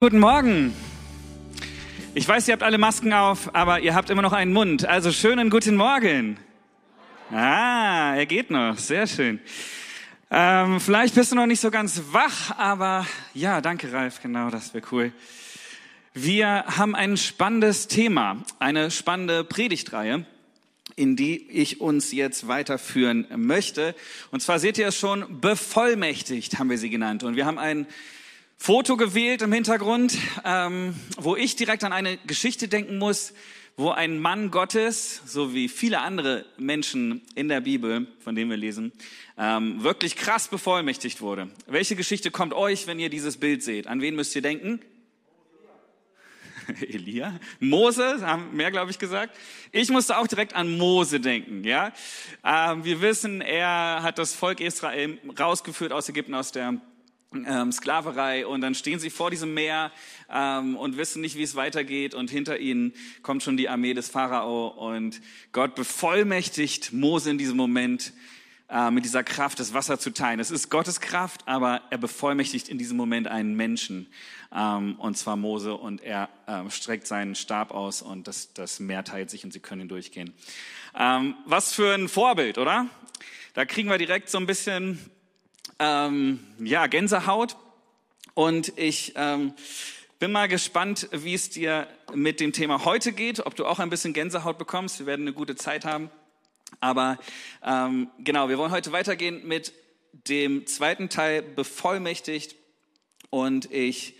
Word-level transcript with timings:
Guten 0.00 0.20
Morgen. 0.20 0.72
Ich 2.14 2.28
weiß, 2.28 2.46
ihr 2.46 2.52
habt 2.52 2.62
alle 2.62 2.78
Masken 2.78 3.12
auf, 3.12 3.52
aber 3.52 3.80
ihr 3.80 3.96
habt 3.96 4.10
immer 4.10 4.22
noch 4.22 4.32
einen 4.32 4.52
Mund. 4.52 4.86
Also 4.86 5.10
schönen 5.10 5.50
guten 5.50 5.74
Morgen. 5.74 6.38
Ah, 7.32 8.14
er 8.14 8.24
geht 8.26 8.48
noch. 8.48 8.78
Sehr 8.78 9.08
schön. 9.08 9.40
Ähm, 10.30 10.78
vielleicht 10.78 11.16
bist 11.16 11.32
du 11.32 11.34
noch 11.34 11.46
nicht 11.46 11.58
so 11.58 11.72
ganz 11.72 12.00
wach, 12.12 12.56
aber 12.56 13.08
ja, 13.34 13.60
danke 13.60 13.92
Ralf, 13.92 14.22
genau, 14.22 14.50
das 14.50 14.72
wäre 14.72 14.86
cool. 14.92 15.12
Wir 16.14 16.64
haben 16.68 16.94
ein 16.94 17.16
spannendes 17.16 17.88
Thema, 17.88 18.44
eine 18.60 18.92
spannende 18.92 19.42
Predigtreihe, 19.42 20.24
in 20.94 21.16
die 21.16 21.44
ich 21.50 21.80
uns 21.80 22.12
jetzt 22.12 22.46
weiterführen 22.46 23.26
möchte. 23.34 23.96
Und 24.30 24.42
zwar 24.42 24.60
seht 24.60 24.78
ihr 24.78 24.86
es 24.86 24.96
schon, 24.96 25.40
bevollmächtigt 25.40 26.60
haben 26.60 26.70
wir 26.70 26.78
sie 26.78 26.88
genannt. 26.88 27.24
Und 27.24 27.34
wir 27.34 27.46
haben 27.46 27.58
ein 27.58 27.88
Foto 28.60 28.96
gewählt 28.96 29.40
im 29.40 29.52
Hintergrund, 29.52 30.18
ähm, 30.44 30.94
wo 31.16 31.36
ich 31.36 31.54
direkt 31.54 31.84
an 31.84 31.92
eine 31.92 32.18
Geschichte 32.26 32.66
denken 32.66 32.98
muss, 32.98 33.32
wo 33.76 33.90
ein 33.90 34.18
Mann 34.18 34.50
Gottes, 34.50 35.22
so 35.24 35.54
wie 35.54 35.68
viele 35.68 36.00
andere 36.00 36.44
Menschen 36.58 37.22
in 37.36 37.48
der 37.48 37.60
Bibel, 37.60 38.08
von 38.18 38.34
denen 38.34 38.50
wir 38.50 38.56
lesen, 38.56 38.92
ähm, 39.38 39.84
wirklich 39.84 40.16
krass 40.16 40.48
bevollmächtigt 40.48 41.20
wurde. 41.20 41.48
Welche 41.66 41.94
Geschichte 41.94 42.32
kommt 42.32 42.52
euch, 42.52 42.88
wenn 42.88 42.98
ihr 42.98 43.08
dieses 43.08 43.36
Bild 43.36 43.62
seht? 43.62 43.86
An 43.86 44.02
wen 44.02 44.16
müsst 44.16 44.34
ihr 44.34 44.42
denken? 44.42 44.80
Elia, 46.80 47.38
Mose, 47.60 48.26
haben 48.26 48.54
mehr, 48.54 48.72
glaube 48.72 48.90
ich, 48.90 48.98
gesagt. 48.98 49.34
Ich 49.70 49.88
musste 49.88 50.18
auch 50.18 50.26
direkt 50.26 50.54
an 50.54 50.76
Mose 50.76 51.20
denken. 51.20 51.62
Ja, 51.62 51.92
ähm, 52.44 52.84
wir 52.84 53.00
wissen, 53.00 53.40
er 53.40 54.02
hat 54.02 54.18
das 54.18 54.34
Volk 54.34 54.60
Israel 54.60 55.18
rausgeführt 55.38 55.92
aus 55.92 56.08
Ägypten, 56.08 56.34
aus 56.34 56.50
der 56.50 56.80
ähm, 57.32 57.72
Sklaverei 57.72 58.46
und 58.46 58.60
dann 58.60 58.74
stehen 58.74 58.98
sie 58.98 59.10
vor 59.10 59.30
diesem 59.30 59.52
Meer 59.54 59.92
ähm, 60.30 60.76
und 60.76 60.96
wissen 60.96 61.20
nicht, 61.20 61.36
wie 61.36 61.42
es 61.42 61.56
weitergeht 61.56 62.14
und 62.14 62.30
hinter 62.30 62.58
ihnen 62.58 62.94
kommt 63.22 63.42
schon 63.42 63.56
die 63.56 63.68
Armee 63.68 63.94
des 63.94 64.08
Pharao 64.08 64.68
und 64.68 65.20
Gott 65.52 65.74
bevollmächtigt 65.74 66.92
Mose 66.92 67.30
in 67.30 67.38
diesem 67.38 67.56
Moment 67.56 68.12
äh, 68.70 68.90
mit 68.90 69.04
dieser 69.04 69.24
Kraft 69.24 69.60
das 69.60 69.74
Wasser 69.74 69.98
zu 69.98 70.10
teilen. 70.10 70.40
Es 70.40 70.50
ist 70.50 70.70
Gottes 70.70 71.00
Kraft, 71.00 71.46
aber 71.46 71.82
er 71.90 71.98
bevollmächtigt 71.98 72.68
in 72.68 72.78
diesem 72.78 72.96
Moment 72.96 73.26
einen 73.26 73.54
Menschen 73.54 74.08
ähm, 74.54 74.96
und 74.96 75.18
zwar 75.18 75.36
Mose 75.36 75.74
und 75.74 76.02
er 76.02 76.30
ähm, 76.46 76.70
streckt 76.70 77.06
seinen 77.06 77.34
Stab 77.34 77.72
aus 77.72 78.00
und 78.00 78.26
das, 78.26 78.54
das 78.54 78.80
Meer 78.80 79.04
teilt 79.04 79.28
sich 79.28 79.44
und 79.44 79.52
sie 79.52 79.60
können 79.60 79.88
durchgehen. 79.88 80.32
Ähm, 80.98 81.34
was 81.44 81.74
für 81.74 81.94
ein 81.94 82.08
Vorbild, 82.08 82.56
oder? 82.56 82.86
Da 83.52 83.66
kriegen 83.66 83.90
wir 83.90 83.98
direkt 83.98 84.30
so 84.30 84.38
ein 84.38 84.46
bisschen 84.46 84.98
ähm, 85.78 86.40
ja, 86.58 86.86
Gänsehaut. 86.86 87.56
Und 88.34 88.72
ich 88.76 89.12
ähm, 89.16 89.52
bin 90.18 90.32
mal 90.32 90.48
gespannt, 90.48 91.08
wie 91.12 91.34
es 91.34 91.50
dir 91.50 91.86
mit 92.14 92.40
dem 92.40 92.52
Thema 92.52 92.84
heute 92.84 93.12
geht, 93.12 93.44
ob 93.44 93.56
du 93.56 93.66
auch 93.66 93.78
ein 93.78 93.90
bisschen 93.90 94.12
Gänsehaut 94.12 94.58
bekommst. 94.58 94.98
Wir 94.98 95.06
werden 95.06 95.22
eine 95.22 95.32
gute 95.32 95.56
Zeit 95.56 95.84
haben. 95.84 96.10
Aber 96.80 97.18
ähm, 97.64 98.08
genau, 98.18 98.48
wir 98.48 98.58
wollen 98.58 98.70
heute 98.70 98.92
weitergehen 98.92 99.46
mit 99.46 99.72
dem 100.12 100.66
zweiten 100.66 101.08
Teil 101.08 101.42
bevollmächtigt. 101.42 102.56
Und 103.30 103.72
ich 103.72 104.14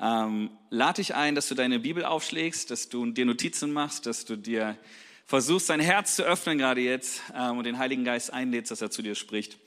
ähm, 0.00 0.50
lade 0.70 0.96
dich 0.96 1.14
ein, 1.14 1.34
dass 1.34 1.48
du 1.48 1.54
deine 1.54 1.78
Bibel 1.78 2.04
aufschlägst, 2.04 2.70
dass 2.70 2.88
du 2.88 3.06
dir 3.06 3.24
Notizen 3.24 3.72
machst, 3.72 4.06
dass 4.06 4.24
du 4.24 4.36
dir 4.36 4.76
versuchst, 5.26 5.70
dein 5.70 5.80
Herz 5.80 6.16
zu 6.16 6.24
öffnen 6.24 6.58
gerade 6.58 6.80
jetzt 6.80 7.22
ähm, 7.34 7.58
und 7.58 7.64
den 7.64 7.78
Heiligen 7.78 8.04
Geist 8.04 8.32
einlädst, 8.32 8.70
dass 8.70 8.82
er 8.82 8.90
zu 8.90 9.02
dir 9.02 9.14
spricht. 9.14 9.58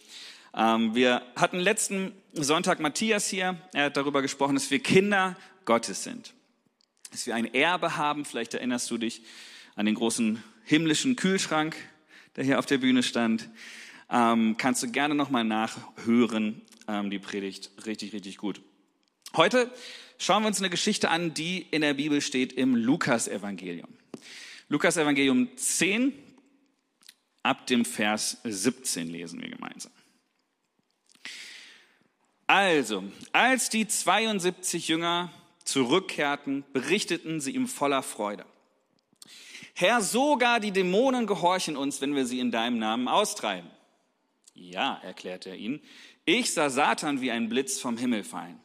Ähm, 0.55 0.95
wir 0.95 1.21
hatten 1.35 1.59
letzten 1.59 2.13
Sonntag 2.33 2.79
Matthias 2.79 3.27
hier. 3.27 3.57
Er 3.73 3.85
hat 3.85 3.97
darüber 3.97 4.21
gesprochen, 4.21 4.55
dass 4.55 4.71
wir 4.71 4.79
Kinder 4.79 5.35
Gottes 5.65 6.03
sind. 6.03 6.33
Dass 7.11 7.27
wir 7.27 7.35
ein 7.35 7.53
Erbe 7.53 7.97
haben. 7.97 8.23
Vielleicht 8.23 8.53
erinnerst 8.53 8.89
du 8.89 8.97
dich 8.97 9.21
an 9.75 9.85
den 9.85 9.95
großen 9.95 10.41
himmlischen 10.63 11.17
Kühlschrank, 11.17 11.75
der 12.37 12.45
hier 12.45 12.57
auf 12.57 12.65
der 12.65 12.77
Bühne 12.77 13.03
stand. 13.03 13.49
Ähm, 14.09 14.55
kannst 14.57 14.81
du 14.81 14.91
gerne 14.91 15.13
nochmal 15.13 15.43
nachhören. 15.43 16.61
Ähm, 16.87 17.09
die 17.09 17.19
Predigt 17.19 17.71
richtig, 17.85 18.13
richtig 18.13 18.37
gut. 18.37 18.61
Heute 19.35 19.69
schauen 20.17 20.43
wir 20.43 20.47
uns 20.47 20.59
eine 20.59 20.69
Geschichte 20.69 21.09
an, 21.09 21.33
die 21.33 21.67
in 21.71 21.81
der 21.81 21.95
Bibel 21.95 22.21
steht 22.21 22.53
im 22.53 22.75
Lukas-Evangelium. 22.75 23.89
Lukas-Evangelium 24.69 25.49
10, 25.57 26.13
ab 27.43 27.67
dem 27.67 27.83
Vers 27.83 28.37
17 28.45 29.09
lesen 29.09 29.41
wir 29.41 29.49
gemeinsam. 29.49 29.91
Also, 32.47 33.03
als 33.31 33.69
die 33.69 33.87
72 33.87 34.87
Jünger 34.87 35.31
zurückkehrten, 35.63 36.63
berichteten 36.73 37.41
sie 37.41 37.55
ihm 37.55 37.67
voller 37.67 38.03
Freude. 38.03 38.45
Herr, 39.73 40.01
sogar 40.01 40.59
die 40.59 40.71
Dämonen 40.71 41.27
gehorchen 41.27 41.75
uns, 41.75 41.99
wenn 42.01 42.15
wir 42.15 42.25
sie 42.25 42.39
in 42.39 42.51
deinem 42.51 42.77
Namen 42.77 43.07
austreiben. 43.07 43.69
Ja, 44.53 45.01
erklärte 45.03 45.49
er 45.49 45.57
ihnen, 45.57 45.81
ich 46.23 46.53
sah 46.53 46.69
Satan 46.69 47.19
wie 47.19 47.31
ein 47.31 47.49
Blitz 47.49 47.79
vom 47.79 47.97
Himmel 47.97 48.23
fallen. 48.23 48.59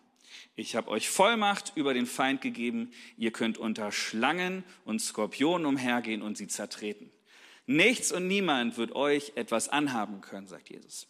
Ich 0.55 0.77
habe 0.77 0.89
euch 0.89 1.09
Vollmacht 1.09 1.73
über 1.75 1.95
den 1.95 2.07
Feind 2.07 2.43
gegeben. 2.43 2.93
Ihr 3.17 3.33
könnt 3.33 3.59
unter 3.59 3.93
Schlangen 3.93 4.63
und 4.85 5.01
Skorpionen 5.01 5.67
umhergehen 5.67 6.23
und 6.23 6.37
sie 6.37 6.49
zertreten. 6.49 7.11
Nichts 7.67 8.13
und 8.13 8.27
niemand 8.27 8.77
wird 8.77 8.93
euch 8.93 9.33
etwas 9.37 9.69
anhaben 9.69 10.21
können, 10.21 10.47
sagt 10.47 10.71
Jesus. 10.71 11.10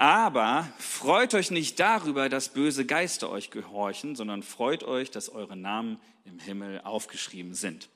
Aber 0.00 0.66
freut 0.78 1.34
euch 1.34 1.50
nicht 1.50 1.78
darüber, 1.78 2.30
dass 2.30 2.48
böse 2.48 2.86
Geister 2.86 3.28
euch 3.28 3.50
gehorchen, 3.50 4.16
sondern 4.16 4.42
freut 4.42 4.82
euch, 4.82 5.10
dass 5.10 5.28
eure 5.28 5.56
Namen 5.56 6.00
im 6.24 6.38
Himmel 6.38 6.80
aufgeschrieben 6.80 7.52
sind. 7.52 7.90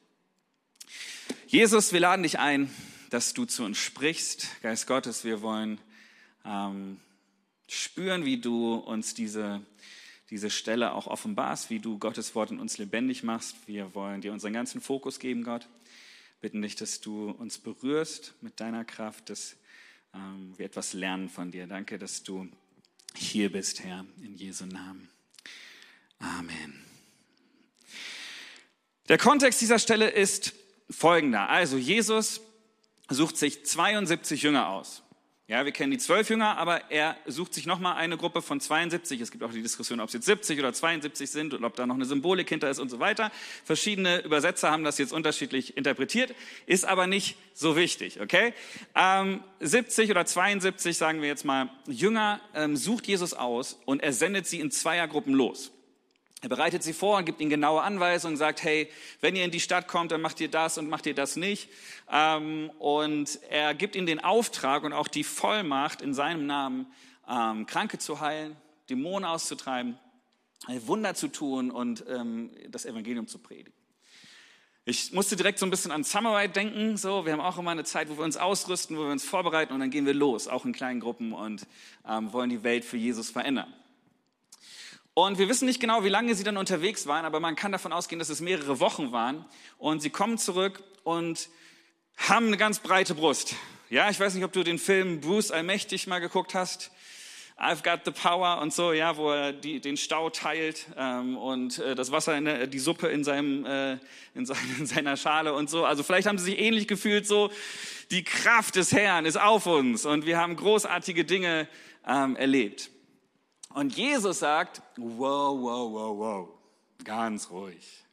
Jesus, 1.47 1.95
wir 1.95 2.01
laden 2.01 2.23
dich 2.23 2.39
ein, 2.39 2.69
dass 3.09 3.33
du 3.33 3.47
zu 3.47 3.65
uns 3.65 3.79
sprichst. 3.79 4.49
Geist 4.61 4.87
Gottes, 4.87 5.25
wir 5.25 5.41
wollen 5.41 5.81
ähm, 6.45 7.01
spüren, 7.69 8.27
wie 8.27 8.39
du 8.39 8.75
uns 8.75 9.15
diese, 9.15 9.63
diese 10.29 10.51
Stelle 10.51 10.93
auch 10.93 11.07
offenbarst, 11.07 11.71
wie 11.71 11.79
du 11.79 11.99
Gottes 11.99 12.35
Wort 12.35 12.51
in 12.51 12.61
uns 12.61 12.77
lebendig 12.77 13.23
machst. 13.23 13.57
Wir 13.67 13.95
wollen 13.95 14.21
dir 14.21 14.35
unseren 14.35 14.53
ganzen 14.53 14.83
Fokus 14.83 15.21
geben, 15.21 15.43
Gott. 15.43 15.67
Bitten 16.43 16.61
dich, 16.61 16.77
dass 16.77 17.01
du 17.01 17.31
uns 17.31 17.57
berührst 17.57 18.35
mit 18.43 18.61
deiner 18.61 18.85
Kraft, 18.85 19.31
dass 19.31 19.57
ähm, 20.15 20.55
wir 20.57 20.67
etwas 20.67 20.93
lernen 20.93 21.29
von 21.29 21.51
dir. 21.51 21.67
Danke, 21.67 21.99
dass 21.99 22.23
du 22.23 22.49
hier 23.15 23.51
bist, 23.51 23.83
Herr, 23.85 24.05
in 24.23 24.35
Jesu 24.35 24.67
Namen. 24.67 25.09
Amen. 26.19 26.85
Der 29.09 29.19
Kontext 29.19 29.61
dieser 29.61 29.79
Stelle 29.79 30.09
ist 30.09 30.55
folgender. 30.91 31.49
Also 31.49 31.77
Jesus 31.77 32.41
sucht 33.09 33.37
sich 33.37 33.65
72 33.65 34.43
Jünger 34.43 34.69
aus. 34.69 35.04
Ja, 35.47 35.67
wir 35.67 35.73
kennen 35.73 35.91
die 35.91 35.99
zwölf 35.99 36.31
Jünger, 36.31 36.57
aber 36.57 36.91
er 36.91 37.19
sucht 37.27 37.53
sich 37.53 37.67
nochmal 37.67 37.97
eine 37.97 38.17
Gruppe 38.17 38.41
von 38.41 38.61
72. 38.61 39.21
Es 39.21 39.31
gibt 39.31 39.45
auch 39.45 39.53
die 39.53 39.61
Diskussion, 39.61 40.01
ob 40.01 40.09
es 40.09 40.15
jetzt 40.15 40.25
70 40.25 40.59
oder 40.59 40.73
72 40.73 41.31
sind 41.31 41.53
und 41.53 41.65
ob 41.65 41.77
da 41.77 41.87
noch 41.87 41.97
eine 41.97 42.07
Symbolik 42.07 42.49
hinter 42.49 42.71
ist 42.71 42.79
und 42.79 42.89
so 42.89 42.99
weiter. 42.99 43.31
Verschiedene 43.63 44.23
Übersetzer 44.23 44.71
haben 44.71 44.85
das 44.85 44.97
jetzt 44.97 45.13
unterschiedlich 45.13 45.77
interpretiert, 45.77 46.35
ist 46.65 46.87
aber 46.87 47.07
nicht 47.07 47.37
so 47.53 47.77
wichtig, 47.77 48.23
okay? 48.23 48.55
Ähm, 48.95 49.45
70 49.61 50.11
oder 50.11 50.25
72, 50.25 50.97
sagen 50.97 51.21
wir 51.21 51.29
jetzt 51.29 51.45
mal, 51.45 51.69
Jünger 51.87 52.41
ähm, 52.55 52.75
sucht 52.75 53.07
Jesus 53.07 53.35
aus 53.35 53.79
und 53.85 54.03
er 54.03 54.15
sendet 54.15 54.47
sie 54.47 54.61
in 54.61 54.71
Zweiergruppen 54.71 55.35
los. 55.35 55.74
Er 56.45 56.51
bereitet 56.51 56.83
sie 56.83 56.93
vor 56.93 57.17
und 57.17 57.25
gibt 57.25 57.41
ihnen 57.41 57.49
genaue 57.49 57.81
Anweisungen, 57.81 58.37
sagt, 58.37 58.63
hey, 58.63 58.91
wenn 59.23 59.35
ihr 59.35 59.47
in 59.47 59.51
die 59.51 59.61
Stadt 59.61 59.89
kommt, 59.89 60.13
dann 60.13 60.21
macht 60.21 60.43
ihr 60.43 60.51
das 60.51 60.77
und 60.77 60.91
macht 60.91 61.07
ihr 61.07 61.15
das 61.15 61.37
nicht. 61.37 61.71
Ähm, 62.13 62.71
und 62.79 63.41
er 63.49 63.73
gibt 63.73 63.97
ihnen 63.97 64.07
den 64.07 64.23
Auftrag 64.23 64.85
und 64.85 64.93
auch 64.93 65.09
die 65.09 65.25
Vollmacht, 65.25 66.03
in 66.03 66.13
seinem 66.13 66.45
Namen 66.45 66.87
ähm, 67.27 67.65
Kranke 67.65 67.97
zu 67.97 68.21
heilen, 68.21 68.57
Dämonen 68.91 69.25
auszutreiben, 69.25 69.99
Wunder 70.69 71.15
zu 71.15 71.29
tun 71.29 71.71
und 71.71 72.05
ähm, 72.11 72.51
das 72.69 72.85
Evangelium 72.85 73.27
zu 73.27 73.39
predigen. 73.39 73.73
Ich 74.85 75.13
musste 75.13 75.37
direkt 75.37 75.59
so 75.59 75.65
ein 75.65 75.71
bisschen 75.71 75.93
an 75.93 76.05
Samurai 76.05 76.47
denken. 76.47 76.99
So, 76.99 77.25
wir 77.25 77.33
haben 77.33 77.41
auch 77.41 77.57
immer 77.57 77.71
eine 77.71 77.85
Zeit, 77.85 78.11
wo 78.11 78.19
wir 78.19 78.25
uns 78.25 78.37
ausrüsten, 78.37 78.99
wo 78.99 79.05
wir 79.05 79.13
uns 79.13 79.25
vorbereiten 79.25 79.73
und 79.73 79.81
dann 79.81 79.89
gehen 79.89 80.05
wir 80.05 80.13
los, 80.13 80.47
auch 80.47 80.67
in 80.67 80.75
kleinen 80.75 81.01
Gruppen 81.01 81.33
und 81.33 81.67
wollen 82.05 82.51
die 82.51 82.63
Welt 82.65 82.85
für 82.85 82.99
Jesus 82.99 83.31
verändern. 83.31 83.73
Und 85.17 85.39
wir 85.39 85.49
wissen 85.49 85.67
nicht 85.67 85.81
genau, 85.81 86.03
wie 86.03 86.09
lange 86.09 86.35
sie 86.35 86.43
dann 86.43 86.57
unterwegs 86.57 87.07
waren, 87.07 87.25
aber 87.25 87.39
man 87.39 87.55
kann 87.55 87.71
davon 87.71 87.93
ausgehen, 87.93 88.19
dass 88.19 88.31
es 88.31 88.41
mehrere 88.41 88.81
Wochen 88.81 89.13
waren. 89.13 89.45
Und 89.79 90.03
sie 90.03 90.11
kommen 90.11 90.39
zurück 90.39 90.83
und 91.05 91.49
haben 92.17 92.49
eine 92.49 92.57
ganz 92.57 92.81
breite 92.81 93.15
Brust. 93.15 93.55
Ja, 93.91 94.11
ich 94.11 94.19
weiß 94.19 94.35
nicht, 94.35 94.43
ob 94.45 94.53
du 94.53 94.65
den 94.65 94.81
Film 94.81 95.21
Bruce 95.21 95.53
Allmächtig 95.53 96.09
mal 96.09 96.19
geguckt 96.19 96.55
hast. 96.55 96.91
I've 97.57 97.85
got 97.85 98.01
the 98.05 98.11
power 98.11 98.61
und 98.61 98.73
so, 98.73 98.93
ja, 98.93 99.17
wo 99.17 99.31
er 99.31 99.53
die, 99.53 99.81
den 99.81 99.97
Stau 99.97 100.31
teilt 100.31 100.87
ähm, 100.97 101.37
und 101.37 101.79
äh, 101.79 101.95
das 101.95 102.11
Wasser, 102.11 102.37
in 102.37 102.47
der, 102.47 102.67
die 102.67 102.81
Suppe 102.81 103.07
in, 103.07 103.23
seinem, 103.23 103.65
äh, 103.65 103.99
in, 104.35 104.45
sein, 104.45 104.59
in 104.81 104.87
seiner 104.87 105.17
Schale 105.17 105.55
und 105.55 105.71
so. 105.71 105.85
Also 105.85 106.03
vielleicht 106.03 106.27
haben 106.27 106.39
sie 106.39 106.47
sich 106.47 106.59
ähnlich 106.59 106.89
gefühlt, 106.89 107.29
so 107.29 107.53
die 108.11 108.25
Kraft 108.25 108.75
des 108.75 108.91
Herrn 108.91 109.25
ist 109.25 109.41
auf 109.41 109.67
uns 109.67 110.05
und 110.05 110.27
wir 110.27 110.39
haben 110.39 110.57
großartige 110.57 111.25
Dinge 111.25 111.69
ähm, 112.05 112.35
erlebt. 112.35 112.91
Und 113.75 113.97
Jesus 113.97 114.39
sagt, 114.39 114.83
wow, 114.97 115.61
wow, 115.61 115.93
wow, 115.93 116.19
wow. 116.19 116.49
Ganz 117.03 117.51
ruhig. 117.51 118.05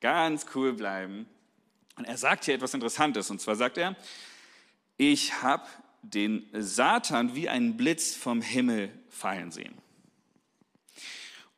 Ganz 0.00 0.46
cool 0.54 0.72
bleiben. 0.72 1.28
Und 1.96 2.06
er 2.06 2.16
sagt 2.16 2.46
hier 2.46 2.54
etwas 2.54 2.72
Interessantes. 2.72 3.30
Und 3.30 3.38
zwar 3.38 3.54
sagt 3.54 3.76
er, 3.76 3.96
ich 4.96 5.42
habe 5.42 5.66
den 6.00 6.48
Satan 6.54 7.34
wie 7.34 7.50
einen 7.50 7.76
Blitz 7.76 8.14
vom 8.14 8.40
Himmel 8.40 8.90
fallen 9.10 9.52
sehen. 9.52 9.74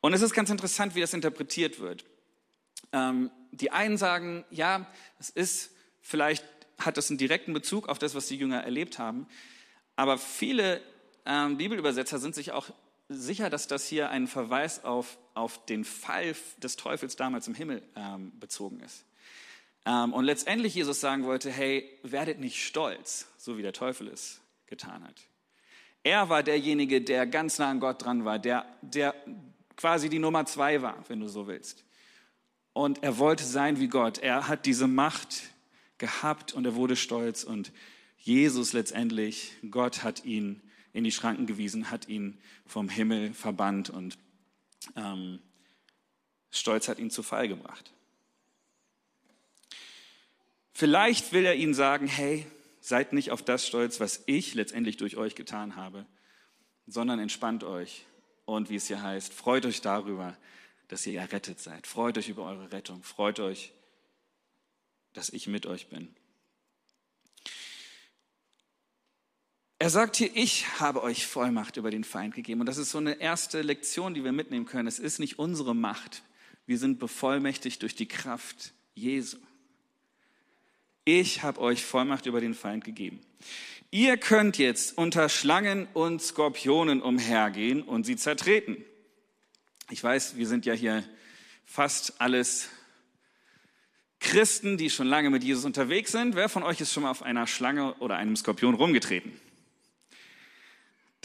Und 0.00 0.12
es 0.12 0.22
ist 0.22 0.34
ganz 0.34 0.50
interessant, 0.50 0.96
wie 0.96 1.00
das 1.00 1.14
interpretiert 1.14 1.78
wird. 1.78 2.04
Ähm, 2.92 3.30
die 3.52 3.70
einen 3.70 3.96
sagen, 3.96 4.44
ja, 4.50 4.86
es 5.20 5.30
ist, 5.30 5.70
vielleicht 6.00 6.44
hat 6.78 6.96
das 6.96 7.10
einen 7.10 7.18
direkten 7.18 7.52
Bezug 7.52 7.88
auf 7.88 8.00
das, 8.00 8.16
was 8.16 8.26
die 8.26 8.36
Jünger 8.36 8.64
erlebt 8.64 8.98
haben. 8.98 9.28
Aber 9.94 10.18
viele 10.18 10.82
ähm, 11.24 11.56
Bibelübersetzer 11.56 12.18
sind 12.18 12.34
sich 12.34 12.50
auch 12.50 12.72
sicher, 13.08 13.50
dass 13.50 13.66
das 13.66 13.86
hier 13.86 14.10
ein 14.10 14.26
Verweis 14.26 14.84
auf, 14.84 15.18
auf 15.34 15.64
den 15.66 15.84
Fall 15.84 16.34
des 16.58 16.76
Teufels 16.76 17.16
damals 17.16 17.46
im 17.48 17.54
Himmel 17.54 17.82
ähm, 17.94 18.32
bezogen 18.38 18.80
ist. 18.80 19.04
Ähm, 19.84 20.12
und 20.12 20.24
letztendlich 20.24 20.74
Jesus 20.74 21.00
sagen 21.00 21.24
wollte, 21.24 21.50
hey, 21.50 21.88
werdet 22.02 22.40
nicht 22.40 22.64
stolz, 22.64 23.28
so 23.38 23.56
wie 23.56 23.62
der 23.62 23.72
Teufel 23.72 24.08
es 24.08 24.40
getan 24.66 25.04
hat. 25.04 25.14
Er 26.02 26.28
war 26.28 26.42
derjenige, 26.42 27.00
der 27.00 27.26
ganz 27.26 27.58
nah 27.58 27.70
an 27.70 27.80
Gott 27.80 28.04
dran 28.04 28.24
war, 28.24 28.38
der, 28.38 28.66
der 28.80 29.14
quasi 29.76 30.08
die 30.08 30.18
Nummer 30.18 30.46
zwei 30.46 30.82
war, 30.82 31.04
wenn 31.08 31.20
du 31.20 31.28
so 31.28 31.46
willst. 31.46 31.84
Und 32.72 33.02
er 33.02 33.18
wollte 33.18 33.44
sein 33.44 33.80
wie 33.80 33.88
Gott. 33.88 34.18
Er 34.18 34.48
hat 34.48 34.66
diese 34.66 34.86
Macht 34.86 35.44
gehabt 35.98 36.52
und 36.52 36.64
er 36.64 36.74
wurde 36.74 36.96
stolz. 36.96 37.42
Und 37.42 37.72
Jesus 38.18 38.72
letztendlich, 38.72 39.52
Gott 39.70 40.02
hat 40.02 40.24
ihn 40.24 40.60
in 40.96 41.04
die 41.04 41.12
Schranken 41.12 41.46
gewiesen, 41.46 41.90
hat 41.90 42.08
ihn 42.08 42.38
vom 42.64 42.88
Himmel 42.88 43.34
verbannt 43.34 43.90
und 43.90 44.16
ähm, 44.96 45.40
Stolz 46.50 46.88
hat 46.88 46.98
ihn 46.98 47.10
zu 47.10 47.22
Fall 47.22 47.48
gebracht. 47.48 47.92
Vielleicht 50.72 51.32
will 51.32 51.44
er 51.44 51.54
ihnen 51.54 51.74
sagen, 51.74 52.06
hey, 52.06 52.46
seid 52.80 53.12
nicht 53.12 53.30
auf 53.30 53.42
das 53.42 53.66
stolz, 53.66 54.00
was 54.00 54.22
ich 54.24 54.54
letztendlich 54.54 54.96
durch 54.96 55.18
euch 55.18 55.34
getan 55.34 55.76
habe, 55.76 56.06
sondern 56.86 57.18
entspannt 57.18 57.62
euch 57.62 58.06
und 58.46 58.70
wie 58.70 58.76
es 58.76 58.86
hier 58.86 59.02
heißt, 59.02 59.34
freut 59.34 59.66
euch 59.66 59.82
darüber, 59.82 60.34
dass 60.88 61.06
ihr 61.06 61.20
errettet 61.20 61.60
seid. 61.60 61.86
Freut 61.86 62.16
euch 62.16 62.30
über 62.30 62.44
eure 62.44 62.72
Rettung. 62.72 63.02
Freut 63.02 63.38
euch, 63.38 63.74
dass 65.12 65.28
ich 65.28 65.46
mit 65.46 65.66
euch 65.66 65.88
bin. 65.88 66.14
Er 69.78 69.90
sagt 69.90 70.16
hier, 70.16 70.30
ich 70.34 70.80
habe 70.80 71.02
euch 71.02 71.26
Vollmacht 71.26 71.76
über 71.76 71.90
den 71.90 72.04
Feind 72.04 72.34
gegeben. 72.34 72.60
Und 72.60 72.66
das 72.66 72.78
ist 72.78 72.90
so 72.90 72.98
eine 72.98 73.20
erste 73.20 73.60
Lektion, 73.60 74.14
die 74.14 74.24
wir 74.24 74.32
mitnehmen 74.32 74.64
können. 74.64 74.88
Es 74.88 74.98
ist 74.98 75.18
nicht 75.18 75.38
unsere 75.38 75.74
Macht. 75.74 76.22
Wir 76.66 76.78
sind 76.78 76.98
bevollmächtigt 76.98 77.82
durch 77.82 77.94
die 77.94 78.08
Kraft 78.08 78.72
Jesu. 78.94 79.36
Ich 81.04 81.42
habe 81.42 81.60
euch 81.60 81.84
Vollmacht 81.84 82.26
über 82.26 82.40
den 82.40 82.54
Feind 82.54 82.84
gegeben. 82.84 83.20
Ihr 83.90 84.16
könnt 84.16 84.58
jetzt 84.58 84.96
unter 84.96 85.28
Schlangen 85.28 85.86
und 85.92 86.22
Skorpionen 86.22 87.02
umhergehen 87.02 87.82
und 87.82 88.04
sie 88.04 88.16
zertreten. 88.16 88.82
Ich 89.90 90.02
weiß, 90.02 90.36
wir 90.36 90.48
sind 90.48 90.66
ja 90.66 90.72
hier 90.72 91.04
fast 91.64 92.20
alles 92.20 92.70
Christen, 94.18 94.78
die 94.78 94.90
schon 94.90 95.06
lange 95.06 95.30
mit 95.30 95.44
Jesus 95.44 95.64
unterwegs 95.64 96.12
sind. 96.12 96.34
Wer 96.34 96.48
von 96.48 96.62
euch 96.62 96.80
ist 96.80 96.92
schon 96.92 97.04
mal 97.04 97.10
auf 97.10 97.22
einer 97.22 97.46
Schlange 97.46 97.94
oder 97.96 98.16
einem 98.16 98.34
Skorpion 98.34 98.74
rumgetreten? 98.74 99.32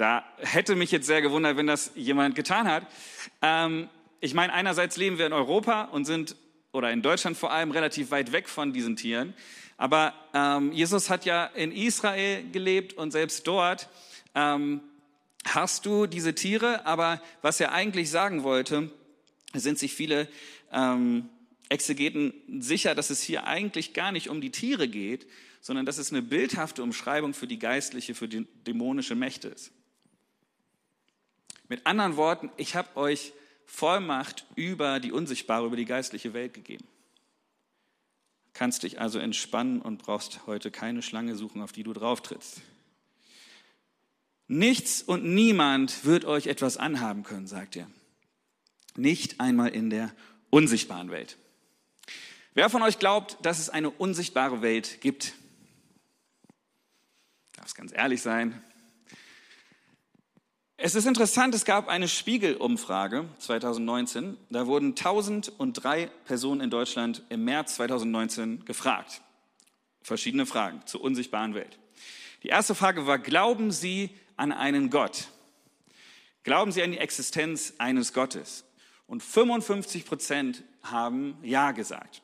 Da 0.01 0.25
hätte 0.39 0.75
mich 0.75 0.89
jetzt 0.89 1.05
sehr 1.05 1.21
gewundert, 1.21 1.57
wenn 1.57 1.67
das 1.67 1.91
jemand 1.93 2.33
getan 2.33 2.67
hat. 2.67 2.87
Ähm, 3.43 3.87
ich 4.19 4.33
meine, 4.33 4.51
einerseits 4.51 4.97
leben 4.97 5.19
wir 5.19 5.27
in 5.27 5.31
Europa 5.31 5.83
und 5.83 6.05
sind, 6.05 6.35
oder 6.71 6.89
in 6.91 7.03
Deutschland 7.03 7.37
vor 7.37 7.51
allem, 7.51 7.69
relativ 7.69 8.09
weit 8.09 8.31
weg 8.31 8.49
von 8.49 8.73
diesen 8.73 8.95
Tieren. 8.95 9.35
Aber 9.77 10.15
ähm, 10.33 10.71
Jesus 10.71 11.11
hat 11.11 11.23
ja 11.25 11.45
in 11.45 11.71
Israel 11.71 12.43
gelebt 12.51 12.93
und 12.93 13.11
selbst 13.11 13.45
dort 13.45 13.89
ähm, 14.33 14.81
hast 15.45 15.85
du 15.85 16.07
diese 16.07 16.33
Tiere. 16.33 16.83
Aber 16.87 17.21
was 17.43 17.59
er 17.59 17.71
eigentlich 17.71 18.09
sagen 18.09 18.41
wollte, 18.41 18.89
sind 19.53 19.77
sich 19.77 19.93
viele 19.93 20.27
ähm, 20.71 21.29
Exegeten 21.69 22.33
sicher, 22.59 22.95
dass 22.95 23.11
es 23.11 23.21
hier 23.21 23.45
eigentlich 23.45 23.93
gar 23.93 24.11
nicht 24.11 24.29
um 24.29 24.41
die 24.41 24.49
Tiere 24.49 24.87
geht, 24.87 25.27
sondern 25.61 25.85
dass 25.85 25.99
es 25.99 26.11
eine 26.11 26.23
bildhafte 26.23 26.81
Umschreibung 26.81 27.35
für 27.35 27.45
die 27.45 27.59
geistliche, 27.59 28.15
für 28.15 28.27
die 28.27 28.47
dämonische 28.65 29.13
Mächte 29.13 29.49
ist. 29.49 29.71
Mit 31.71 31.87
anderen 31.87 32.17
Worten, 32.17 32.51
ich 32.57 32.75
habe 32.75 32.97
euch 32.97 33.31
Vollmacht 33.65 34.45
über 34.55 34.99
die 34.99 35.13
unsichtbare, 35.13 35.65
über 35.65 35.77
die 35.77 35.85
geistliche 35.85 36.33
Welt 36.33 36.53
gegeben. 36.53 36.85
Kannst 38.51 38.83
dich 38.83 38.99
also 38.99 39.19
entspannen 39.19 39.81
und 39.81 39.99
brauchst 39.99 40.45
heute 40.47 40.69
keine 40.69 41.01
Schlange 41.01 41.37
suchen, 41.37 41.61
auf 41.61 41.71
die 41.71 41.83
du 41.83 41.93
drauf 41.93 42.19
trittst. 42.19 42.59
Nichts 44.49 45.01
und 45.01 45.23
niemand 45.23 46.03
wird 46.03 46.25
euch 46.25 46.47
etwas 46.47 46.75
anhaben 46.75 47.23
können, 47.23 47.47
sagt 47.47 47.77
er. 47.77 47.89
Nicht 48.97 49.39
einmal 49.39 49.69
in 49.69 49.89
der 49.89 50.13
unsichtbaren 50.49 51.09
Welt. 51.09 51.37
Wer 52.53 52.69
von 52.69 52.81
euch 52.81 52.99
glaubt, 52.99 53.37
dass 53.43 53.59
es 53.59 53.69
eine 53.69 53.91
unsichtbare 53.91 54.61
Welt 54.61 54.99
gibt? 54.99 55.35
Darf 57.53 57.67
es 57.67 57.75
ganz 57.75 57.93
ehrlich 57.93 58.21
sein? 58.21 58.61
Es 60.83 60.95
ist 60.95 61.05
interessant, 61.05 61.53
es 61.53 61.63
gab 61.63 61.89
eine 61.89 62.07
Spiegelumfrage 62.07 63.29
2019. 63.37 64.35
Da 64.49 64.65
wurden 64.65 64.95
1003 64.95 66.07
Personen 66.25 66.59
in 66.59 66.71
Deutschland 66.71 67.21
im 67.29 67.45
März 67.45 67.75
2019 67.75 68.65
gefragt. 68.65 69.21
Verschiedene 70.01 70.47
Fragen 70.47 70.81
zur 70.87 71.03
unsichtbaren 71.03 71.53
Welt. 71.53 71.77
Die 72.41 72.47
erste 72.47 72.73
Frage 72.73 73.05
war, 73.05 73.19
glauben 73.19 73.69
Sie 73.69 74.09
an 74.37 74.51
einen 74.51 74.89
Gott? 74.89 75.27
Glauben 76.41 76.71
Sie 76.71 76.81
an 76.81 76.93
die 76.93 76.97
Existenz 76.97 77.75
eines 77.77 78.11
Gottes? 78.11 78.63
Und 79.05 79.21
55 79.21 80.03
Prozent 80.03 80.63
haben 80.81 81.37
Ja 81.43 81.73
gesagt. 81.73 82.23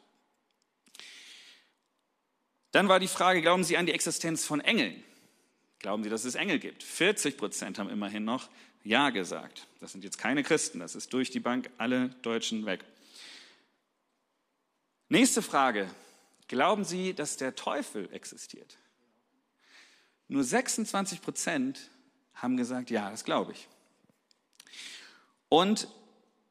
Dann 2.72 2.88
war 2.88 3.00
die 3.00 3.08
Frage, 3.08 3.44
glauben 3.44 3.64
Sie 3.64 3.78
an 3.78 3.86
die 3.86 3.94
Existenz 3.94 4.46
von 4.46 4.62
Engeln? 4.62 5.04
Glauben 5.80 6.04
Sie, 6.04 6.10
dass 6.10 6.26
es 6.26 6.36
Engel 6.36 6.60
gibt? 6.60 6.84
40 6.84 7.38
Prozent 7.38 7.80
haben 7.80 7.90
immerhin 7.90 8.26
noch 8.26 8.50
Ja 8.84 9.10
gesagt. 9.10 9.68
Das 9.80 9.92
sind 9.92 10.04
jetzt 10.04 10.18
keine 10.18 10.44
Christen, 10.44 10.80
das 10.80 10.96
ist 10.96 11.14
durch 11.14 11.30
die 11.30 11.40
Bank 11.40 11.70
alle 11.78 12.10
Deutschen 12.22 12.66
weg. 12.66 12.84
Nächste 15.10 15.42
Frage. 15.42 15.90
Glauben 16.48 16.86
Sie, 16.86 17.14
dass 17.14 17.38
der 17.38 17.56
Teufel 17.56 18.10
existiert? 18.14 18.78
Nur 20.30 20.44
26 20.44 21.22
Prozent 21.22 21.90
haben 22.34 22.58
gesagt, 22.58 22.90
ja, 22.90 23.10
das 23.10 23.24
glaube 23.24 23.54
ich. 23.54 23.68
Und 25.50 25.88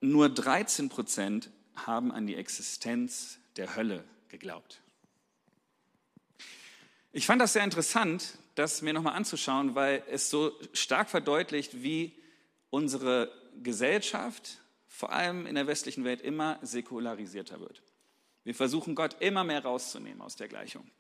nur 0.01 0.29
13 0.29 0.89
Prozent 0.89 1.51
haben 1.75 2.13
an 2.13 2.27
die 2.27 2.37
Existenz 2.37 3.39
der 3.57 3.77
Hölle 3.77 4.05
geglaubt. 4.29 4.81
Ich 7.13 7.27
fand 7.27 7.41
das 7.41 7.55
sehr 7.55 7.65
interessant, 7.65 8.39
das 8.57 8.83
mir 8.83 8.93
nochmal 8.93 9.15
anzuschauen, 9.15 9.75
weil 9.75 10.03
es 10.11 10.29
so 10.29 10.53
stark 10.73 11.09
verdeutlicht, 11.09 11.83
wie 11.83 12.13
unsere 12.71 13.31
Gesellschaft, 13.63 14.59
vor 14.89 15.13
allem 15.13 15.47
in 15.47 15.55
der 15.55 15.67
westlichen 15.67 16.05
Welt, 16.05 16.21
immer 16.21 16.59
säkularisierter 16.63 17.61
wird. 17.61 17.83
Wir 18.45 18.55
versuchen 18.55 18.95
Gott 18.95 19.17
immer 19.21 19.45
mehr 19.45 19.63
rauszunehmen 19.63 20.21
aus 20.23 20.37
der 20.37 20.49
Gleichung. 20.49 20.91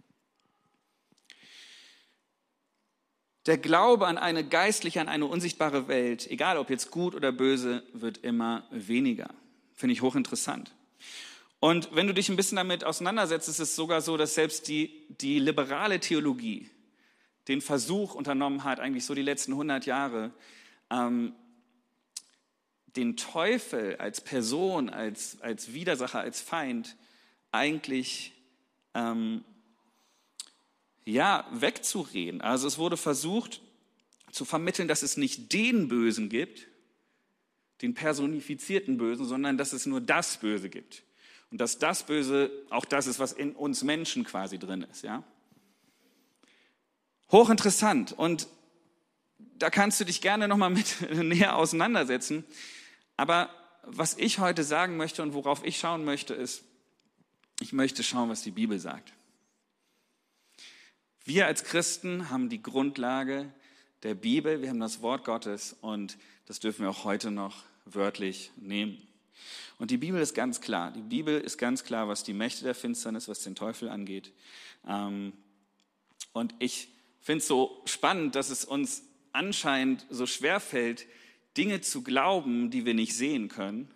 Der 3.46 3.56
Glaube 3.56 4.06
an 4.06 4.18
eine 4.18 4.46
geistliche, 4.46 5.00
an 5.00 5.08
eine 5.08 5.26
unsichtbare 5.26 5.86
Welt, 5.88 6.28
egal 6.30 6.58
ob 6.58 6.68
jetzt 6.68 6.90
gut 6.90 7.14
oder 7.14 7.30
böse, 7.32 7.84
wird 7.92 8.18
immer 8.18 8.66
weniger. 8.70 9.30
Finde 9.74 9.92
ich 9.92 10.02
hochinteressant. 10.02 10.74
Und 11.60 11.94
wenn 11.94 12.06
du 12.06 12.12
dich 12.12 12.28
ein 12.28 12.36
bisschen 12.36 12.56
damit 12.56 12.84
auseinandersetzt, 12.84 13.48
ist 13.48 13.60
es 13.60 13.76
sogar 13.76 14.00
so, 14.00 14.16
dass 14.16 14.34
selbst 14.34 14.68
die, 14.68 15.06
die 15.08 15.38
liberale 15.38 16.00
Theologie, 16.00 16.70
den 17.48 17.60
Versuch 17.60 18.14
unternommen 18.14 18.64
hat, 18.64 18.80
eigentlich 18.80 19.04
so 19.04 19.14
die 19.14 19.22
letzten 19.22 19.52
100 19.52 19.86
Jahre, 19.86 20.32
ähm, 20.90 21.32
den 22.96 23.16
Teufel 23.16 23.96
als 23.96 24.20
Person, 24.20 24.88
als, 24.88 25.40
als 25.42 25.72
Widersacher, 25.72 26.20
als 26.20 26.40
Feind 26.40 26.96
eigentlich 27.52 28.32
ähm, 28.94 29.44
ja, 31.04 31.46
wegzureden. 31.52 32.40
Also 32.40 32.66
es 32.66 32.78
wurde 32.78 32.96
versucht 32.96 33.60
zu 34.32 34.44
vermitteln, 34.44 34.88
dass 34.88 35.02
es 35.02 35.16
nicht 35.16 35.52
den 35.52 35.88
Bösen 35.88 36.28
gibt, 36.28 36.66
den 37.82 37.94
personifizierten 37.94 38.96
Bösen, 38.96 39.26
sondern 39.26 39.58
dass 39.58 39.72
es 39.72 39.86
nur 39.86 40.00
das 40.00 40.38
Böse 40.38 40.68
gibt. 40.68 41.04
Und 41.50 41.60
dass 41.60 41.78
das 41.78 42.04
Böse 42.04 42.50
auch 42.70 42.84
das 42.84 43.06
ist, 43.06 43.18
was 43.18 43.32
in 43.32 43.54
uns 43.54 43.84
Menschen 43.84 44.24
quasi 44.24 44.58
drin 44.58 44.86
ist. 44.90 45.04
Ja? 45.04 45.22
Hochinteressant. 47.32 48.12
Und 48.12 48.48
da 49.58 49.70
kannst 49.70 50.00
du 50.00 50.04
dich 50.04 50.20
gerne 50.20 50.48
nochmal 50.48 50.70
mit 50.70 51.10
näher 51.14 51.56
auseinandersetzen. 51.56 52.44
Aber 53.16 53.50
was 53.82 54.16
ich 54.18 54.38
heute 54.38 54.64
sagen 54.64 54.96
möchte 54.96 55.22
und 55.22 55.34
worauf 55.34 55.64
ich 55.64 55.78
schauen 55.78 56.04
möchte, 56.04 56.34
ist, 56.34 56.64
ich 57.60 57.72
möchte 57.72 58.02
schauen, 58.02 58.28
was 58.28 58.42
die 58.42 58.50
Bibel 58.50 58.78
sagt. 58.78 59.12
Wir 61.24 61.46
als 61.46 61.64
Christen 61.64 62.30
haben 62.30 62.48
die 62.48 62.62
Grundlage 62.62 63.52
der 64.02 64.14
Bibel, 64.14 64.62
wir 64.62 64.68
haben 64.68 64.80
das 64.80 65.02
Wort 65.02 65.24
Gottes 65.24 65.74
und 65.80 66.18
das 66.46 66.60
dürfen 66.60 66.82
wir 66.82 66.90
auch 66.90 67.04
heute 67.04 67.30
noch 67.30 67.64
wörtlich 67.84 68.52
nehmen. 68.56 69.02
Und 69.78 69.90
die 69.90 69.96
Bibel 69.96 70.20
ist 70.20 70.34
ganz 70.34 70.60
klar. 70.60 70.92
Die 70.92 71.02
Bibel 71.02 71.40
ist 71.40 71.58
ganz 71.58 71.84
klar, 71.84 72.08
was 72.08 72.22
die 72.22 72.32
Mächte 72.32 72.64
der 72.64 72.74
Finsternis, 72.74 73.28
was 73.28 73.42
den 73.42 73.54
Teufel 73.54 73.88
angeht. 73.88 74.32
Ähm, 74.86 75.32
und 76.32 76.54
ich 76.58 76.88
finde 77.26 77.38
es 77.38 77.48
so 77.48 77.82
spannend, 77.86 78.36
dass 78.36 78.50
es 78.50 78.64
uns 78.64 79.02
anscheinend 79.32 80.06
so 80.10 80.26
schwer 80.26 80.60
fällt, 80.60 81.06
Dinge 81.56 81.80
zu 81.80 82.04
glauben, 82.04 82.70
die 82.70 82.86
wir 82.86 82.94
nicht 82.94 83.16
sehen 83.16 83.48
können, 83.48 83.90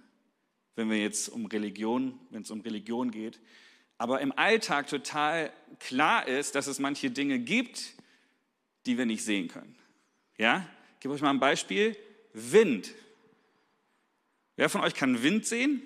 wenn 0.75 0.90
wir 0.90 0.99
jetzt 0.99 1.28
um 1.28 1.46
Religion, 1.46 2.18
wenn 2.30 2.42
es 2.42 2.50
um 2.50 2.60
Religion 2.60 3.12
geht, 3.12 3.38
aber 3.99 4.20
im 4.20 4.37
Alltag 4.37 4.88
total 4.88 5.52
klar 5.78 6.26
ist, 6.26 6.56
dass 6.56 6.66
es 6.66 6.80
manche 6.80 7.12
Dinge 7.12 7.38
gibt, 7.38 7.94
die 8.87 8.99
wir 8.99 9.06
nicht 9.06 9.22
sehen 9.22 9.46
können. 9.46 9.76
Ja? 10.37 10.68
Ich 10.94 11.00
gebe 11.00 11.14
euch 11.14 11.22
mal 11.22 11.30
ein 11.30 11.38
Beispiel. 11.38 11.96
Wind. 12.32 12.92
Wer 14.56 14.68
von 14.68 14.80
euch 14.80 14.94
kann 14.94 15.22
Wind 15.22 15.46
sehen? 15.46 15.82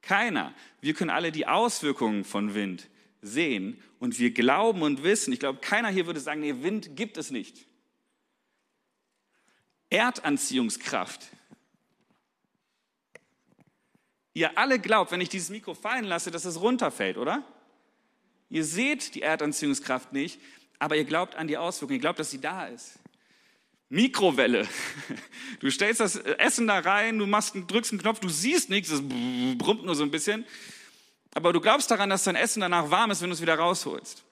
Keiner. 0.00 0.54
Wir 0.80 0.94
können 0.94 1.10
alle 1.10 1.30
die 1.30 1.46
Auswirkungen 1.46 2.24
von 2.24 2.54
Wind 2.54 2.88
sehen 3.22 3.80
und 4.00 4.18
wir 4.18 4.32
glauben 4.32 4.82
und 4.82 5.04
wissen, 5.04 5.32
ich 5.32 5.40
glaube, 5.40 5.60
keiner 5.60 5.88
hier 5.88 6.06
würde 6.06 6.20
sagen, 6.20 6.40
nee, 6.40 6.62
Wind 6.62 6.96
gibt 6.96 7.16
es 7.16 7.30
nicht. 7.30 7.66
Erdanziehungskraft. 9.88 11.28
Ihr 14.34 14.58
alle 14.58 14.78
glaubt, 14.78 15.12
wenn 15.12 15.20
ich 15.20 15.28
dieses 15.28 15.50
Mikro 15.50 15.74
fallen 15.74 16.04
lasse, 16.04 16.30
dass 16.30 16.44
es 16.44 16.60
runterfällt, 16.60 17.16
oder? 17.16 17.44
Ihr 18.48 18.64
seht 18.64 19.14
die 19.14 19.22
Erdanziehungskraft 19.22 20.12
nicht, 20.12 20.40
aber 20.78 20.96
ihr 20.96 21.04
glaubt 21.04 21.36
an 21.36 21.46
die 21.46 21.56
Auswirkungen, 21.56 21.98
ihr 21.98 22.00
glaubt, 22.00 22.18
dass 22.18 22.30
sie 22.30 22.40
da 22.40 22.66
ist. 22.66 22.98
Mikrowelle. 23.88 24.66
Du 25.60 25.70
stellst 25.70 26.00
das 26.00 26.16
Essen 26.16 26.66
da 26.66 26.80
rein, 26.80 27.18
du 27.18 27.26
machst, 27.26 27.54
drückst 27.54 27.92
einen 27.92 28.00
Knopf, 28.00 28.18
du 28.18 28.28
siehst 28.28 28.68
nichts, 28.68 28.90
es 28.90 29.00
brummt 29.00 29.84
nur 29.84 29.94
so 29.94 30.02
ein 30.02 30.10
bisschen. 30.10 30.44
Aber 31.34 31.52
du 31.52 31.60
glaubst 31.60 31.90
daran, 31.90 32.10
dass 32.10 32.24
dein 32.24 32.36
Essen 32.36 32.60
danach 32.60 32.90
warm 32.90 33.10
ist, 33.10 33.22
wenn 33.22 33.30
du 33.30 33.34
es 33.34 33.40
wieder 33.40 33.58
rausholst. 33.58 34.22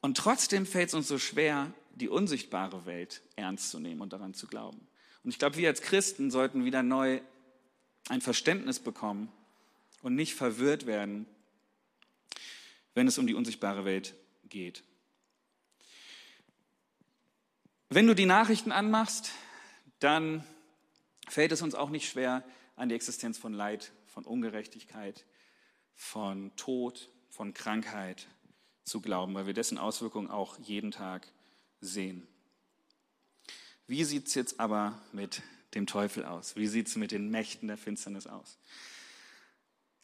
Und 0.00 0.16
trotzdem 0.16 0.66
fällt 0.66 0.88
es 0.88 0.94
uns 0.94 1.08
so 1.08 1.18
schwer, 1.18 1.72
die 1.94 2.08
unsichtbare 2.08 2.86
Welt 2.86 3.22
ernst 3.36 3.70
zu 3.70 3.78
nehmen 3.78 4.00
und 4.00 4.12
daran 4.12 4.34
zu 4.34 4.46
glauben. 4.46 4.86
Und 5.22 5.30
ich 5.30 5.38
glaube, 5.38 5.56
wir 5.56 5.68
als 5.68 5.80
Christen 5.80 6.30
sollten 6.30 6.64
wieder 6.64 6.82
neu 6.82 7.20
ein 8.08 8.20
Verständnis 8.20 8.80
bekommen 8.80 9.30
und 10.02 10.14
nicht 10.14 10.34
verwirrt 10.34 10.86
werden, 10.86 11.26
wenn 12.94 13.06
es 13.06 13.18
um 13.18 13.26
die 13.26 13.34
unsichtbare 13.34 13.84
Welt 13.84 14.14
geht. 14.48 14.82
Wenn 17.88 18.06
du 18.06 18.14
die 18.14 18.26
Nachrichten 18.26 18.72
anmachst, 18.72 19.30
dann 20.00 20.44
fällt 21.28 21.52
es 21.52 21.62
uns 21.62 21.74
auch 21.74 21.90
nicht 21.90 22.10
schwer, 22.10 22.42
an 22.74 22.88
die 22.88 22.94
Existenz 22.94 23.38
von 23.38 23.52
Leid, 23.52 23.92
von 24.12 24.24
Ungerechtigkeit, 24.24 25.24
von 25.94 26.54
Tod, 26.56 27.10
von 27.30 27.54
Krankheit 27.54 28.28
zu 28.84 29.00
glauben, 29.00 29.34
weil 29.34 29.46
wir 29.46 29.54
dessen 29.54 29.78
Auswirkungen 29.78 30.30
auch 30.30 30.58
jeden 30.58 30.90
Tag 30.90 31.26
sehen. 31.80 32.26
Wie 33.86 34.04
sieht 34.04 34.28
es 34.28 34.34
jetzt 34.34 34.60
aber 34.60 35.00
mit 35.12 35.42
dem 35.74 35.86
Teufel 35.86 36.24
aus? 36.24 36.56
Wie 36.56 36.66
sieht 36.66 36.88
es 36.88 36.96
mit 36.96 37.10
den 37.10 37.30
Mächten 37.30 37.68
der 37.68 37.78
Finsternis 37.78 38.26
aus? 38.26 38.58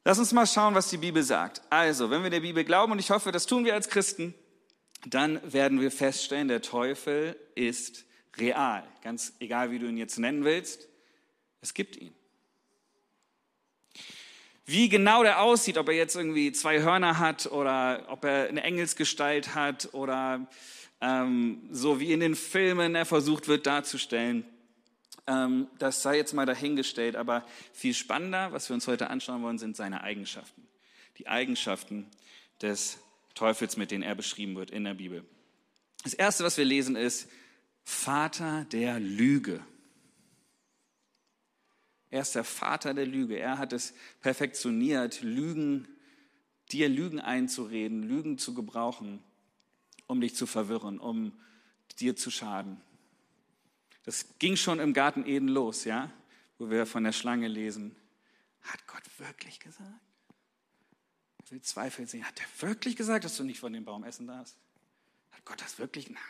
Lass 0.04 0.18
uns 0.18 0.32
mal 0.32 0.46
schauen, 0.46 0.74
was 0.74 0.88
die 0.88 0.96
Bibel 0.96 1.22
sagt. 1.22 1.60
Also, 1.68 2.08
wenn 2.08 2.22
wir 2.22 2.30
der 2.30 2.40
Bibel 2.40 2.64
glauben, 2.64 2.92
und 2.92 2.98
ich 2.98 3.10
hoffe, 3.10 3.30
das 3.30 3.46
tun 3.46 3.66
wir 3.66 3.74
als 3.74 3.88
Christen, 3.88 4.34
dann 5.06 5.40
werden 5.52 5.80
wir 5.80 5.90
feststellen, 5.90 6.48
der 6.48 6.62
Teufel 6.62 7.36
ist 7.54 8.04
real. 8.38 8.88
Ganz 9.02 9.34
egal, 9.38 9.70
wie 9.70 9.78
du 9.78 9.86
ihn 9.86 9.98
jetzt 9.98 10.18
nennen 10.18 10.44
willst, 10.44 10.88
es 11.60 11.74
gibt 11.74 11.96
ihn. 11.96 12.14
Wie 14.68 14.90
genau 14.90 15.22
der 15.22 15.40
aussieht, 15.40 15.78
ob 15.78 15.88
er 15.88 15.94
jetzt 15.94 16.14
irgendwie 16.14 16.52
zwei 16.52 16.82
Hörner 16.82 17.18
hat 17.18 17.46
oder 17.46 18.04
ob 18.08 18.22
er 18.26 18.50
eine 18.50 18.62
Engelsgestalt 18.62 19.54
hat 19.54 19.94
oder 19.94 20.46
ähm, 21.00 21.62
so 21.70 22.00
wie 22.00 22.12
in 22.12 22.20
den 22.20 22.34
Filmen 22.34 22.94
er 22.94 23.06
versucht 23.06 23.48
wird 23.48 23.66
darzustellen, 23.66 24.44
ähm, 25.26 25.68
das 25.78 26.02
sei 26.02 26.18
jetzt 26.18 26.34
mal 26.34 26.44
dahingestellt. 26.44 27.16
Aber 27.16 27.46
viel 27.72 27.94
spannender, 27.94 28.52
was 28.52 28.68
wir 28.68 28.75
uns 28.75 28.87
heute 28.87 29.08
anschauen 29.08 29.42
wollen, 29.42 29.56
sind 29.56 29.75
seine 29.75 30.02
Eigenschaften. 30.02 30.68
Die 31.16 31.28
Eigenschaften 31.28 32.06
des 32.60 32.98
Teufels, 33.34 33.78
mit 33.78 33.90
denen 33.90 34.02
er 34.02 34.16
beschrieben 34.16 34.54
wird 34.54 34.70
in 34.70 34.84
der 34.84 34.92
Bibel. 34.92 35.25
Das 36.04 36.12
Erste, 36.12 36.44
was 36.44 36.58
wir 36.58 36.66
lesen, 36.66 36.94
ist 36.94 37.30
Vater 37.84 38.66
der 38.70 39.00
Lüge. 39.00 39.62
Er 42.10 42.22
ist 42.22 42.34
der 42.34 42.44
Vater 42.44 42.94
der 42.94 43.06
Lüge. 43.06 43.38
Er 43.38 43.58
hat 43.58 43.72
es 43.72 43.94
perfektioniert, 44.20 45.22
Lügen, 45.22 45.88
dir 46.72 46.88
Lügen 46.88 47.20
einzureden, 47.20 48.02
Lügen 48.02 48.38
zu 48.38 48.54
gebrauchen, 48.54 49.22
um 50.06 50.20
dich 50.20 50.34
zu 50.34 50.46
verwirren, 50.46 50.98
um 50.98 51.32
dir 51.98 52.16
zu 52.16 52.30
schaden. 52.30 52.80
Das 54.04 54.38
ging 54.38 54.56
schon 54.56 54.80
im 54.80 54.94
Garten 54.94 55.26
Eden 55.26 55.48
los, 55.48 55.84
ja, 55.84 56.10
wo 56.58 56.70
wir 56.70 56.86
von 56.86 57.04
der 57.04 57.12
Schlange 57.12 57.48
lesen. 57.48 57.94
Hat 58.62 58.86
Gott 58.86 59.02
wirklich 59.18 59.60
gesagt? 59.60 60.00
Ich 61.44 61.52
will 61.52 61.62
Zweifel 61.62 62.06
sehen. 62.06 62.24
Hat 62.24 62.40
er 62.40 62.68
wirklich 62.68 62.96
gesagt, 62.96 63.24
dass 63.24 63.36
du 63.36 63.44
nicht 63.44 63.60
von 63.60 63.72
dem 63.72 63.84
Baum 63.84 64.04
essen 64.04 64.26
darfst? 64.26 64.56
Hat 65.30 65.44
Gott 65.44 65.60
das 65.60 65.78
wirklich? 65.78 66.10
Na. 66.10 66.20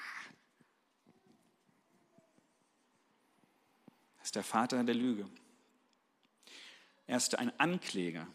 Das 4.19 4.29
ist 4.29 4.37
der 4.37 4.45
Vater 4.45 4.83
der 4.83 4.95
Lüge. 4.95 5.29
Er 7.09 7.17
ist 7.17 7.37
ein 7.39 7.59
Ankläger, 7.59 8.29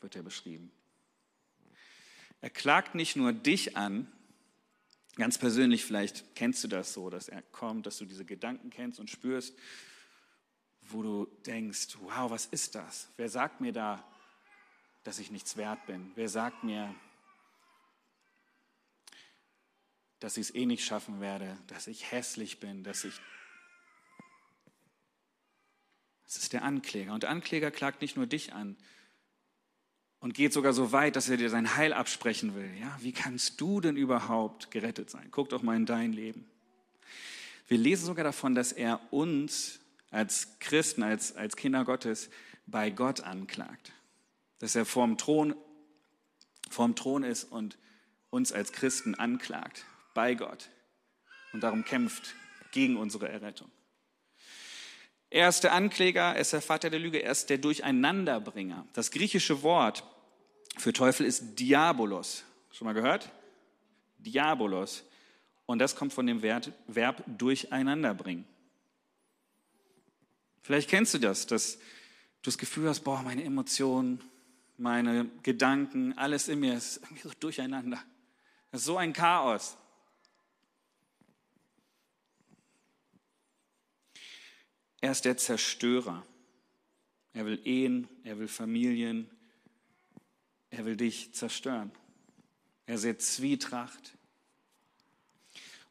wird 0.00 0.14
er 0.14 0.22
beschrieben. 0.22 0.70
Er 2.40 2.48
klagt 2.48 2.94
nicht 2.94 3.16
nur 3.16 3.32
dich 3.32 3.76
an, 3.76 4.10
ganz 5.16 5.36
persönlich 5.36 5.84
vielleicht 5.84 6.34
kennst 6.36 6.62
du 6.64 6.68
das 6.68 6.94
so, 6.94 7.10
dass 7.10 7.28
er 7.28 7.42
kommt, 7.42 7.86
dass 7.86 7.98
du 7.98 8.06
diese 8.06 8.24
Gedanken 8.24 8.70
kennst 8.70 9.00
und 9.00 9.10
spürst, 9.10 9.58
wo 10.80 11.02
du 11.02 11.26
denkst, 11.44 11.98
wow, 12.00 12.30
was 12.30 12.46
ist 12.46 12.76
das? 12.76 13.08
Wer 13.16 13.28
sagt 13.28 13.60
mir 13.60 13.72
da, 13.72 14.02
dass 15.02 15.18
ich 15.18 15.32
nichts 15.32 15.56
wert 15.56 15.84
bin? 15.86 16.12
Wer 16.14 16.28
sagt 16.28 16.62
mir, 16.62 16.94
dass 20.20 20.36
ich 20.36 20.50
es 20.50 20.54
eh 20.54 20.66
nicht 20.66 20.84
schaffen 20.84 21.20
werde, 21.20 21.58
dass 21.66 21.88
ich 21.88 22.12
hässlich 22.12 22.60
bin, 22.60 22.84
dass 22.84 23.02
ich... 23.02 23.20
Das 26.32 26.44
ist 26.44 26.52
der 26.52 26.62
Ankläger. 26.62 27.12
Und 27.12 27.24
der 27.24 27.30
Ankläger 27.30 27.70
klagt 27.70 28.02
nicht 28.02 28.16
nur 28.16 28.26
dich 28.26 28.52
an 28.52 28.76
und 30.20 30.34
geht 30.34 30.52
sogar 30.52 30.72
so 30.72 30.92
weit, 30.92 31.16
dass 31.16 31.28
er 31.28 31.36
dir 31.36 31.50
sein 31.50 31.76
Heil 31.76 31.92
absprechen 31.92 32.54
will. 32.54 32.70
Ja, 32.80 32.96
wie 33.00 33.12
kannst 33.12 33.60
du 33.60 33.80
denn 33.80 33.96
überhaupt 33.96 34.70
gerettet 34.70 35.10
sein? 35.10 35.28
Guck 35.30 35.48
doch 35.48 35.62
mal 35.62 35.76
in 35.76 35.86
dein 35.86 36.12
Leben. 36.12 36.48
Wir 37.66 37.78
lesen 37.78 38.06
sogar 38.06 38.24
davon, 38.24 38.54
dass 38.54 38.72
er 38.72 39.00
uns 39.12 39.80
als 40.10 40.58
Christen, 40.60 41.02
als, 41.02 41.34
als 41.36 41.56
Kinder 41.56 41.84
Gottes 41.84 42.30
bei 42.66 42.90
Gott 42.90 43.20
anklagt 43.20 43.92
dass 44.60 44.76
er 44.76 44.86
vorm 44.86 45.18
Thron, 45.18 45.56
vorm 46.70 46.94
Thron 46.94 47.24
ist 47.24 47.44
und 47.44 47.76
uns 48.28 48.52
als 48.52 48.70
Christen 48.70 49.16
anklagt 49.16 49.84
bei 50.14 50.34
Gott 50.34 50.70
und 51.52 51.62
darum 51.62 51.84
kämpft 51.84 52.36
gegen 52.70 52.96
unsere 52.96 53.28
Errettung. 53.28 53.70
Er 55.30 55.48
ist 55.48 55.62
der 55.62 55.72
Ankläger, 55.72 56.34
er 56.34 56.40
ist 56.40 56.52
der 56.52 56.60
Vater 56.60 56.90
der 56.90 56.98
Lüge, 56.98 57.22
er 57.22 57.30
ist 57.30 57.48
der 57.50 57.58
Durcheinanderbringer. 57.58 58.86
Das 58.92 59.12
griechische 59.12 59.62
Wort 59.62 60.04
für 60.76 60.92
Teufel 60.92 61.24
ist 61.24 61.58
Diabolos. 61.58 62.44
Schon 62.72 62.86
mal 62.86 62.94
gehört? 62.94 63.30
Diabolos. 64.18 65.04
Und 65.66 65.78
das 65.78 65.94
kommt 65.94 66.12
von 66.12 66.26
dem 66.26 66.42
Verb 66.42 67.22
durcheinanderbringen. 67.26 68.44
Vielleicht 70.62 70.90
kennst 70.90 71.14
du 71.14 71.18
das, 71.18 71.46
dass 71.46 71.76
du 71.76 71.82
das 72.42 72.58
Gefühl 72.58 72.88
hast, 72.88 73.00
boah, 73.00 73.22
meine 73.22 73.44
Emotionen, 73.44 74.20
meine 74.78 75.26
Gedanken, 75.44 76.16
alles 76.18 76.48
in 76.48 76.58
mir 76.60 76.74
ist 76.74 76.98
irgendwie 77.04 77.22
so 77.22 77.30
durcheinander. 77.38 78.02
Das 78.72 78.80
ist 78.80 78.86
so 78.86 78.96
ein 78.96 79.12
Chaos. 79.12 79.76
Er 85.00 85.12
ist 85.12 85.24
der 85.24 85.36
Zerstörer. 85.36 86.26
Er 87.32 87.46
will 87.46 87.60
Ehen, 87.64 88.08
er 88.24 88.38
will 88.38 88.48
Familien, 88.48 89.30
er 90.70 90.84
will 90.84 90.96
dich 90.96 91.32
zerstören. 91.32 91.92
Er 92.86 92.98
sieht 92.98 93.22
Zwietracht. 93.22 94.16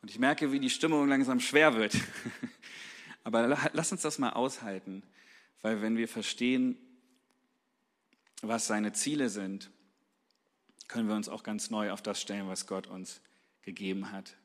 Und 0.01 0.11
ich 0.11 0.19
merke, 0.19 0.51
wie 0.51 0.59
die 0.59 0.69
Stimmung 0.69 1.07
langsam 1.07 1.39
schwer 1.39 1.75
wird. 1.75 1.95
Aber 3.23 3.47
lass 3.73 3.91
uns 3.91 4.01
das 4.01 4.17
mal 4.17 4.31
aushalten, 4.31 5.03
weil 5.61 5.81
wenn 5.81 5.97
wir 5.97 6.07
verstehen, 6.07 6.77
was 8.41 8.67
seine 8.67 8.93
Ziele 8.93 9.29
sind, 9.29 9.69
können 10.87 11.07
wir 11.07 11.15
uns 11.15 11.29
auch 11.29 11.43
ganz 11.43 11.69
neu 11.69 11.91
auf 11.91 12.01
das 12.01 12.21
stellen, 12.21 12.47
was 12.47 12.65
Gott 12.65 12.87
uns 12.87 13.21
gegeben 13.61 14.11
hat. 14.11 14.35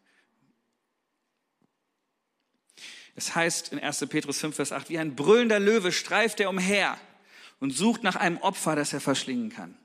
Es 3.17 3.35
heißt 3.35 3.73
in 3.73 3.79
1. 3.79 4.07
Petrus 4.09 4.39
5, 4.41 4.57
Vers 4.57 4.73
8, 4.73 4.91
wie 4.91 4.99
ein 4.99 5.15
brüllender 5.15 5.61
Löwe 5.61 5.93
streift 5.93 6.41
er 6.41 6.51
umher 6.51 6.99
und 7.61 7.71
sucht 7.71 8.03
nach 8.03 8.17
einem 8.17 8.39
Opfer, 8.39 8.75
das 8.77 8.93
er 8.93 9.01
verschlingen 9.01 9.51
kann. 9.51 9.77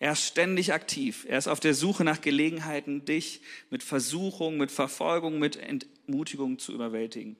Er 0.00 0.12
ist 0.12 0.24
ständig 0.24 0.72
aktiv. 0.72 1.26
Er 1.28 1.36
ist 1.38 1.46
auf 1.46 1.60
der 1.60 1.74
Suche 1.74 2.04
nach 2.04 2.22
Gelegenheiten, 2.22 3.04
dich 3.04 3.42
mit 3.68 3.82
Versuchung, 3.82 4.56
mit 4.56 4.70
Verfolgung, 4.70 5.38
mit 5.38 5.56
Entmutigung 5.56 6.58
zu 6.58 6.72
überwältigen. 6.72 7.36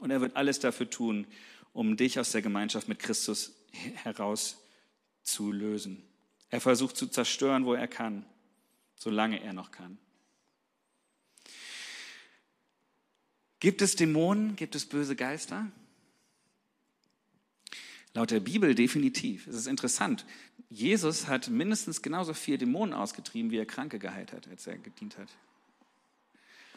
Und 0.00 0.10
er 0.10 0.22
wird 0.22 0.36
alles 0.36 0.58
dafür 0.58 0.88
tun, 0.88 1.26
um 1.74 1.98
dich 1.98 2.18
aus 2.18 2.32
der 2.32 2.40
Gemeinschaft 2.40 2.88
mit 2.88 2.98
Christus 2.98 3.52
herauszulösen. 4.04 6.02
Er 6.48 6.62
versucht 6.62 6.96
zu 6.96 7.08
zerstören, 7.08 7.66
wo 7.66 7.74
er 7.74 7.88
kann, 7.88 8.24
solange 8.94 9.42
er 9.42 9.52
noch 9.52 9.70
kann. 9.70 9.98
Gibt 13.66 13.82
es 13.82 13.96
Dämonen? 13.96 14.54
Gibt 14.54 14.76
es 14.76 14.86
böse 14.86 15.16
Geister? 15.16 15.66
Laut 18.14 18.30
der 18.30 18.38
Bibel 18.38 18.76
definitiv. 18.76 19.48
Es 19.48 19.56
ist 19.56 19.66
interessant. 19.66 20.24
Jesus 20.70 21.26
hat 21.26 21.48
mindestens 21.48 22.00
genauso 22.00 22.32
viel 22.32 22.58
Dämonen 22.58 22.94
ausgetrieben, 22.94 23.50
wie 23.50 23.56
er 23.56 23.66
Kranke 23.66 23.98
geheilt 23.98 24.32
hat, 24.32 24.46
als 24.46 24.68
er 24.68 24.78
gedient 24.78 25.18
hat. 25.18 25.26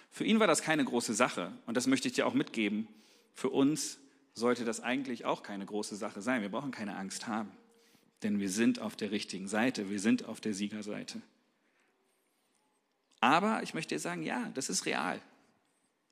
Für 0.10 0.24
ihn 0.26 0.40
war 0.40 0.48
das 0.48 0.64
keine 0.64 0.84
große 0.84 1.14
Sache. 1.14 1.52
Und 1.68 1.78
das 1.78 1.86
möchte 1.86 2.08
ich 2.08 2.16
dir 2.16 2.26
auch 2.26 2.34
mitgeben. 2.34 2.88
Für 3.36 3.50
uns 3.50 4.00
sollte 4.34 4.66
das 4.66 4.80
eigentlich 4.80 5.26
auch 5.26 5.44
keine 5.44 5.68
große 5.68 5.96
Sache 5.96 6.24
sein. 6.24 6.42
Wir 6.42 6.50
brauchen 6.50 6.72
keine 6.72 6.96
Angst 6.96 7.28
haben. 7.28 7.52
Denn 8.24 8.40
wir 8.40 8.50
sind 8.50 8.80
auf 8.80 8.96
der 8.96 9.12
richtigen 9.12 9.48
Seite. 9.48 9.92
Wir 9.92 10.00
sind 10.00 10.26
auf 10.26 10.42
der 10.42 10.56
Siegerseite. 10.56 11.22
Aber 13.20 13.62
ich 13.62 13.76
möchte 13.76 13.94
dir 13.94 14.00
sagen, 14.00 14.24
ja, 14.24 14.50
das 14.56 14.70
ist 14.70 14.88
real. 14.88 15.22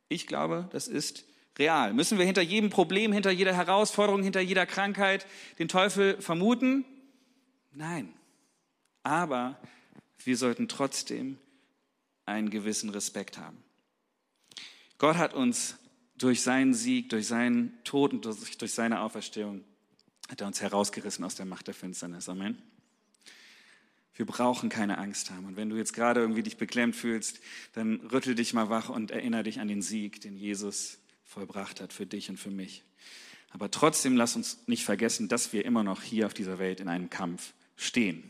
Ich 0.10 0.28
glaube, 0.28 0.68
das 0.72 0.88
ist 0.88 1.26
real. 1.58 1.94
Müssen 1.94 2.18
wir 2.18 2.26
hinter 2.26 2.42
jedem 2.42 2.70
Problem, 2.70 3.12
hinter 3.12 3.32
jeder 3.32 3.54
Herausforderung, 3.54 4.24
hinter 4.24 4.42
jeder 4.42 4.66
Krankheit 4.66 5.26
den 5.60 5.68
Teufel 5.68 6.22
vermuten? 6.22 6.86
Nein. 7.72 8.14
Aber 9.04 9.60
wir 10.24 10.38
sollten 10.38 10.68
trotzdem 10.68 11.38
einen 12.26 12.50
gewissen 12.50 12.90
Respekt 12.90 13.38
haben. 13.38 13.64
Gott 14.98 15.18
hat 15.18 15.34
uns 15.34 15.78
durch 16.18 16.42
seinen 16.42 16.74
Sieg, 16.74 17.10
durch 17.10 17.28
seinen 17.28 17.78
Tod 17.84 18.14
und 18.14 18.26
durch 18.26 18.74
seine 18.74 19.02
Auferstehung, 19.02 19.64
hat 20.30 20.42
er 20.42 20.48
uns 20.48 20.62
herausgerissen 20.62 21.24
aus 21.24 21.36
der 21.36 21.46
Macht 21.46 21.68
der 21.68 21.74
Finsternis. 21.74 22.28
Amen. 22.28 22.62
Wir 24.18 24.26
brauchen 24.26 24.70
keine 24.70 24.98
Angst 24.98 25.30
haben. 25.30 25.46
Und 25.46 25.56
wenn 25.56 25.70
du 25.70 25.78
jetzt 25.78 25.94
gerade 25.94 26.20
irgendwie 26.20 26.42
dich 26.42 26.58
beklemmt 26.58 26.96
fühlst, 26.96 27.40
dann 27.74 28.02
rüttel 28.12 28.34
dich 28.34 28.54
mal 28.54 28.70
wach 28.70 28.90
und 28.90 29.12
erinnere 29.12 29.44
dich 29.44 29.60
an 29.60 29.68
den 29.68 29.84
Sieg, 29.84 30.22
den 30.22 30.36
Jesus 30.36 30.98
vollbracht 31.24 31.80
hat 31.82 31.94
für 31.94 32.08
dich 32.08 32.30
und 32.30 32.38
für 32.38 32.50
mich. 32.50 32.84
Aber 33.52 33.70
trotzdem 33.70 34.18
lass 34.18 34.36
uns 34.36 34.58
nicht 34.66 34.84
vergessen, 34.84 35.28
dass 35.28 35.54
wir 35.54 35.66
immer 35.66 35.84
noch 35.84 36.02
hier 36.02 36.26
auf 36.26 36.34
dieser 36.34 36.58
Welt 36.58 36.80
in 36.80 36.90
einem 36.90 37.12
Kampf 37.12 37.54
stehen. 37.76 38.24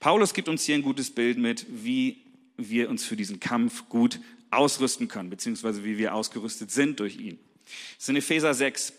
Paulus 0.00 0.32
gibt 0.32 0.48
uns 0.48 0.64
hier 0.64 0.76
ein 0.76 0.82
gutes 0.82 1.10
Bild 1.10 1.36
mit, 1.36 1.66
wie 1.68 2.24
wir 2.56 2.88
uns 2.88 3.04
für 3.04 3.16
diesen 3.16 3.38
Kampf 3.38 3.88
gut 3.90 4.18
ausrüsten 4.50 5.08
können, 5.08 5.28
beziehungsweise 5.28 5.84
wie 5.84 5.98
wir 5.98 6.14
ausgerüstet 6.14 6.70
sind 6.70 7.00
durch 7.00 7.18
ihn. 7.18 7.38
Das 7.64 8.04
ist 8.04 8.08
in 8.08 8.16
Epheser 8.16 8.54
6, 8.54 8.94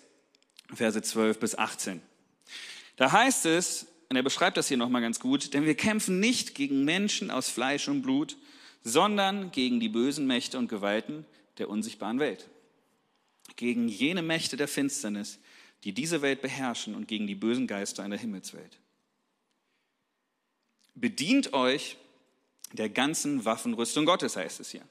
Verse 0.75 1.01
12 1.01 1.39
bis 1.39 1.57
18. 1.57 2.01
Da 2.97 3.11
heißt 3.11 3.45
es, 3.47 3.87
und 4.09 4.15
er 4.15 4.23
beschreibt 4.23 4.57
das 4.57 4.67
hier 4.67 4.77
nochmal 4.77 5.01
ganz 5.01 5.19
gut, 5.19 5.53
denn 5.53 5.65
wir 5.65 5.75
kämpfen 5.75 6.19
nicht 6.19 6.55
gegen 6.55 6.85
Menschen 6.85 7.29
aus 7.29 7.49
Fleisch 7.49 7.87
und 7.87 8.01
Blut, 8.01 8.37
sondern 8.83 9.51
gegen 9.51 9.79
die 9.79 9.89
bösen 9.89 10.27
Mächte 10.27 10.57
und 10.57 10.69
Gewalten 10.69 11.25
der 11.57 11.69
unsichtbaren 11.69 12.19
Welt. 12.19 12.47
Gegen 13.55 13.87
jene 13.87 14.21
Mächte 14.21 14.55
der 14.55 14.67
Finsternis, 14.67 15.39
die 15.83 15.91
diese 15.91 16.21
Welt 16.21 16.41
beherrschen 16.41 16.95
und 16.95 17.07
gegen 17.07 17.27
die 17.27 17.35
bösen 17.35 17.67
Geister 17.67 18.03
in 18.03 18.11
der 18.11 18.19
Himmelswelt. 18.19 18.77
Bedient 20.95 21.53
euch 21.53 21.97
der 22.73 22.89
ganzen 22.89 23.45
Waffenrüstung 23.45 24.05
Gottes, 24.05 24.35
heißt 24.35 24.59
es 24.59 24.71
hier. 24.71 24.81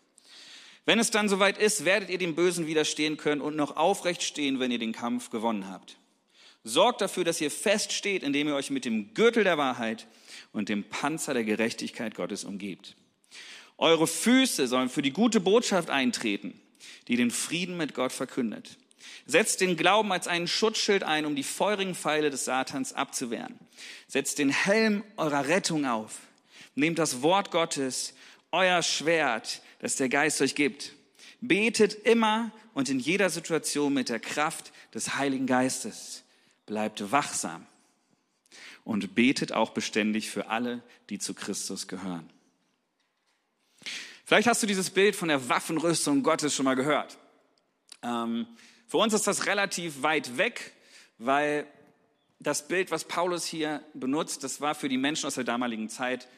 Wenn 0.85 0.99
es 1.01 1.11
dann 1.11 1.29
soweit 1.29 1.59
ist, 1.59 1.85
werdet 1.85 2.11
ihr 2.11 2.19
dem 2.19 2.35
Bösen 2.37 2.67
widerstehen 2.67 3.17
können 3.17 3.41
und 3.41 3.57
noch 3.57 3.77
aufrecht 3.77 4.23
stehen, 4.23 4.61
wenn 4.61 4.71
ihr 4.71 4.79
den 4.79 4.93
Kampf 4.93 5.31
gewonnen 5.31 5.69
habt. 5.69 5.97
Sorgt 6.69 7.01
dafür, 7.01 7.23
dass 7.23 7.41
ihr 7.41 7.53
fest 7.53 7.93
steht, 7.93 8.25
indem 8.25 8.49
ihr 8.49 8.57
euch 8.57 8.71
mit 8.71 8.85
dem 8.85 9.15
Gürtel 9.15 9.45
der 9.45 9.57
Wahrheit 9.57 10.09
und 10.53 10.69
dem 10.69 10.83
Panzer 10.83 11.33
der 11.33 11.45
Gerechtigkeit 11.45 12.17
Gottes 12.17 12.43
umgebt. 12.43 12.97
Eure 13.79 14.09
Füße 14.09 14.67
sollen 14.67 14.89
für 14.89 15.01
die 15.01 15.13
gute 15.13 15.39
Botschaft 15.39 15.91
eintreten, 15.91 16.61
die 17.07 17.15
den 17.15 17.31
Frieden 17.31 17.77
mit 17.77 17.95
Gott 17.95 18.11
verkündet. 18.11 18.79
Setzt 19.27 19.61
den 19.61 19.77
Glauben 19.77 20.11
als 20.11 20.27
einen 20.27 20.49
Schutzschild 20.49 21.05
ein, 21.05 21.25
um 21.25 21.37
die 21.37 21.45
feurigen 21.45 21.95
Pfeile 21.95 22.31
des 22.31 22.47
Satans 22.47 22.93
abzuwehren. 22.93 23.61
Setzt 24.09 24.41
den 24.41 24.51
Helm 24.51 25.05
eurer 25.17 25.47
Rettung 25.47 25.87
auf. 25.87 26.19
Nehmt 26.75 26.99
das 26.99 27.23
Wort 27.23 27.53
Gottes, 27.53 28.13
euer 28.51 28.83
Schwert, 28.83 29.63
das 29.79 29.95
der 29.95 30.09
Geist 30.09 30.43
euch 30.43 30.57
gibt. 30.57 30.95
Betet 31.41 31.95
immer 31.95 32.51
und 32.75 32.89
in 32.89 32.99
jeder 32.99 33.31
Situation 33.31 33.95
mit 33.95 34.09
der 34.09 34.19
Kraft 34.19 34.73
des 34.93 35.15
Heiligen 35.15 35.47
Geistes 35.47 36.25
bleibt 36.67 37.11
wachsam 37.13 37.67
und 38.85 39.15
betet 39.15 39.53
auch 39.53 39.71
beständig 39.71 40.31
für 40.31 40.49
alle, 40.49 40.83
die 41.11 41.19
zu 41.19 41.35
Christus 41.35 41.89
gehören. 41.89 42.29
Vielleicht 44.25 44.49
hast 44.49 44.63
du 44.63 44.67
dieses 44.67 44.91
Bild 44.91 45.15
von 45.15 45.29
der 45.29 45.49
Waffenrüstung 45.49 46.23
Gottes 46.23 46.55
schon 46.55 46.65
mal 46.65 46.75
gehört. 46.75 47.17
Ähm, 48.03 48.47
für 48.89 48.99
uns 48.99 49.15
ist 49.15 49.27
das 49.27 49.47
relativ 49.47 50.03
weit 50.03 50.37
weg, 50.37 50.73
weil 51.19 51.67
das 52.39 52.69
Bild, 52.69 52.91
was 52.91 53.05
Paulus 53.05 53.47
hier 53.47 53.83
benutzt, 53.95 54.45
das 54.45 54.61
war 54.61 54.75
für 54.75 54.89
die 54.89 54.99
Menschen 54.99 55.27
aus 55.27 55.37
der 55.37 55.45
damaligen 55.45 55.89
Zeit, 55.89 56.29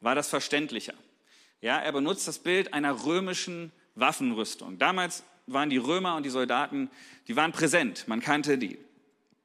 war 0.00 0.14
das 0.14 0.28
verständlicher. 0.28 0.94
Ja, 1.60 1.78
er 1.78 1.92
benutzt 1.92 2.26
das 2.28 2.38
Bild 2.38 2.74
einer 2.74 3.04
römischen 3.04 3.72
Waffenrüstung. 3.94 4.78
Damals 4.78 5.22
waren 5.46 5.70
die 5.70 5.76
Römer 5.76 6.16
und 6.16 6.24
die 6.24 6.30
Soldaten, 6.30 6.90
die 7.28 7.36
waren 7.36 7.52
präsent. 7.52 8.08
Man 8.08 8.20
kannte 8.20 8.58
die. 8.58 8.78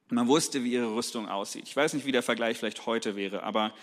Man 0.10 0.28
wusste, 0.28 0.64
wie 0.64 0.74
ihre 0.74 0.94
Rüstung 0.94 1.30
aussieht. 1.30 1.68
Ich 1.68 1.76
weiß 1.76 1.94
nicht, 1.94 2.06
wie 2.06 2.12
der 2.12 2.24
Vergleich 2.24 2.58
vielleicht 2.58 2.86
heute 2.86 3.16
wäre, 3.16 3.44
aber 3.44 3.74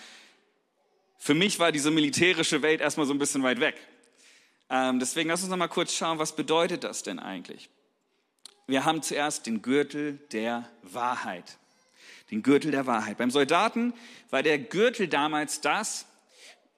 für 1.19 1.35
mich 1.35 1.59
war 1.59 1.73
diese 1.73 1.91
militärische 1.91 2.63
Welt 2.63 2.81
erstmal 2.81 3.07
so 3.07 3.15
ein 3.15 3.19
bisschen 3.19 3.43
weit 3.43 3.61
weg. 3.61 3.77
Ähm, 4.69 4.99
deswegen 4.99 5.29
lass 5.29 5.43
uns 5.43 5.51
noch 5.51 5.57
mal 5.57 5.69
kurz 5.69 5.95
schauen, 5.95 6.19
was 6.19 6.35
bedeutet 6.35 6.85
das 6.85 7.03
denn 7.03 7.19
eigentlich? 7.19 7.71
Wir 8.67 8.85
haben 8.85 9.03
zuerst 9.03 9.47
den 9.47 9.63
Gürtel 9.63 10.19
der 10.33 10.69
Wahrheit. 10.83 11.59
Den 12.33 12.43
Gürtel 12.43 12.73
der 12.73 12.87
Wahrheit. 12.87 13.19
Beim 13.19 13.31
Soldaten 13.31 13.95
war 14.31 14.43
der 14.43 14.59
Gürtel 14.59 15.07
damals 15.07 15.61
das, 15.61 16.07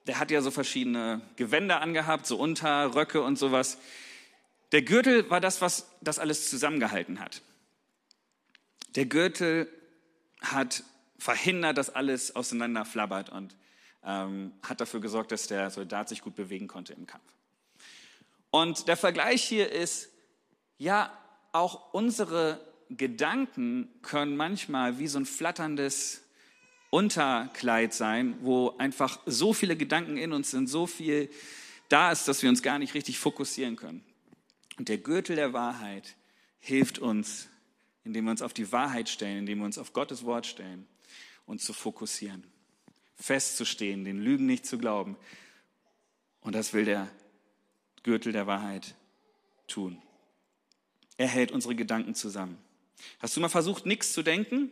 der 0.05 0.19
hat 0.19 0.29
ja 0.29 0.41
so 0.41 0.51
verschiedene 0.51 1.21
Gewänder 1.35 1.81
angehabt, 1.81 2.27
so 2.27 2.37
Unterröcke 2.37 3.21
und 3.23 3.37
sowas. 3.37 3.79
Der 4.71 4.83
Gürtel 4.83 5.29
war 5.31 5.41
das, 5.41 5.61
was 5.61 5.89
das 6.01 6.19
alles 6.19 6.49
zusammengehalten 6.49 7.19
hat. 7.19 7.41
Der 8.95 9.05
Gürtel 9.05 9.67
hat 10.41 10.83
verhindert, 11.17 11.77
dass 11.77 11.89
alles 11.89 12.35
auseinander 12.35 12.85
flabbert 12.85 13.29
und 13.29 13.55
ähm, 14.03 14.53
hat 14.63 14.81
dafür 14.81 15.01
gesorgt, 15.01 15.31
dass 15.31 15.47
der 15.47 15.69
Soldat 15.69 16.09
sich 16.09 16.21
gut 16.21 16.35
bewegen 16.35 16.67
konnte 16.67 16.93
im 16.93 17.05
Kampf. 17.05 17.23
Und 18.51 18.87
der 18.87 18.97
Vergleich 18.97 19.43
hier 19.43 19.71
ist, 19.71 20.09
ja, 20.77 21.11
auch 21.51 21.93
unsere 21.93 22.59
Gedanken 22.89 23.89
können 24.01 24.37
manchmal 24.37 24.97
wie 24.97 25.07
so 25.07 25.19
ein 25.19 25.25
flatterndes 25.25 26.23
Unterkleid 26.89 27.93
sein, 27.93 28.37
wo 28.41 28.75
einfach 28.77 29.19
so 29.25 29.53
viele 29.53 29.75
Gedanken 29.75 30.17
in 30.17 30.31
uns 30.31 30.51
sind, 30.51 30.67
so 30.67 30.87
viel 30.87 31.29
da 31.89 32.11
ist, 32.11 32.27
dass 32.27 32.41
wir 32.41 32.49
uns 32.49 32.63
gar 32.63 32.79
nicht 32.79 32.93
richtig 32.93 33.19
fokussieren 33.19 33.75
können. 33.75 34.03
Und 34.77 34.89
der 34.89 34.97
Gürtel 34.97 35.35
der 35.35 35.53
Wahrheit 35.53 36.15
hilft 36.59 36.99
uns, 36.99 37.47
indem 38.09 38.25
wir 38.25 38.31
uns 38.31 38.41
auf 38.41 38.53
die 38.53 38.71
Wahrheit 38.71 39.07
stellen, 39.07 39.37
indem 39.37 39.59
wir 39.59 39.65
uns 39.65 39.77
auf 39.77 39.93
Gottes 39.93 40.25
Wort 40.25 40.47
stellen, 40.47 40.87
uns 41.45 41.63
zu 41.63 41.73
fokussieren, 41.73 42.43
festzustehen, 43.15 44.03
den 44.03 44.19
Lügen 44.19 44.47
nicht 44.47 44.65
zu 44.65 44.79
glauben. 44.79 45.15
Und 46.41 46.55
das 46.55 46.73
will 46.73 46.85
der 46.85 47.07
Gürtel 48.01 48.31
der 48.31 48.47
Wahrheit 48.47 48.95
tun. 49.67 50.01
Er 51.17 51.27
hält 51.27 51.51
unsere 51.51 51.75
Gedanken 51.75 52.15
zusammen. 52.15 52.57
Hast 53.19 53.37
du 53.37 53.41
mal 53.41 53.49
versucht, 53.49 53.85
nichts 53.85 54.11
zu 54.11 54.23
denken? 54.23 54.71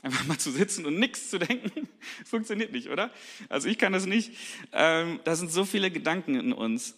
Einfach 0.00 0.24
mal 0.24 0.38
zu 0.38 0.50
sitzen 0.50 0.86
und 0.86 0.98
nichts 0.98 1.28
zu 1.28 1.38
denken? 1.38 1.88
Das 2.20 2.28
funktioniert 2.30 2.72
nicht, 2.72 2.88
oder? 2.88 3.12
Also 3.50 3.68
ich 3.68 3.76
kann 3.76 3.92
das 3.92 4.06
nicht. 4.06 4.32
Ähm, 4.72 5.20
da 5.24 5.36
sind 5.36 5.52
so 5.52 5.66
viele 5.66 5.90
Gedanken 5.90 6.36
in 6.36 6.54
uns. 6.54 6.94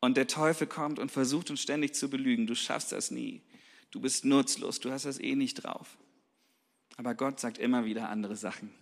und 0.00 0.16
der 0.16 0.26
Teufel 0.26 0.66
kommt 0.66 0.98
und 0.98 1.12
versucht 1.12 1.50
uns 1.50 1.62
ständig 1.62 1.94
zu 1.94 2.10
belügen. 2.10 2.48
Du 2.48 2.56
schaffst 2.56 2.90
das 2.90 3.12
nie. 3.12 3.40
Du 3.92 4.00
bist 4.00 4.24
nutzlos. 4.24 4.80
Du 4.80 4.90
hast 4.90 5.04
das 5.04 5.20
eh 5.20 5.36
nicht 5.36 5.62
drauf. 5.62 5.96
Aber 6.96 7.14
Gott 7.14 7.38
sagt 7.38 7.58
immer 7.58 7.84
wieder 7.84 8.08
andere 8.08 8.36
Sachen. 8.36 8.72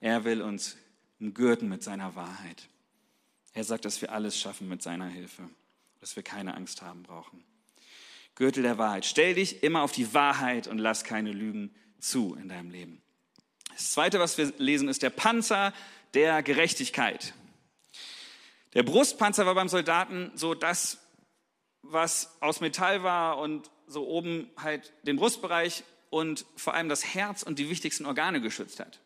Er 0.00 0.24
will 0.24 0.42
uns 0.42 0.76
umgürten 1.18 1.68
mit 1.68 1.82
seiner 1.82 2.14
Wahrheit. 2.14 2.68
Er 3.54 3.64
sagt, 3.64 3.86
dass 3.86 4.00
wir 4.02 4.12
alles 4.12 4.38
schaffen 4.38 4.68
mit 4.68 4.82
seiner 4.82 5.08
Hilfe, 5.08 5.48
dass 6.00 6.14
wir 6.14 6.22
keine 6.22 6.54
Angst 6.54 6.82
haben 6.82 7.02
brauchen. 7.02 7.42
Gürtel 8.34 8.62
der 8.62 8.76
Wahrheit. 8.76 9.06
Stell 9.06 9.34
dich 9.34 9.62
immer 9.62 9.80
auf 9.80 9.92
die 9.92 10.12
Wahrheit 10.12 10.68
und 10.68 10.78
lass 10.78 11.04
keine 11.04 11.32
Lügen 11.32 11.74
zu 11.98 12.34
in 12.34 12.50
deinem 12.50 12.70
Leben. 12.70 13.00
Das 13.72 13.92
Zweite, 13.92 14.20
was 14.20 14.36
wir 14.36 14.52
lesen, 14.58 14.88
ist 14.88 15.02
der 15.02 15.10
Panzer 15.10 15.72
der 16.12 16.42
Gerechtigkeit. 16.42 17.32
Der 18.74 18.82
Brustpanzer 18.82 19.46
war 19.46 19.54
beim 19.54 19.70
Soldaten 19.70 20.30
so 20.34 20.54
das, 20.54 20.98
was 21.92 22.36
aus 22.40 22.60
Metall 22.60 23.02
war 23.02 23.38
und 23.38 23.70
so 23.86 24.06
oben 24.06 24.50
halt 24.56 24.92
den 25.02 25.16
Brustbereich 25.16 25.84
und 26.10 26.46
vor 26.56 26.74
allem 26.74 26.88
das 26.88 27.04
Herz 27.04 27.42
und 27.42 27.58
die 27.58 27.70
wichtigsten 27.70 28.06
Organe 28.06 28.40
geschützt 28.40 28.80
hat. 28.80 29.00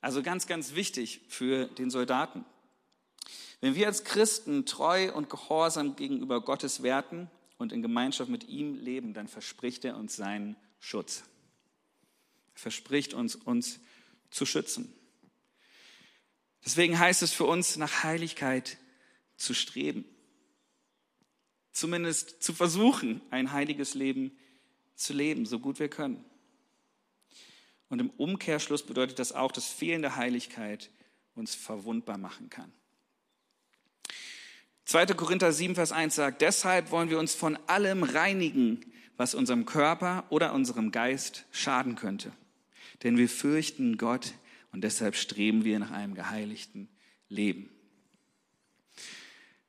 Also 0.00 0.22
ganz, 0.22 0.46
ganz 0.46 0.74
wichtig 0.74 1.20
für 1.28 1.66
den 1.66 1.90
Soldaten. 1.90 2.44
Wenn 3.60 3.74
wir 3.74 3.86
als 3.86 4.04
Christen 4.04 4.66
treu 4.66 5.12
und 5.12 5.30
gehorsam 5.30 5.96
gegenüber 5.96 6.40
Gottes 6.40 6.82
Werten 6.82 7.30
und 7.58 7.72
in 7.72 7.82
Gemeinschaft 7.82 8.30
mit 8.30 8.48
ihm 8.48 8.74
leben, 8.74 9.14
dann 9.14 9.28
verspricht 9.28 9.84
er 9.84 9.96
uns 9.96 10.16
seinen 10.16 10.56
Schutz. 10.78 11.24
Er 12.54 12.60
verspricht 12.60 13.14
uns, 13.14 13.34
uns 13.34 13.80
zu 14.30 14.44
schützen. 14.44 14.92
Deswegen 16.64 16.98
heißt 16.98 17.22
es 17.22 17.32
für 17.32 17.44
uns, 17.44 17.76
nach 17.76 18.02
Heiligkeit 18.02 18.76
zu 19.36 19.54
streben. 19.54 20.04
Zumindest 21.76 22.42
zu 22.42 22.54
versuchen, 22.54 23.20
ein 23.28 23.52
heiliges 23.52 23.92
Leben 23.92 24.32
zu 24.94 25.12
leben, 25.12 25.44
so 25.44 25.58
gut 25.58 25.78
wir 25.78 25.90
können. 25.90 26.24
Und 27.90 28.00
im 28.00 28.08
Umkehrschluss 28.08 28.82
bedeutet 28.82 29.18
das 29.18 29.32
auch, 29.32 29.52
dass 29.52 29.66
fehlende 29.66 30.16
Heiligkeit 30.16 30.88
uns 31.34 31.54
verwundbar 31.54 32.16
machen 32.16 32.48
kann. 32.48 32.72
2. 34.86 35.04
Korinther 35.08 35.52
7, 35.52 35.74
Vers 35.74 35.92
1 35.92 36.14
sagt, 36.14 36.40
deshalb 36.40 36.92
wollen 36.92 37.10
wir 37.10 37.18
uns 37.18 37.34
von 37.34 37.58
allem 37.66 38.04
reinigen, 38.04 38.80
was 39.18 39.34
unserem 39.34 39.66
Körper 39.66 40.24
oder 40.30 40.54
unserem 40.54 40.92
Geist 40.92 41.44
schaden 41.50 41.94
könnte. 41.94 42.32
Denn 43.02 43.18
wir 43.18 43.28
fürchten 43.28 43.98
Gott 43.98 44.32
und 44.72 44.80
deshalb 44.80 45.14
streben 45.14 45.64
wir 45.64 45.78
nach 45.78 45.90
einem 45.90 46.14
geheiligten 46.14 46.88
Leben. 47.28 47.68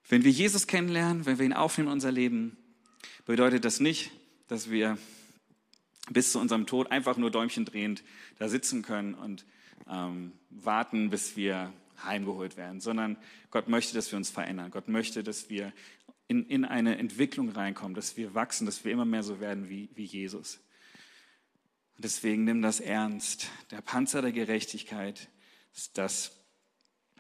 Wenn 0.10 0.24
wir 0.24 0.32
Jesus 0.32 0.68
kennenlernen, 0.68 1.26
wenn 1.26 1.38
wir 1.38 1.46
ihn 1.46 1.54
aufnehmen 1.54 1.90
in 1.90 1.94
unser 1.94 2.12
Leben, 2.12 2.58
bedeutet 3.26 3.66
das 3.66 3.82
nicht, 3.82 4.12
dass 4.48 4.70
wir 4.70 4.98
bis 6.10 6.32
zu 6.32 6.40
unserem 6.40 6.66
Tod 6.66 6.92
einfach 6.92 7.18
nur 7.18 7.30
Däumchen 7.30 7.66
drehend 7.66 8.04
da 8.40 8.48
sitzen 8.48 8.84
können 8.84 9.14
und 9.16 9.46
ähm, 9.90 10.32
warten, 10.50 11.10
bis 11.10 11.36
wir 11.36 11.74
heimgeholt 12.04 12.56
werden, 12.56 12.80
sondern 12.80 13.18
Gott 13.52 13.68
möchte, 13.68 13.96
dass 13.96 14.10
wir 14.12 14.18
uns 14.18 14.30
verändern. 14.30 14.72
Gott 14.72 14.88
möchte, 14.88 15.24
dass 15.24 15.50
wir 15.50 15.74
in, 16.30 16.46
in 16.46 16.64
eine 16.64 16.98
Entwicklung 16.98 17.50
reinkommen, 17.50 17.94
dass 17.94 18.16
wir 18.16 18.34
wachsen, 18.34 18.66
dass 18.66 18.86
wir 18.86 18.94
immer 18.94 19.06
mehr 19.06 19.24
so 19.24 19.42
werden 19.42 19.68
wie, 19.68 19.90
wie 19.96 20.06
Jesus. 20.06 20.60
Und 21.96 22.06
deswegen 22.06 22.46
nimm 22.46 22.62
das 22.62 22.80
ernst. 22.80 23.50
Der 23.72 23.82
Panzer 23.82 24.22
der 24.22 24.32
Gerechtigkeit 24.32 25.30
ist 25.74 25.98
das, 25.98 26.37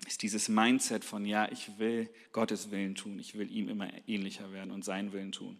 ist 0.05 0.21
dieses 0.21 0.49
Mindset 0.49 1.03
von, 1.03 1.25
ja, 1.25 1.51
ich 1.51 1.79
will 1.79 2.09
Gottes 2.31 2.71
Willen 2.71 2.95
tun, 2.95 3.19
ich 3.19 3.37
will 3.37 3.51
ihm 3.51 3.69
immer 3.69 3.89
ähnlicher 4.07 4.51
werden 4.51 4.71
und 4.71 4.85
seinen 4.85 5.11
Willen 5.13 5.31
tun. 5.31 5.57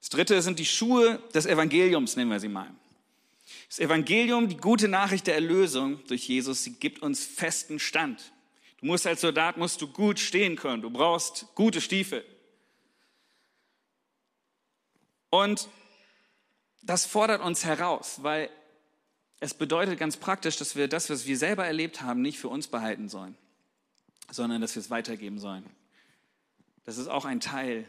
Das 0.00 0.10
dritte 0.10 0.40
sind 0.42 0.58
die 0.58 0.66
Schuhe 0.66 1.20
des 1.34 1.46
Evangeliums, 1.46 2.16
nennen 2.16 2.30
wir 2.30 2.40
sie 2.40 2.48
mal. 2.48 2.72
Das 3.68 3.78
Evangelium, 3.78 4.48
die 4.48 4.56
gute 4.56 4.88
Nachricht 4.88 5.26
der 5.26 5.34
Erlösung 5.34 6.04
durch 6.06 6.28
Jesus, 6.28 6.62
sie 6.64 6.74
gibt 6.74 7.02
uns 7.02 7.24
festen 7.24 7.78
Stand. 7.78 8.32
Du 8.78 8.86
musst 8.86 9.06
als 9.06 9.20
Soldat 9.20 9.56
musst 9.56 9.80
du 9.80 9.88
gut 9.88 10.18
stehen 10.18 10.56
können. 10.56 10.82
Du 10.82 10.90
brauchst 10.90 11.46
gute 11.54 11.80
Stiefel. 11.80 12.24
Und 15.30 15.68
das 16.82 17.04
fordert 17.04 17.42
uns 17.42 17.64
heraus, 17.64 18.22
weil 18.22 18.48
es 19.40 19.54
bedeutet 19.54 19.98
ganz 19.98 20.16
praktisch, 20.16 20.56
dass 20.56 20.76
wir 20.76 20.88
das, 20.88 21.10
was 21.10 21.26
wir 21.26 21.36
selber 21.36 21.66
erlebt 21.66 22.02
haben, 22.02 22.22
nicht 22.22 22.38
für 22.38 22.48
uns 22.48 22.68
behalten 22.68 23.08
sollen, 23.08 23.36
sondern 24.30 24.60
dass 24.60 24.74
wir 24.74 24.80
es 24.80 24.90
weitergeben 24.90 25.38
sollen. 25.38 25.64
Das 26.84 26.98
ist 26.98 27.08
auch 27.08 27.24
ein 27.24 27.40
Teil 27.40 27.84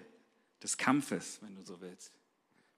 des 0.62 0.78
Kampfes, 0.78 1.40
wenn 1.42 1.56
du 1.56 1.64
so 1.64 1.80
willst. 1.82 2.12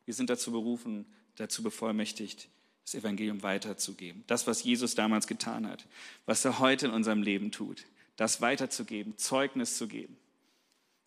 Wir 0.05 0.13
sind 0.13 0.29
dazu 0.29 0.51
berufen, 0.51 1.05
dazu 1.35 1.63
bevollmächtigt, 1.63 2.49
das 2.83 2.95
Evangelium 2.95 3.41
weiterzugeben. 3.41 4.23
Das, 4.27 4.47
was 4.47 4.63
Jesus 4.63 4.95
damals 4.95 5.27
getan 5.27 5.67
hat, 5.67 5.85
was 6.25 6.43
er 6.45 6.59
heute 6.59 6.87
in 6.87 6.91
unserem 6.91 7.23
Leben 7.23 7.51
tut, 7.51 7.85
das 8.15 8.41
weiterzugeben, 8.41 9.17
Zeugnis 9.17 9.77
zu 9.77 9.87
geben, 9.87 10.17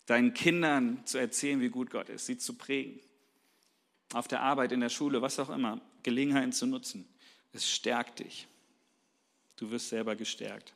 deinen 0.05 0.33
Kindern 0.33 1.05
zu 1.05 1.17
erzählen, 1.17 1.61
wie 1.61 1.69
gut 1.69 1.91
Gott 1.91 2.09
ist, 2.09 2.25
sie 2.25 2.37
zu 2.37 2.55
prägen, 2.55 2.99
auf 4.13 4.27
der 4.27 4.41
Arbeit, 4.41 4.71
in 4.71 4.79
der 4.79 4.89
Schule, 4.89 5.21
was 5.21 5.39
auch 5.39 5.49
immer, 5.49 5.79
Gelegenheiten 6.03 6.51
zu 6.51 6.65
nutzen. 6.65 7.07
Es 7.53 7.69
stärkt 7.69 8.19
dich. 8.19 8.47
Du 9.55 9.69
wirst 9.71 9.89
selber 9.89 10.15
gestärkt. 10.15 10.73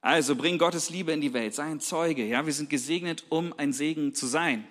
Also 0.00 0.36
bring 0.36 0.58
Gottes 0.58 0.90
Liebe 0.90 1.12
in 1.12 1.20
die 1.20 1.32
Welt, 1.32 1.54
sei 1.54 1.64
ein 1.64 1.80
Zeuge. 1.80 2.24
Ja, 2.24 2.44
wir 2.44 2.52
sind 2.52 2.70
gesegnet, 2.70 3.24
um 3.28 3.52
ein 3.58 3.72
Segen 3.72 4.14
zu 4.14 4.26
sein. 4.26 4.66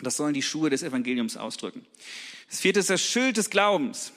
Das 0.00 0.16
sollen 0.16 0.34
die 0.34 0.42
Schuhe 0.42 0.70
des 0.70 0.82
Evangeliums 0.82 1.36
ausdrücken. 1.36 1.86
Das 2.48 2.60
vierte 2.60 2.80
ist 2.80 2.90
das 2.90 3.00
Schild 3.00 3.36
des 3.36 3.50
Glaubens. 3.50 4.12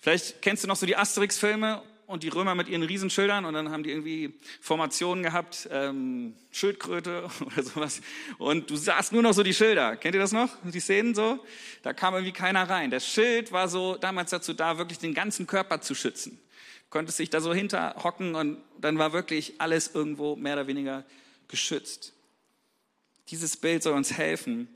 Vielleicht 0.00 0.42
kennst 0.42 0.64
du 0.64 0.68
noch 0.68 0.76
so 0.76 0.86
die 0.86 0.96
Asterix-Filme 0.96 1.82
und 2.06 2.22
die 2.22 2.28
Römer 2.28 2.54
mit 2.54 2.68
ihren 2.68 2.82
Riesenschildern 2.82 3.44
und 3.44 3.54
dann 3.54 3.70
haben 3.70 3.82
die 3.82 3.90
irgendwie 3.90 4.34
Formationen 4.60 5.24
gehabt, 5.24 5.68
ähm, 5.72 6.34
Schildkröte 6.52 7.28
oder 7.46 7.62
sowas. 7.62 8.00
Und 8.38 8.70
du 8.70 8.76
sahst 8.76 9.12
nur 9.12 9.22
noch 9.22 9.32
so 9.32 9.42
die 9.42 9.54
Schilder. 9.54 9.96
Kennt 9.96 10.14
ihr 10.14 10.20
das 10.20 10.32
noch? 10.32 10.50
Die 10.62 10.80
Szenen 10.80 11.14
so? 11.14 11.44
Da 11.82 11.92
kam 11.92 12.14
irgendwie 12.14 12.32
keiner 12.32 12.68
rein. 12.68 12.90
Das 12.90 13.06
Schild 13.06 13.52
war 13.52 13.68
so 13.68 13.96
damals 13.96 14.30
dazu 14.30 14.54
da, 14.54 14.78
wirklich 14.78 14.98
den 14.98 15.14
ganzen 15.14 15.46
Körper 15.46 15.80
zu 15.80 15.94
schützen. 15.94 16.40
Du 16.84 16.90
konntest 16.90 17.18
dich 17.18 17.30
da 17.30 17.40
so 17.40 17.52
hinterhocken 17.52 18.34
und 18.36 18.58
dann 18.80 18.98
war 18.98 19.12
wirklich 19.12 19.54
alles 19.58 19.92
irgendwo 19.92 20.36
mehr 20.36 20.54
oder 20.54 20.68
weniger 20.68 21.04
geschützt. 21.48 22.12
Dieses 23.30 23.56
Bild 23.56 23.82
soll 23.82 23.94
uns 23.94 24.12
helfen, 24.12 24.68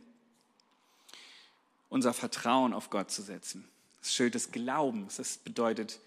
unser 1.89 2.13
Vertrauen 2.13 2.73
auf 2.73 2.91
Gott 2.91 3.13
zu 3.13 3.23
setzen. 3.23 3.69
Das 4.01 4.13
Schild 4.13 4.35
des 4.35 4.51
Glaubens, 4.51 5.17
das 5.17 5.39
bedeutet, 5.39 6.01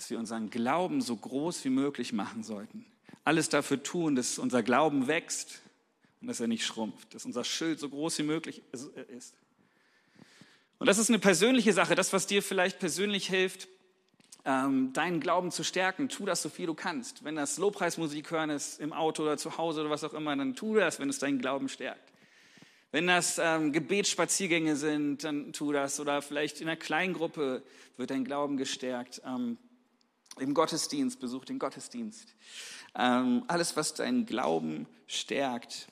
dass 0.00 0.08
wir 0.08 0.18
unseren 0.18 0.48
Glauben 0.48 1.02
so 1.02 1.14
groß 1.14 1.62
wie 1.66 1.68
möglich 1.68 2.14
machen 2.14 2.42
sollten. 2.42 2.86
Alles 3.22 3.50
dafür 3.50 3.82
tun, 3.82 4.16
dass 4.16 4.38
unser 4.38 4.62
Glauben 4.62 5.08
wächst 5.08 5.60
und 6.22 6.28
dass 6.28 6.40
er 6.40 6.46
nicht 6.46 6.64
schrumpft, 6.64 7.14
dass 7.14 7.26
unser 7.26 7.44
Schild 7.44 7.78
so 7.78 7.90
groß 7.90 8.16
wie 8.20 8.22
möglich 8.22 8.62
ist. 8.72 9.34
Und 10.78 10.86
das 10.86 10.96
ist 10.96 11.10
eine 11.10 11.18
persönliche 11.18 11.74
Sache, 11.74 11.96
das, 11.96 12.14
was 12.14 12.26
dir 12.26 12.42
vielleicht 12.42 12.78
persönlich 12.78 13.28
hilft, 13.28 13.68
ähm, 14.46 14.94
deinen 14.94 15.20
Glauben 15.20 15.50
zu 15.50 15.64
stärken. 15.64 16.08
Tu 16.08 16.24
das 16.24 16.40
so 16.40 16.48
viel 16.48 16.64
du 16.64 16.72
kannst. 16.72 17.22
Wenn 17.22 17.36
das 17.36 17.58
Lobpreismusik 17.58 18.30
hören 18.30 18.48
ist 18.48 18.80
im 18.80 18.94
Auto 18.94 19.24
oder 19.24 19.36
zu 19.36 19.58
Hause 19.58 19.82
oder 19.82 19.90
was 19.90 20.02
auch 20.02 20.14
immer, 20.14 20.34
dann 20.34 20.56
tu 20.56 20.76
das, 20.76 20.98
wenn 20.98 21.10
es 21.10 21.18
deinen 21.18 21.40
Glauben 21.40 21.68
stärkt. 21.68 22.10
Wenn 22.90 23.06
das 23.06 23.38
ähm, 23.38 23.70
Gebetsspaziergänge 23.70 24.76
sind, 24.76 25.24
dann 25.24 25.52
tu 25.52 25.72
das. 25.72 26.00
Oder 26.00 26.22
vielleicht 26.22 26.62
in 26.62 26.68
einer 26.68 26.78
Kleingruppe 26.78 27.62
wird 27.98 28.10
dein 28.10 28.24
Glauben 28.24 28.56
gestärkt. 28.56 29.20
Ähm, 29.26 29.58
im 30.38 30.54
Gottesdienst, 30.54 31.20
besuch 31.20 31.44
den 31.44 31.58
Gottesdienst. 31.58 32.34
Ähm, 32.94 33.44
alles, 33.48 33.76
was 33.76 33.94
deinen 33.94 34.26
Glauben 34.26 34.86
stärkt, 35.06 35.88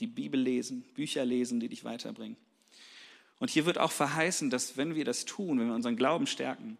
die 0.00 0.06
Bibel 0.06 0.40
lesen, 0.40 0.82
Bücher 0.94 1.24
lesen, 1.24 1.60
die 1.60 1.68
dich 1.68 1.84
weiterbringen. 1.84 2.36
Und 3.38 3.50
hier 3.50 3.66
wird 3.66 3.78
auch 3.78 3.92
verheißen, 3.92 4.50
dass 4.50 4.76
wenn 4.76 4.94
wir 4.94 5.04
das 5.04 5.24
tun, 5.24 5.58
wenn 5.58 5.68
wir 5.68 5.74
unseren 5.74 5.96
Glauben 5.96 6.26
stärken, 6.26 6.78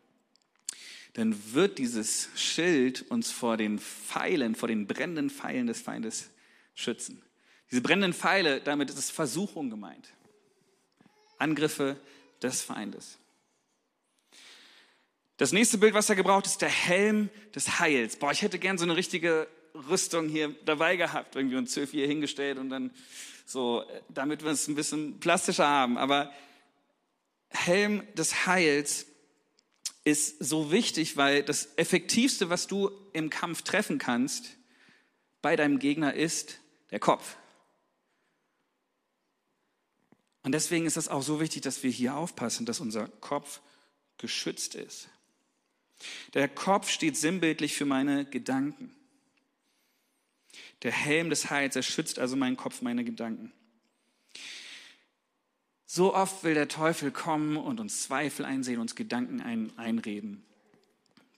dann 1.15 1.55
wird 1.55 1.79
dieses 1.79 2.29
Schild 2.35 3.09
uns 3.11 3.31
vor 3.31 3.57
den 3.57 3.79
Pfeilen, 3.79 4.55
vor 4.55 4.69
den 4.69 4.87
brennenden 4.87 5.31
Pfeilen 5.31 5.67
des 5.67 5.81
Feindes 5.81 6.31
schützen. 6.75 7.23
Diese 7.71 7.83
brennenden 7.83 8.13
Pfeile, 8.13 8.61
damit 8.61 8.91
ist 8.91 8.99
es 8.99 9.11
Versuchung 9.11 9.71
gemeint. 9.71 10.13
Angriffe 11.39 12.01
des 12.43 12.63
Feindes. 12.63 13.19
Das 15.37 15.53
nächste 15.53 15.79
Bild, 15.79 15.95
was 15.95 16.09
er 16.09 16.17
gebraucht, 16.17 16.47
ist 16.47 16.63
der 16.63 16.69
Helm 16.69 17.29
des 17.55 17.81
Heils. 17.81 18.17
Boah, 18.17 18.31
ich 18.31 18.43
hätte 18.43 18.59
gern 18.59 18.79
so 18.79 18.85
eine 18.85 18.97
richtige 18.97 19.49
Rüstung 19.75 20.29
hier 20.29 20.55
dabei 20.65 20.97
gehabt, 20.97 21.35
irgendwie 21.35 21.57
und 21.57 21.69
Zöf 21.69 21.91
hier 21.91 22.07
hingestellt 22.07 22.59
und 22.59 22.71
dann 22.71 22.93
so, 23.45 23.85
damit 24.09 24.45
wir 24.45 24.53
es 24.53 24.69
ein 24.69 24.77
bisschen 24.77 25.19
plastischer 25.19 25.67
haben. 25.67 25.99
Aber 25.99 26.33
Helm 27.49 28.07
des 28.15 28.47
Heils 28.47 29.07
ist 30.05 30.43
so 30.45 30.71
wichtig, 30.71 31.17
weil 31.17 31.43
das 31.43 31.69
Effektivste, 31.77 32.51
was 32.51 32.67
du 32.67 32.91
im 33.13 33.31
Kampf 33.31 33.63
treffen 33.63 33.99
kannst 33.99 34.57
bei 35.43 35.57
deinem 35.57 35.79
Gegner 35.79 36.15
ist, 36.15 36.61
der 36.91 37.01
Kopf. 37.01 37.37
Und 40.43 40.53
deswegen 40.53 40.87
ist 40.87 40.99
es 40.99 41.09
auch 41.09 41.23
so 41.23 41.41
wichtig, 41.41 41.63
dass 41.63 41.83
wir 41.83 41.91
hier 41.91 42.17
aufpassen, 42.17 42.67
dass 42.67 42.81
unser 42.81 43.09
Kopf 43.09 43.61
geschützt 44.19 44.75
ist. 44.75 45.09
Der 46.35 46.49
Kopf 46.49 46.91
steht 46.91 47.17
sinnbildlich 47.17 47.77
für 47.77 47.87
meine 47.87 48.25
Gedanken. 48.25 48.95
Der 50.83 50.93
Helm 50.93 51.31
des 51.31 51.51
Heils, 51.51 51.77
er 51.77 51.83
schützt 51.83 52.19
also 52.19 52.37
meinen 52.37 52.57
Kopf, 52.57 52.83
meine 52.83 53.05
Gedanken. 53.05 53.53
So 55.87 56.15
oft 56.15 56.43
will 56.43 56.55
der 56.55 56.69
Teufel 56.69 57.13
kommen 57.13 57.57
und 57.57 57.79
uns 57.79 58.03
Zweifel 58.03 58.45
einsehen, 58.45 58.81
uns 58.81 58.97
Gedanken 58.97 59.41
ein, 59.41 59.73
einreden. 59.79 60.45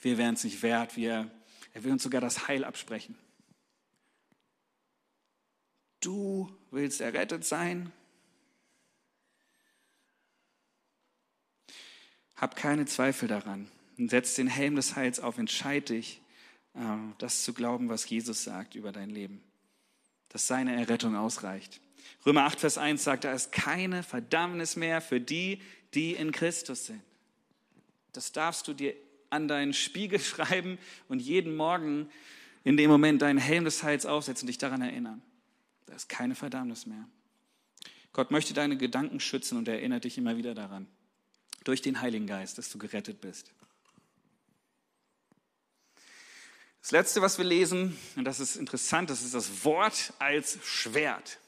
Wir 0.00 0.18
wären 0.18 0.34
es 0.34 0.44
nicht 0.44 0.62
wert, 0.62 0.96
wir, 0.96 1.30
er 1.74 1.84
will 1.84 1.92
uns 1.92 2.02
sogar 2.02 2.20
das 2.20 2.48
Heil 2.48 2.64
absprechen. 2.64 3.18
Du 6.00 6.50
willst 6.70 7.00
errettet 7.00 7.44
sein? 7.44 7.92
Hab 12.36 12.56
keine 12.56 12.86
Zweifel 12.86 13.28
daran 13.28 13.70
und 13.98 14.10
setz 14.10 14.34
den 14.34 14.48
Helm 14.48 14.76
des 14.76 14.96
Heils 14.96 15.20
auf. 15.20 15.38
Entscheid 15.38 15.88
dich, 15.88 16.20
äh, 16.74 16.80
das 17.18 17.42
zu 17.42 17.52
glauben, 17.52 17.88
was 17.88 18.08
Jesus 18.08 18.44
sagt 18.44 18.74
über 18.74 18.92
dein 18.92 19.10
Leben, 19.10 19.42
dass 20.28 20.46
seine 20.46 20.76
Errettung 20.76 21.16
ausreicht. 21.16 21.80
Römer 22.24 22.44
8, 22.44 22.60
Vers 22.60 22.78
1 22.78 23.02
sagt, 23.02 23.24
da 23.24 23.32
ist 23.32 23.52
keine 23.52 24.02
Verdammnis 24.02 24.76
mehr 24.76 25.00
für 25.00 25.20
die, 25.20 25.60
die 25.94 26.12
in 26.12 26.32
Christus 26.32 26.86
sind. 26.86 27.02
Das 28.12 28.32
darfst 28.32 28.68
du 28.68 28.74
dir 28.74 28.94
an 29.30 29.48
deinen 29.48 29.74
Spiegel 29.74 30.18
schreiben 30.20 30.78
und 31.08 31.20
jeden 31.20 31.56
Morgen 31.56 32.08
in 32.64 32.76
dem 32.76 32.90
Moment 32.90 33.22
deinen 33.22 33.38
Helm 33.38 33.64
des 33.64 33.82
Heils 33.82 34.06
aufsetzen 34.06 34.44
und 34.44 34.48
dich 34.48 34.58
daran 34.58 34.82
erinnern. 34.82 35.22
Da 35.86 35.94
ist 35.94 36.08
keine 36.08 36.34
Verdammnis 36.34 36.86
mehr. 36.86 37.06
Gott 38.12 38.30
möchte 38.30 38.54
deine 38.54 38.76
Gedanken 38.76 39.20
schützen 39.20 39.58
und 39.58 39.68
er 39.68 39.74
erinnert 39.74 40.04
dich 40.04 40.18
immer 40.18 40.36
wieder 40.36 40.54
daran. 40.54 40.86
Durch 41.64 41.82
den 41.82 42.00
Heiligen 42.00 42.26
Geist, 42.26 42.58
dass 42.58 42.70
du 42.70 42.78
gerettet 42.78 43.20
bist. 43.20 43.52
Das 46.86 46.92
letzte, 46.92 47.20
was 47.20 47.36
wir 47.36 47.44
lesen, 47.44 47.98
und 48.14 48.22
das 48.22 48.38
ist 48.38 48.54
interessant, 48.54 49.10
das 49.10 49.22
ist 49.22 49.34
das 49.34 49.64
Wort 49.64 50.12
als 50.20 50.60
Schwert. 50.62 51.40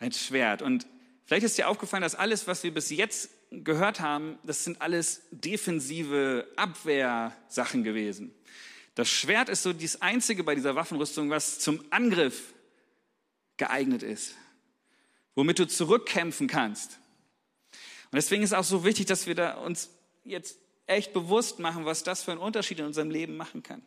Ein 0.00 0.10
Schwert. 0.10 0.60
Und 0.60 0.88
vielleicht 1.24 1.44
ist 1.44 1.56
dir 1.56 1.68
aufgefallen, 1.68 2.02
dass 2.02 2.16
alles, 2.16 2.48
was 2.48 2.64
wir 2.64 2.74
bis 2.74 2.90
jetzt 2.90 3.30
gehört 3.52 4.00
haben, 4.00 4.40
das 4.42 4.64
sind 4.64 4.82
alles 4.82 5.22
defensive 5.30 6.48
Abwehrsachen 6.56 7.84
gewesen. 7.84 8.34
Das 8.96 9.08
Schwert 9.08 9.48
ist 9.48 9.62
so 9.62 9.72
das 9.72 10.02
Einzige 10.02 10.42
bei 10.42 10.56
dieser 10.56 10.74
Waffenrüstung, 10.74 11.30
was 11.30 11.60
zum 11.60 11.84
Angriff 11.90 12.54
geeignet 13.56 14.02
ist, 14.02 14.34
womit 15.36 15.60
du 15.60 15.68
zurückkämpfen 15.68 16.48
kannst. 16.48 16.98
Und 18.10 18.16
deswegen 18.16 18.42
ist 18.42 18.50
es 18.50 18.58
auch 18.58 18.64
so 18.64 18.82
wichtig, 18.84 19.06
dass 19.06 19.28
wir 19.28 19.36
da 19.36 19.58
uns 19.58 19.90
jetzt 20.24 20.58
echt 20.86 21.12
bewusst 21.12 21.58
machen, 21.58 21.84
was 21.84 22.02
das 22.02 22.22
für 22.22 22.32
einen 22.32 22.40
Unterschied 22.40 22.78
in 22.78 22.86
unserem 22.86 23.10
Leben 23.10 23.36
machen 23.36 23.62
kann. 23.62 23.82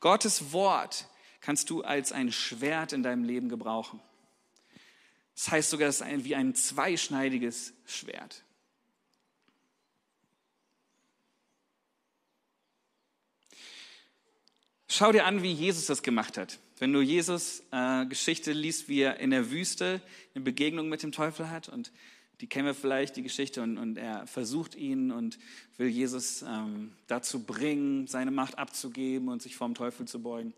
Gottes 0.00 0.52
Wort 0.52 1.06
kannst 1.40 1.70
du 1.70 1.82
als 1.82 2.12
ein 2.12 2.32
Schwert 2.32 2.92
in 2.92 3.02
deinem 3.02 3.24
Leben 3.24 3.48
gebrauchen. 3.48 4.00
Das 5.34 5.50
heißt 5.50 5.70
sogar, 5.70 5.88
es 5.88 6.00
ist 6.00 6.24
wie 6.24 6.34
ein 6.34 6.54
zweischneidiges 6.54 7.74
Schwert. 7.84 8.42
Schau 14.88 15.12
dir 15.12 15.26
an, 15.26 15.42
wie 15.42 15.52
Jesus 15.52 15.86
das 15.86 16.02
gemacht 16.02 16.38
hat. 16.38 16.58
Wenn 16.78 16.92
du 16.92 17.00
Jesus 17.00 17.62
äh, 17.70 18.06
Geschichte 18.06 18.52
liest, 18.52 18.88
wie 18.88 19.00
er 19.00 19.18
in 19.18 19.30
der 19.30 19.50
Wüste 19.50 20.00
eine 20.34 20.44
Begegnung 20.44 20.88
mit 20.88 21.02
dem 21.02 21.12
Teufel 21.12 21.50
hat 21.50 21.68
und 21.68 21.92
die 22.40 22.48
kennen 22.48 22.66
wir 22.66 22.74
vielleicht, 22.74 23.16
die 23.16 23.22
Geschichte, 23.22 23.62
und, 23.62 23.78
und 23.78 23.96
er 23.96 24.26
versucht 24.26 24.74
ihn 24.74 25.10
und 25.10 25.38
will 25.78 25.88
Jesus 25.88 26.42
ähm, 26.42 26.92
dazu 27.06 27.44
bringen, 27.44 28.06
seine 28.06 28.30
Macht 28.30 28.58
abzugeben 28.58 29.28
und 29.28 29.40
sich 29.40 29.56
vom 29.56 29.74
Teufel 29.74 30.06
zu 30.06 30.22
beugen. 30.22 30.52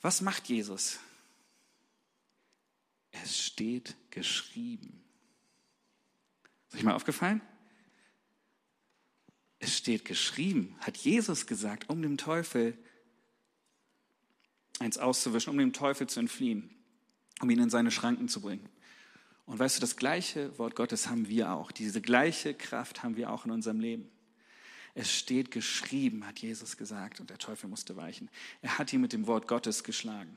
Was 0.00 0.22
macht 0.22 0.48
Jesus? 0.48 0.98
Es 3.10 3.38
steht 3.38 3.94
geschrieben. 4.10 5.02
Ist 6.68 6.76
euch 6.76 6.82
mal 6.82 6.94
aufgefallen? 6.94 7.40
Es 9.58 9.76
steht 9.76 10.04
geschrieben, 10.04 10.76
hat 10.80 10.96
Jesus 10.96 11.46
gesagt, 11.46 11.88
um 11.88 12.02
dem 12.02 12.18
Teufel 12.18 12.76
eins 14.78 14.98
auszuwischen, 14.98 15.50
um 15.50 15.58
dem 15.58 15.72
Teufel 15.72 16.06
zu 16.06 16.20
entfliehen, 16.20 16.70
um 17.40 17.50
ihn 17.50 17.60
in 17.60 17.70
seine 17.70 17.90
Schranken 17.90 18.28
zu 18.28 18.40
bringen. 18.40 18.68
Und 19.46 19.58
weißt 19.60 19.76
du, 19.76 19.80
das 19.80 19.96
gleiche 19.96 20.58
Wort 20.58 20.74
Gottes 20.74 21.08
haben 21.08 21.28
wir 21.28 21.52
auch. 21.52 21.70
Diese 21.70 22.02
gleiche 22.02 22.52
Kraft 22.52 23.02
haben 23.02 23.16
wir 23.16 23.30
auch 23.30 23.44
in 23.44 23.52
unserem 23.52 23.80
Leben. 23.80 24.10
Es 24.94 25.12
steht 25.12 25.50
geschrieben, 25.50 26.26
hat 26.26 26.40
Jesus 26.40 26.76
gesagt, 26.76 27.20
und 27.20 27.30
der 27.30 27.38
Teufel 27.38 27.68
musste 27.68 27.96
weichen. 27.96 28.28
Er 28.62 28.78
hat 28.78 28.92
ihn 28.92 29.00
mit 29.00 29.12
dem 29.12 29.26
Wort 29.26 29.46
Gottes 29.46 29.84
geschlagen. 29.84 30.36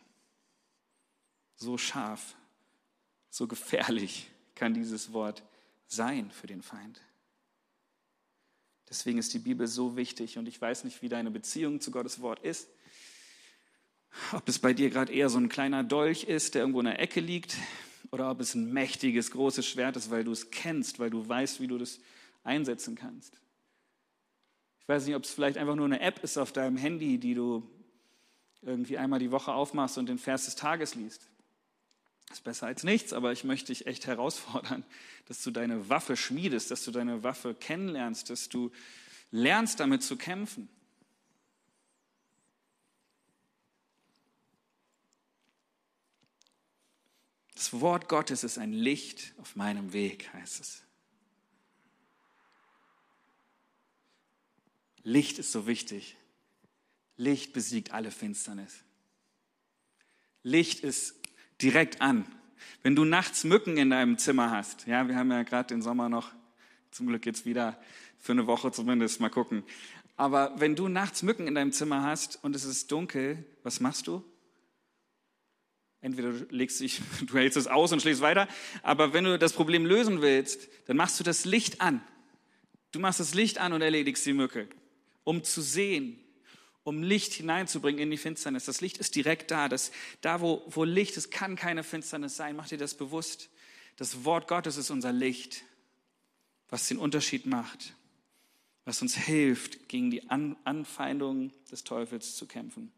So 1.55 1.77
scharf, 1.77 2.35
so 3.29 3.47
gefährlich 3.47 4.29
kann 4.55 4.73
dieses 4.73 5.11
Wort 5.11 5.43
sein 5.87 6.29
für 6.29 6.47
den 6.47 6.61
Feind. 6.61 7.01
Deswegen 8.89 9.17
ist 9.17 9.33
die 9.33 9.39
Bibel 9.39 9.67
so 9.67 9.95
wichtig 9.95 10.37
und 10.37 10.47
ich 10.47 10.59
weiß 10.59 10.83
nicht, 10.83 11.01
wie 11.01 11.09
deine 11.09 11.31
Beziehung 11.31 11.79
zu 11.79 11.91
Gottes 11.91 12.21
Wort 12.21 12.39
ist. 12.39 12.67
Ob 14.33 14.47
es 14.49 14.59
bei 14.59 14.73
dir 14.73 14.89
gerade 14.89 15.13
eher 15.13 15.29
so 15.29 15.37
ein 15.37 15.49
kleiner 15.49 15.83
Dolch 15.83 16.23
ist, 16.23 16.55
der 16.55 16.61
irgendwo 16.61 16.79
in 16.79 16.87
der 16.87 16.99
Ecke 16.99 17.19
liegt, 17.19 17.55
oder 18.11 18.31
ob 18.31 18.39
es 18.39 18.55
ein 18.55 18.71
mächtiges, 18.71 19.31
großes 19.31 19.65
Schwert 19.65 19.95
ist, 19.95 20.09
weil 20.09 20.23
du 20.23 20.31
es 20.31 20.51
kennst, 20.51 20.99
weil 20.99 21.09
du 21.09 21.27
weißt, 21.27 21.59
wie 21.59 21.67
du 21.67 21.77
das 21.77 21.99
einsetzen 22.43 22.95
kannst. 22.95 23.33
Ich 24.81 24.87
weiß 24.87 25.05
nicht, 25.05 25.15
ob 25.15 25.23
es 25.23 25.31
vielleicht 25.31 25.57
einfach 25.57 25.75
nur 25.75 25.85
eine 25.85 25.99
App 25.99 26.23
ist 26.23 26.37
auf 26.37 26.51
deinem 26.51 26.77
Handy, 26.77 27.17
die 27.17 27.35
du 27.35 27.69
irgendwie 28.61 28.97
einmal 28.97 29.19
die 29.19 29.31
Woche 29.31 29.53
aufmachst 29.53 29.97
und 29.97 30.09
den 30.09 30.17
Vers 30.17 30.45
des 30.45 30.55
Tages 30.55 30.95
liest. 30.95 31.29
Das 32.27 32.39
ist 32.39 32.43
besser 32.43 32.67
als 32.67 32.83
nichts, 32.83 33.13
aber 33.13 33.31
ich 33.31 33.43
möchte 33.43 33.67
dich 33.67 33.87
echt 33.87 34.07
herausfordern, 34.07 34.83
dass 35.27 35.43
du 35.43 35.51
deine 35.51 35.89
Waffe 35.89 36.15
schmiedest, 36.15 36.71
dass 36.71 36.83
du 36.83 36.91
deine 36.91 37.23
Waffe 37.23 37.53
kennenlernst, 37.53 38.29
dass 38.29 38.49
du 38.49 38.71
lernst, 39.31 39.79
damit 39.79 40.03
zu 40.03 40.17
kämpfen. 40.17 40.69
Das 47.59 47.81
Wort 47.81 48.07
Gottes 48.07 48.45
ist 48.45 48.57
ein 48.57 48.71
Licht 48.71 49.33
auf 49.41 49.57
meinem 49.57 49.91
Weg, 49.91 50.31
heißt 50.31 50.61
es. 50.61 50.81
Licht 55.03 55.39
ist 55.39 55.51
so 55.51 55.67
wichtig. 55.67 56.15
Licht 57.17 57.51
besiegt 57.51 57.91
alle 57.91 58.11
Finsternis. 58.11 58.85
Licht 60.41 60.85
ist 60.85 61.15
direkt 61.61 61.99
an. 61.99 62.25
Wenn 62.81 62.95
du 62.95 63.03
nachts 63.03 63.43
Mücken 63.43 63.75
in 63.75 63.89
deinem 63.89 64.17
Zimmer 64.17 64.51
hast, 64.51 64.87
ja, 64.87 65.09
wir 65.09 65.17
haben 65.17 65.29
ja 65.29 65.43
gerade 65.43 65.67
den 65.67 65.81
Sommer 65.81 66.07
noch, 66.07 66.31
zum 66.91 67.07
Glück 67.07 67.25
jetzt 67.25 67.45
wieder 67.45 67.77
für 68.19 68.31
eine 68.31 68.47
Woche 68.47 68.71
zumindest, 68.71 69.19
mal 69.19 69.27
gucken. 69.27 69.63
Aber 70.15 70.57
wenn 70.61 70.77
du 70.77 70.87
nachts 70.87 71.23
Mücken 71.23 71.45
in 71.45 71.55
deinem 71.55 71.73
Zimmer 71.73 72.03
hast 72.03 72.41
und 72.41 72.55
es 72.55 72.63
ist 72.63 72.89
dunkel, 72.89 73.43
was 73.63 73.81
machst 73.81 74.07
du? 74.07 74.23
Entweder 76.01 76.31
du 76.31 76.45
legst 76.49 76.79
dich, 76.79 77.01
du 77.25 77.37
hältst 77.37 77.57
es 77.57 77.67
aus 77.67 77.91
und 77.91 78.01
schläfst 78.01 78.21
weiter, 78.21 78.47
aber 78.83 79.13
wenn 79.13 79.25
du 79.25 79.37
das 79.37 79.53
Problem 79.53 79.85
lösen 79.85 80.21
willst, 80.21 80.69
dann 80.85 80.97
machst 80.97 81.19
du 81.19 81.23
das 81.23 81.45
Licht 81.45 81.81
an. 81.81 82.01
Du 82.91 82.99
machst 82.99 83.19
das 83.19 83.33
Licht 83.33 83.59
an 83.59 83.73
und 83.73 83.81
erledigst 83.81 84.25
die 84.25 84.33
Mücke, 84.33 84.67
um 85.23 85.43
zu 85.43 85.61
sehen, 85.61 86.19
um 86.83 87.03
Licht 87.03 87.33
hineinzubringen 87.33 88.01
in 88.01 88.09
die 88.09 88.17
Finsternis. 88.17 88.65
Das 88.65 88.81
Licht 88.81 88.97
ist 88.97 89.15
direkt 89.15 89.51
da. 89.51 89.69
Das, 89.69 89.91
da, 90.21 90.41
wo, 90.41 90.63
wo 90.67 90.83
Licht 90.83 91.17
ist, 91.17 91.29
kann 91.29 91.55
keine 91.55 91.83
Finsternis 91.83 92.35
sein. 92.35 92.55
Mach 92.55 92.67
dir 92.67 92.79
das 92.79 92.95
bewusst. 92.95 93.49
Das 93.97 94.23
Wort 94.23 94.47
Gottes 94.47 94.77
ist 94.77 94.89
unser 94.89 95.11
Licht, 95.11 95.63
was 96.69 96.87
den 96.87 96.97
Unterschied 96.97 97.45
macht, 97.45 97.93
was 98.85 99.01
uns 99.01 99.15
hilft, 99.15 99.89
gegen 99.89 100.09
die 100.09 100.29
an 100.29 100.55
Anfeindungen 100.63 101.51
des 101.69 101.83
Teufels 101.83 102.35
zu 102.35 102.47
kämpfen. 102.47 102.91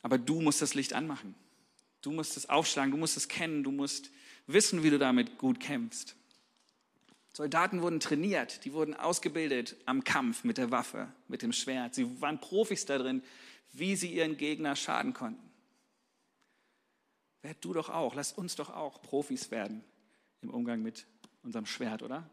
Aber 0.00 0.16
du 0.16 0.40
musst 0.40 0.62
das 0.62 0.74
Licht 0.74 0.92
anmachen. 0.92 1.34
Du 2.06 2.12
musst 2.12 2.36
es 2.36 2.48
aufschlagen, 2.48 2.92
du 2.92 2.96
musst 2.96 3.16
es 3.16 3.26
kennen, 3.26 3.64
du 3.64 3.72
musst 3.72 4.12
wissen, 4.46 4.84
wie 4.84 4.90
du 4.90 4.98
damit 5.00 5.38
gut 5.38 5.58
kämpfst. 5.58 6.14
Soldaten 7.32 7.82
wurden 7.82 7.98
trainiert, 7.98 8.64
die 8.64 8.72
wurden 8.72 8.94
ausgebildet 8.94 9.74
am 9.86 10.04
Kampf 10.04 10.44
mit 10.44 10.56
der 10.56 10.70
Waffe, 10.70 11.12
mit 11.26 11.42
dem 11.42 11.52
Schwert. 11.52 11.96
Sie 11.96 12.20
waren 12.20 12.40
Profis 12.40 12.86
darin, 12.86 13.24
wie 13.72 13.96
sie 13.96 14.14
ihren 14.14 14.36
Gegner 14.36 14.76
schaden 14.76 15.14
konnten. 15.14 15.50
Werd 17.42 17.56
du 17.64 17.72
doch 17.72 17.90
auch, 17.90 18.14
lass 18.14 18.32
uns 18.32 18.54
doch 18.54 18.70
auch 18.70 19.02
Profis 19.02 19.50
werden 19.50 19.82
im 20.42 20.50
Umgang 20.50 20.82
mit 20.82 21.06
unserem 21.42 21.66
Schwert, 21.66 22.04
oder? 22.04 22.30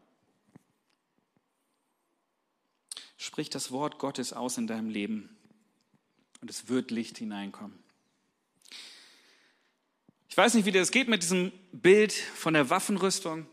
Sprich 3.16 3.50
das 3.50 3.72
Wort 3.72 3.98
Gottes 3.98 4.32
aus 4.34 4.56
in 4.56 4.68
deinem 4.68 4.88
Leben 4.88 5.36
und 6.42 6.48
es 6.48 6.68
wird 6.68 6.92
Licht 6.92 7.18
hineinkommen. 7.18 7.83
Ich 10.34 10.38
weiß 10.38 10.54
nicht, 10.54 10.64
wie 10.64 10.72
dir 10.72 10.80
das 10.80 10.90
geht 10.90 11.06
mit 11.06 11.22
diesem 11.22 11.52
Bild 11.70 12.12
von 12.12 12.54
der 12.54 12.68
Waffenrüstung. 12.68 13.46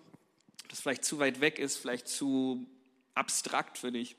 Das 0.68 0.80
vielleicht 0.80 1.06
zu 1.06 1.20
weit 1.20 1.40
weg 1.40 1.60
ist, 1.60 1.78
vielleicht 1.78 2.08
zu 2.08 2.66
abstrakt 3.14 3.78
für 3.78 3.92
dich. 3.92 4.16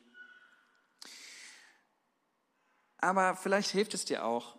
Aber 2.99 3.35
vielleicht 3.35 3.73
hilft 3.73 3.95
es 3.95 4.05
dir 4.05 4.25
auch, 4.25 4.57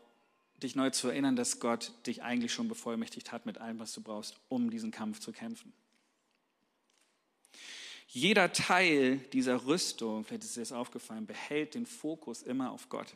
dich 0.57 0.75
neu 0.75 0.89
zu 0.89 1.07
erinnern, 1.07 1.37
dass 1.37 1.61
Gott 1.61 1.93
dich 2.05 2.23
eigentlich 2.23 2.51
schon 2.51 2.67
bevollmächtigt 2.67 3.31
hat 3.31 3.45
mit 3.45 3.59
allem, 3.59 3.79
was 3.79 3.93
du 3.93 4.01
brauchst, 4.01 4.35
um 4.49 4.69
diesen 4.69 4.91
Kampf 4.91 5.21
zu 5.21 5.31
kämpfen. 5.31 5.71
Jeder 8.09 8.51
Teil 8.51 9.19
dieser 9.31 9.65
Rüstung, 9.65 10.25
vielleicht 10.25 10.43
ist 10.43 10.57
dir 10.57 10.61
das 10.61 10.73
aufgefallen, 10.73 11.25
behält 11.25 11.73
den 11.73 11.85
Fokus 11.85 12.41
immer 12.41 12.71
auf 12.71 12.89
Gott. 12.89 13.15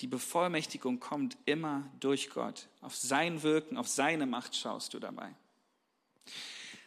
Die 0.00 0.06
Bevollmächtigung 0.06 1.00
kommt 1.00 1.38
immer 1.46 1.90
durch 2.00 2.30
Gott. 2.30 2.68
Auf 2.82 2.94
sein 2.94 3.42
Wirken, 3.42 3.76
auf 3.76 3.88
seine 3.88 4.26
Macht 4.26 4.54
schaust 4.54 4.92
du 4.92 4.98
dabei. 4.98 5.34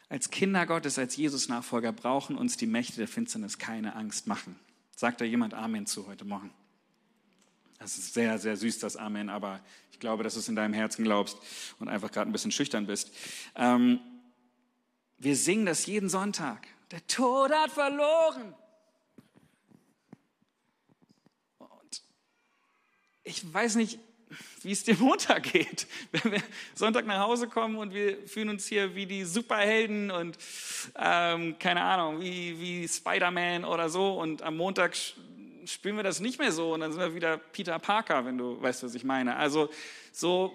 Als 0.10 0.30
Kinder 0.30 0.66
Gottes, 0.66 0.98
als 1.00 1.16
Jesus-Nachfolger 1.16 1.92
brauchen 1.92 2.38
uns 2.38 2.58
die 2.58 2.66
Mächte 2.66 2.98
der 2.98 3.08
Finsternis 3.08 3.58
keine 3.58 3.96
Angst 3.96 4.28
machen. 4.28 4.60
Sagt 4.96 5.22
da 5.22 5.26
jemand 5.26 5.54
Amen 5.54 5.86
zu 5.86 6.08
heute 6.08 6.26
Morgen? 6.26 6.52
Das 7.80 7.98
ist 7.98 8.14
sehr, 8.14 8.38
sehr 8.40 8.58
süß, 8.58 8.80
das 8.80 8.98
Amen, 8.98 9.30
aber 9.30 9.62
ich 9.92 10.00
glaube, 10.00 10.24
dass 10.24 10.34
du 10.34 10.40
es 10.40 10.50
in 10.50 10.56
deinem 10.56 10.74
Herzen 10.74 11.04
glaubst 11.04 11.38
und 11.80 11.88
einfach 11.88 12.12
gerade 12.12 12.30
ein 12.30 12.34
bisschen 12.34 12.52
schüchtern 12.52 12.88
bist. 12.88 13.12
Ähm, 13.56 14.00
wir 15.18 15.36
singen 15.36 15.66
das 15.66 15.86
jeden 15.86 16.10
Sonntag. 16.10 16.68
Der 16.92 17.06
Tod 17.08 17.52
hat 17.52 17.72
verloren. 17.72 18.54
Ich 23.30 23.54
weiß 23.54 23.76
nicht, 23.76 24.00
wie 24.64 24.72
es 24.72 24.84
dir 24.86 24.96
Montag 24.96 25.44
geht, 25.44 25.88
wenn 26.12 26.34
wir 26.34 26.44
Sonntag 26.76 27.06
nach 27.06 27.20
Hause 27.20 27.48
kommen 27.48 27.78
und 27.78 27.94
wir 27.94 28.28
fühlen 28.28 28.50
uns 28.50 28.68
hier 28.68 28.96
wie 28.96 29.06
die 29.06 29.24
Superhelden 29.24 30.12
und 30.12 30.38
ähm, 30.96 31.58
keine 31.60 31.82
Ahnung, 31.82 32.22
wie, 32.22 32.60
wie 32.60 32.88
Spider-Man 32.88 33.66
oder 33.66 33.90
so. 33.90 34.20
Und 34.20 34.42
am 34.42 34.58
Montag 34.58 34.96
spielen 35.66 35.96
wir 35.96 36.04
das 36.04 36.20
nicht 36.20 36.40
mehr 36.40 36.52
so. 36.52 36.74
Und 36.74 36.82
dann 36.82 36.92
sind 36.92 37.02
wir 37.02 37.16
wieder 37.16 37.38
Peter 37.38 37.78
Parker, 37.80 38.26
wenn 38.26 38.38
du 38.38 38.62
weißt, 38.62 38.84
was 38.84 38.96
ich 38.96 39.04
meine. 39.04 39.36
Also 39.36 39.70
so, 40.12 40.54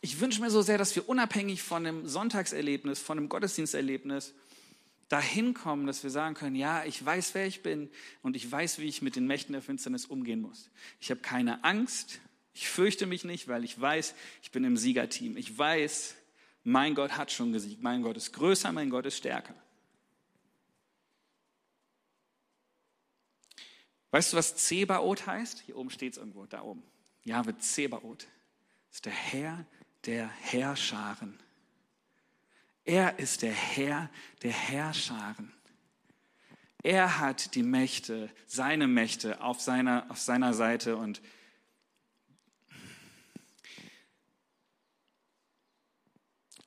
ich 0.00 0.20
wünsche 0.20 0.40
mir 0.40 0.50
so 0.50 0.60
sehr, 0.62 0.76
dass 0.76 0.94
wir 0.94 1.08
unabhängig 1.08 1.62
von 1.62 1.86
einem 1.86 2.06
Sonntagserlebnis, 2.06 3.00
von 3.00 3.18
einem 3.18 3.28
Gottesdiensterlebnis, 3.30 4.34
dahin 5.08 5.54
kommen, 5.54 5.86
dass 5.86 6.02
wir 6.02 6.10
sagen 6.10 6.34
können, 6.34 6.56
ja, 6.56 6.84
ich 6.84 7.04
weiß, 7.04 7.34
wer 7.34 7.46
ich 7.46 7.62
bin 7.62 7.90
und 8.22 8.36
ich 8.36 8.50
weiß, 8.50 8.78
wie 8.78 8.88
ich 8.88 9.02
mit 9.02 9.16
den 9.16 9.26
Mächten 9.26 9.52
der 9.52 9.62
Finsternis 9.62 10.06
umgehen 10.06 10.40
muss. 10.40 10.70
Ich 11.00 11.10
habe 11.10 11.20
keine 11.20 11.64
Angst, 11.64 12.20
ich 12.54 12.68
fürchte 12.68 13.06
mich 13.06 13.24
nicht, 13.24 13.48
weil 13.48 13.64
ich 13.64 13.78
weiß, 13.78 14.14
ich 14.42 14.52
bin 14.52 14.64
im 14.64 14.76
Siegerteam. 14.76 15.36
Ich 15.36 15.58
weiß, 15.58 16.14
mein 16.62 16.94
Gott 16.94 17.16
hat 17.16 17.32
schon 17.32 17.52
gesiegt. 17.52 17.82
Mein 17.82 18.02
Gott 18.02 18.16
ist 18.16 18.32
größer, 18.32 18.72
mein 18.72 18.90
Gott 18.90 19.06
ist 19.06 19.16
stärker. 19.16 19.54
Weißt 24.12 24.32
du, 24.32 24.36
was 24.36 24.54
Zebaoth 24.54 25.26
heißt? 25.26 25.62
Hier 25.66 25.76
oben 25.76 25.90
steht 25.90 26.12
es 26.12 26.18
irgendwo, 26.18 26.46
da 26.46 26.62
oben. 26.62 26.84
Jahwe 27.24 27.58
Zebaoth 27.58 28.28
ist 28.92 29.04
der 29.04 29.12
Herr 29.12 29.66
der 30.06 30.28
Herrscharen. 30.28 31.38
Er 32.84 33.18
ist 33.18 33.42
der 33.42 33.52
Herr 33.52 34.10
der 34.42 34.52
Herrscharen. 34.52 35.52
Er 36.82 37.18
hat 37.18 37.54
die 37.54 37.62
Mächte, 37.62 38.30
seine 38.46 38.86
Mächte 38.86 39.40
auf 39.40 39.60
seiner, 39.62 40.04
auf 40.10 40.18
seiner 40.18 40.52
Seite 40.52 40.98
und 40.98 41.22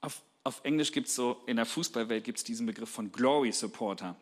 auf, 0.01 0.23
auf 0.43 0.61
Englisch 0.63 0.91
gibt 0.91 1.07
es 1.07 1.15
so, 1.15 1.43
in 1.45 1.57
der 1.57 1.67
Fußballwelt 1.67 2.23
gibt 2.23 2.39
es 2.39 2.43
diesen 2.43 2.65
Begriff 2.65 2.89
von 2.89 3.11
Glory 3.11 3.51
Supporter. 3.51 4.15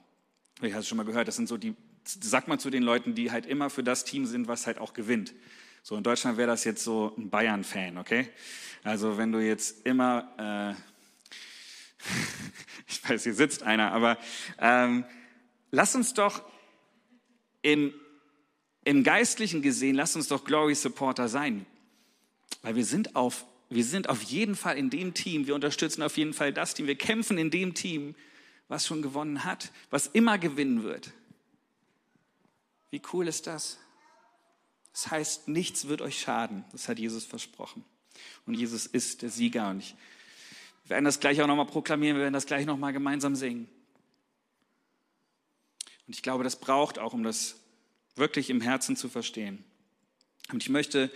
Ich 0.61 0.73
habe 0.73 0.81
es 0.81 0.87
schon 0.87 0.97
mal 0.97 1.05
gehört, 1.05 1.29
das 1.29 1.37
sind 1.37 1.47
so 1.47 1.55
die, 1.55 1.75
sagt 2.03 2.49
man 2.49 2.59
zu 2.59 2.69
den 2.69 2.83
Leuten, 2.83 3.15
die 3.15 3.31
halt 3.31 3.45
immer 3.45 3.69
für 3.69 3.83
das 3.83 4.03
Team 4.03 4.25
sind, 4.25 4.49
was 4.49 4.67
halt 4.67 4.79
auch 4.79 4.93
gewinnt. 4.93 5.33
So 5.81 5.95
in 5.95 6.03
Deutschland 6.03 6.37
wäre 6.37 6.47
das 6.47 6.65
jetzt 6.65 6.83
so 6.83 7.13
ein 7.17 7.29
Bayern-Fan, 7.29 7.97
okay? 7.97 8.27
Also 8.83 9.17
wenn 9.17 9.31
du 9.31 9.39
jetzt 9.39 9.85
immer 9.85 10.75
äh, 10.75 10.94
ich 12.87 13.07
weiß, 13.07 13.23
hier 13.23 13.33
sitzt 13.33 13.63
einer, 13.63 13.91
aber 13.91 14.17
ähm, 14.59 15.05
lass 15.71 15.95
uns 15.95 16.13
doch 16.13 16.43
im, 17.61 17.93
im 18.83 19.03
Geistlichen 19.03 19.61
gesehen, 19.61 19.95
lass 19.95 20.15
uns 20.15 20.27
doch 20.27 20.43
Glory 20.43 20.75
Supporter 20.75 21.27
sein. 21.27 21.65
Weil 22.61 22.75
wir 22.75 22.85
sind 22.85 23.15
auf, 23.15 23.45
wir 23.69 23.83
sind 23.83 24.09
auf 24.09 24.21
jeden 24.23 24.55
Fall 24.55 24.77
in 24.77 24.89
dem 24.89 25.13
Team, 25.13 25.47
wir 25.47 25.55
unterstützen 25.55 26.01
auf 26.03 26.17
jeden 26.17 26.33
Fall 26.33 26.53
das 26.53 26.73
Team, 26.73 26.87
wir 26.87 26.97
kämpfen 26.97 27.37
in 27.37 27.51
dem 27.51 27.73
Team, 27.73 28.15
was 28.67 28.85
schon 28.85 29.01
gewonnen 29.01 29.43
hat, 29.43 29.71
was 29.89 30.07
immer 30.07 30.37
gewinnen 30.37 30.83
wird. 30.83 31.11
Wie 32.89 33.01
cool 33.13 33.27
ist 33.27 33.47
das? 33.47 33.77
Das 34.93 35.11
heißt, 35.11 35.47
nichts 35.49 35.87
wird 35.87 36.01
euch 36.01 36.19
schaden. 36.19 36.63
Das 36.71 36.87
hat 36.87 36.99
Jesus 36.99 37.25
versprochen. 37.25 37.83
Und 38.45 38.53
Jesus 38.53 38.85
ist 38.85 39.23
der 39.23 39.29
Sieger. 39.29 39.69
Und 39.69 39.79
ich 39.79 39.95
wir 40.85 40.91
werden 40.91 41.05
das 41.05 41.19
gleich 41.19 41.41
auch 41.41 41.47
nochmal 41.47 41.65
proklamieren, 41.65 42.15
wir 42.15 42.23
werden 42.23 42.33
das 42.33 42.45
gleich 42.45 42.65
nochmal 42.67 42.93
gemeinsam 42.93 43.35
singen. 43.35 43.67
Und 46.05 46.15
ich 46.15 46.21
glaube, 46.21 46.43
das 46.43 46.57
braucht 46.57 46.99
auch, 46.99 47.13
um 47.13 47.23
das 47.23 47.55
wirklich 48.15 48.51
im 48.51 48.61
Herzen 48.61 48.95
zu 48.95 49.09
verstehen. 49.09 49.63
Und 50.51 50.61
ich 50.61 50.69
möchte 50.69 51.11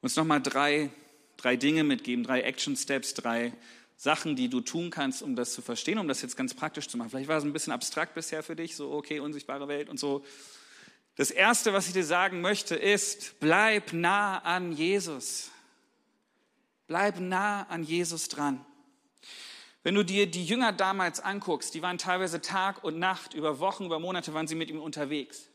uns 0.00 0.16
nochmal 0.16 0.42
drei, 0.42 0.90
drei 1.36 1.54
Dinge 1.54 1.84
mitgeben, 1.84 2.24
drei 2.24 2.40
Action 2.40 2.76
Steps, 2.76 3.14
drei 3.14 3.52
Sachen, 3.96 4.34
die 4.34 4.48
du 4.48 4.60
tun 4.60 4.90
kannst, 4.90 5.22
um 5.22 5.36
das 5.36 5.52
zu 5.52 5.62
verstehen, 5.62 5.98
um 5.98 6.08
das 6.08 6.20
jetzt 6.20 6.36
ganz 6.36 6.52
praktisch 6.52 6.88
zu 6.88 6.98
machen. 6.98 7.10
Vielleicht 7.10 7.28
war 7.28 7.38
es 7.38 7.44
ein 7.44 7.52
bisschen 7.52 7.72
abstrakt 7.72 8.14
bisher 8.14 8.42
für 8.42 8.56
dich, 8.56 8.74
so 8.74 8.90
okay, 8.90 9.20
unsichtbare 9.20 9.68
Welt 9.68 9.88
und 9.88 10.00
so. 10.00 10.24
Das 11.14 11.30
Erste, 11.30 11.72
was 11.72 11.86
ich 11.86 11.92
dir 11.92 12.04
sagen 12.04 12.40
möchte, 12.40 12.74
ist, 12.74 13.38
bleib 13.38 13.92
nah 13.92 14.38
an 14.38 14.72
Jesus. 14.72 15.50
Bleib 16.88 17.20
nah 17.20 17.62
an 17.68 17.84
Jesus 17.84 18.28
dran. 18.28 18.66
Wenn 19.86 19.94
du 19.94 20.04
dir 20.04 20.26
die 20.26 20.44
Jünger 20.44 20.72
damals 20.72 21.20
anguckst, 21.20 21.72
die 21.72 21.80
waren 21.80 21.96
teilweise 21.96 22.40
Tag 22.40 22.82
und 22.82 22.98
Nacht, 22.98 23.34
über 23.34 23.60
Wochen, 23.60 23.84
über 23.84 24.00
Monate 24.00 24.34
waren 24.34 24.48
sie 24.48 24.56
mit 24.56 24.68
ihm 24.68 24.80
unterwegs. 24.80 25.46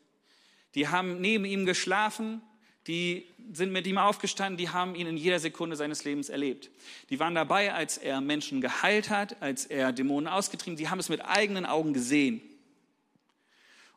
Die 0.74 0.88
haben 0.88 1.20
neben 1.20 1.44
ihm 1.44 1.66
geschlafen, 1.66 2.42
die 2.88 3.28
sind 3.52 3.74
mit 3.74 3.86
ihm 3.88 3.98
aufgestanden, 3.98 4.56
die 4.56 4.70
haben 4.70 4.96
ihn 4.96 5.06
in 5.06 5.18
jeder 5.18 5.42
Sekunde 5.42 5.76
seines 5.76 6.06
Lebens 6.06 6.30
erlebt. 6.30 6.70
Die 7.10 7.20
waren 7.20 7.36
dabei, 7.36 7.74
als 7.74 7.98
er 7.98 8.22
Menschen 8.22 8.62
geheilt 8.62 9.10
hat, 9.10 9.42
als 9.42 9.66
er 9.66 9.92
Dämonen 9.92 10.30
ausgetrieben, 10.30 10.78
die 10.78 10.88
haben 10.88 11.00
es 11.00 11.10
mit 11.10 11.26
eigenen 11.26 11.66
Augen 11.66 11.92
gesehen. 11.92 12.40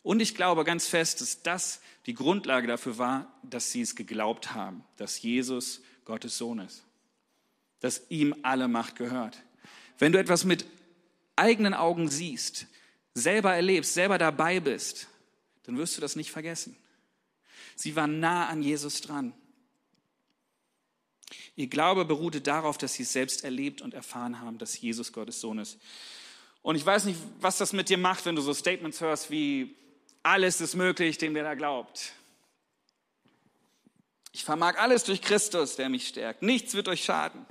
Und 0.03 0.19
ich 0.19 0.35
glaube 0.35 0.65
ganz 0.65 0.89
fest, 0.89 1.21
dass 1.21 1.45
das 1.45 1.81
die 2.07 2.15
Grundlage 2.15 2.67
dafür 2.67 2.99
war, 2.99 3.33
dass 3.45 3.71
sie 3.71 3.83
es 3.83 3.95
geglaubt 3.95 4.53
haben, 4.53 4.83
dass 4.97 5.23
Jesus 5.23 5.81
Gottes 6.05 6.37
Sohn 6.37 6.59
ist, 6.59 6.83
dass 7.79 8.03
ihm 8.09 8.35
alle 8.43 8.67
Macht 8.67 8.97
gehört. 8.97 9.41
Wenn 9.99 10.13
du 10.13 10.19
etwas 10.19 10.45
mit 10.45 10.67
eigenen 11.37 11.75
Augen 11.75 12.09
siehst, 12.09 12.67
selber 13.15 13.55
erlebst, 13.55 13.95
selber 13.95 14.19
dabei 14.19 14.61
bist, 14.61 15.09
dann 15.65 15.79
wirst 15.79 15.97
du 15.97 16.01
das 16.01 16.17
nicht 16.17 16.31
vergessen. 16.31 16.77
Sie 17.77 17.97
waren 17.97 18.21
nah 18.21 18.49
an 18.49 18.63
Jesus 18.63 19.01
dran. 19.01 19.33
Ihr 21.57 21.69
Glaube 21.69 22.05
beruhte 22.05 22.41
darauf, 22.41 22.79
dass 22.79 22.95
sie 22.95 23.05
es 23.05 23.13
selbst 23.13 23.45
erlebt 23.45 23.81
und 23.81 23.95
erfahren 23.95 24.41
haben, 24.41 24.59
dass 24.59 24.81
Jesus 24.81 25.13
Gottes 25.13 25.41
Sohn 25.41 25.59
ist. 25.59 25.79
Und 26.63 26.77
ich 26.77 26.85
weiß 26.85 27.05
nicht, 27.05 27.19
was 27.41 27.59
das 27.59 27.73
mit 27.73 27.89
dir 27.89 27.99
macht, 27.99 28.25
wenn 28.27 28.37
du 28.37 28.43
so 28.43 28.55
Statements 28.55 29.01
hörst 29.01 29.31
wie, 29.31 29.77
alles 30.23 30.61
ist 30.61 30.75
möglich, 30.75 31.19
dem 31.19 31.35
der 31.35 31.45
da 31.45 31.55
glaubt. 31.55 32.13
Ich 34.33 34.43
vermag 34.43 34.79
alles 34.79 35.05
durch 35.05 35.21
Christus, 35.21 35.77
der 35.77 35.89
mich 35.89 36.09
stärkt. 36.09 36.43
Nichts 36.43 36.75
wird 36.75 36.89
euch 36.89 37.05
schaden. 37.05 37.47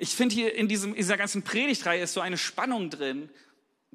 Ich 0.00 0.14
finde 0.14 0.34
hier 0.34 0.54
in, 0.54 0.68
diesem, 0.68 0.90
in 0.90 0.96
dieser 0.96 1.16
ganzen 1.16 1.42
Predigtreihe 1.42 2.02
ist 2.02 2.14
so 2.14 2.20
eine 2.20 2.38
Spannung 2.38 2.88
drin 2.88 3.30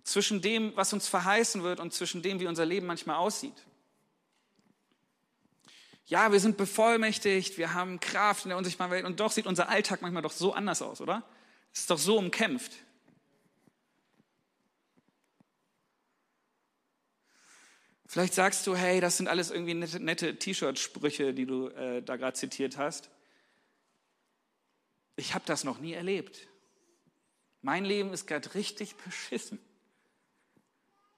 zwischen 0.04 0.42
dem, 0.42 0.76
was 0.76 0.92
uns 0.92 1.08
verheißen 1.08 1.64
wird 1.64 1.80
und 1.80 1.94
zwischen 1.94 2.22
dem, 2.22 2.42
wie 2.42 2.48
unser 2.48 2.66
Leben 2.66 2.86
manchmal 2.86 3.16
aussieht. 3.16 3.56
Ja, 6.06 6.34
wir 6.34 6.42
sind 6.42 6.58
bevollmächtigt, 6.58 7.58
wir 7.58 7.74
haben 7.74 8.02
Kraft 8.02 8.44
in 8.44 8.50
der 8.50 8.58
unsichtbaren 8.58 8.92
Welt 8.92 9.06
und 9.06 9.22
doch 9.22 9.32
sieht 9.32 9.48
unser 9.48 9.70
Alltag 9.70 10.02
manchmal 10.02 10.22
doch 10.22 10.34
so 10.34 10.52
anders 10.52 10.82
aus, 10.82 11.00
oder? 11.00 11.24
Es 11.72 11.82
ist 11.82 11.90
doch 11.90 11.98
so 11.98 12.18
umkämpft. 12.18 12.74
Vielleicht 18.06 18.34
sagst 18.34 18.68
du, 18.68 18.76
hey, 18.76 19.00
das 19.00 19.16
sind 19.16 19.30
alles 19.30 19.50
irgendwie 19.50 19.74
nette, 19.74 20.02
nette 20.02 20.36
T-Shirt-Sprüche, 20.36 21.34
die 21.34 21.46
du 21.46 21.70
äh, 21.70 22.04
da 22.04 22.18
gerade 22.18 22.38
zitiert 22.38 22.78
hast. 22.78 23.10
Ich 25.16 25.34
habe 25.34 25.46
das 25.46 25.64
noch 25.64 25.80
nie 25.80 25.94
erlebt. 25.94 26.48
Mein 27.62 27.86
Leben 27.86 28.12
ist 28.12 28.28
gerade 28.28 28.54
richtig 28.56 28.96
beschissen. 28.96 29.60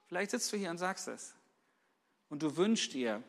Vielleicht 0.08 0.32
sitzt 0.32 0.52
du 0.54 0.58
hier 0.58 0.70
und 0.70 0.78
sagst 0.78 1.08
es. 1.08 1.34
Und 2.30 2.44
du 2.44 2.58
wünschst 2.58 2.94
dir, 2.94 3.24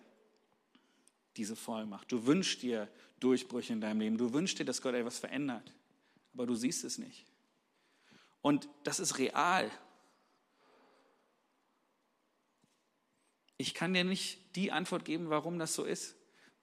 diese 1.37 1.57
Vollmacht. 1.57 2.11
Du 2.11 2.27
wünschst 2.27 2.62
dir 2.62 2.89
Durchbrüche 3.21 3.73
in 3.73 3.81
deinem 3.81 4.01
Leben. 4.01 4.19
Du 4.19 4.33
wünschst 4.33 4.59
dir, 4.59 4.64
dass 4.64 4.83
Gott 4.83 4.95
etwas 4.95 5.19
verändert. 5.19 5.73
Aber 6.35 6.47
du 6.47 6.55
siehst 6.55 6.85
es 6.85 6.99
nicht. 6.99 7.27
Und 8.43 8.69
das 8.85 9.01
ist 9.01 9.19
real. 9.19 9.71
Ich 13.59 13.75
kann 13.75 13.95
dir 13.95 14.05
nicht 14.05 14.57
die 14.57 14.73
Antwort 14.73 15.05
geben, 15.05 15.31
warum 15.31 15.59
das 15.59 15.75
so 15.75 15.85
ist. 15.85 16.16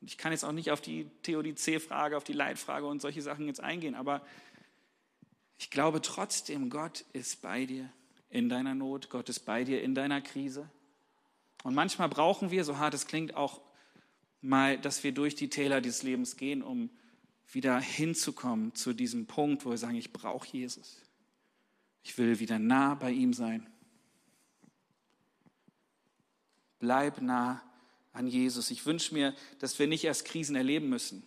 Und 0.03 0.09
ich 0.09 0.17
kann 0.17 0.33
jetzt 0.33 0.43
auch 0.43 0.51
nicht 0.51 0.69
auf 0.69 0.81
die 0.81 1.09
Theodizee-Frage, 1.21 2.17
auf 2.17 2.25
die 2.25 2.33
Leitfrage 2.33 2.85
und 2.85 3.01
solche 3.01 3.21
Sachen 3.21 3.47
jetzt 3.47 3.61
eingehen. 3.61 3.95
Aber 3.95 4.21
ich 5.57 5.69
glaube 5.69 6.01
trotzdem, 6.01 6.69
Gott 6.69 7.05
ist 7.13 7.41
bei 7.41 7.65
dir 7.65 7.89
in 8.29 8.49
deiner 8.49 8.75
Not. 8.75 9.09
Gott 9.09 9.29
ist 9.29 9.45
bei 9.45 9.63
dir 9.63 9.81
in 9.81 9.95
deiner 9.95 10.19
Krise. 10.19 10.69
Und 11.63 11.73
manchmal 11.73 12.09
brauchen 12.09 12.51
wir, 12.51 12.65
so 12.65 12.79
hart 12.79 12.93
es 12.93 13.07
klingt, 13.07 13.35
auch 13.35 13.61
mal, 14.41 14.77
dass 14.77 15.05
wir 15.05 15.13
durch 15.13 15.35
die 15.35 15.47
Täler 15.47 15.79
dieses 15.79 16.03
Lebens 16.03 16.35
gehen, 16.35 16.63
um 16.63 16.89
wieder 17.49 17.79
hinzukommen 17.79 18.75
zu 18.75 18.91
diesem 18.91 19.25
Punkt, 19.25 19.63
wo 19.63 19.69
wir 19.69 19.77
sagen, 19.77 19.95
ich 19.95 20.11
brauche 20.11 20.49
Jesus. 20.49 21.01
Ich 22.03 22.17
will 22.17 22.39
wieder 22.39 22.59
nah 22.59 22.95
bei 22.95 23.11
ihm 23.11 23.31
sein. 23.31 23.69
Bleib 26.79 27.21
nah 27.21 27.63
an 28.13 28.27
Jesus. 28.27 28.71
Ich 28.71 28.85
wünsche 28.85 29.13
mir, 29.13 29.35
dass 29.59 29.77
wir 29.79 29.87
nicht 29.87 30.03
erst 30.03 30.25
Krisen 30.25 30.55
erleben 30.55 30.87
müssen, 30.87 31.23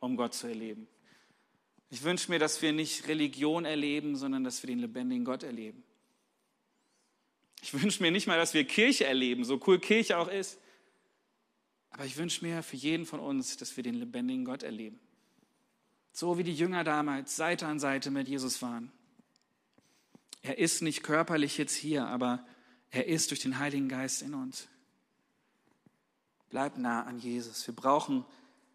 um 0.00 0.16
Gott 0.16 0.34
zu 0.34 0.48
erleben. 0.48 0.88
Ich 1.90 2.02
wünsche 2.02 2.30
mir, 2.30 2.38
dass 2.38 2.62
wir 2.62 2.72
nicht 2.72 3.06
Religion 3.06 3.66
erleben, 3.66 4.16
sondern 4.16 4.44
dass 4.44 4.62
wir 4.62 4.68
den 4.68 4.78
lebendigen 4.78 5.26
Gott 5.26 5.42
erleben. 5.42 5.84
Ich 7.60 7.80
wünsche 7.80 8.02
mir 8.02 8.10
nicht 8.10 8.26
mal, 8.26 8.38
dass 8.38 8.54
wir 8.54 8.64
Kirche 8.64 9.04
erleben, 9.04 9.44
so 9.44 9.60
cool 9.66 9.78
Kirche 9.78 10.18
auch 10.18 10.28
ist. 10.28 10.58
Aber 11.90 12.06
ich 12.06 12.16
wünsche 12.16 12.44
mir 12.44 12.62
für 12.62 12.76
jeden 12.76 13.04
von 13.04 13.20
uns, 13.20 13.58
dass 13.58 13.76
wir 13.76 13.84
den 13.84 13.94
lebendigen 13.94 14.46
Gott 14.46 14.62
erleben. 14.62 14.98
So 16.12 16.38
wie 16.38 16.44
die 16.44 16.54
Jünger 16.54 16.82
damals 16.82 17.36
Seite 17.36 17.66
an 17.66 17.78
Seite 17.78 18.10
mit 18.10 18.26
Jesus 18.26 18.62
waren. 18.62 18.90
Er 20.40 20.58
ist 20.58 20.82
nicht 20.82 21.02
körperlich 21.02 21.58
jetzt 21.58 21.74
hier, 21.74 22.06
aber 22.06 22.44
er 22.90 23.06
ist 23.06 23.30
durch 23.30 23.40
den 23.40 23.58
Heiligen 23.58 23.88
Geist 23.88 24.22
in 24.22 24.34
uns. 24.34 24.66
Bleib 26.52 26.76
nah 26.76 27.04
an 27.04 27.18
Jesus. 27.18 27.66
Wir 27.66 27.74
brauchen 27.74 28.26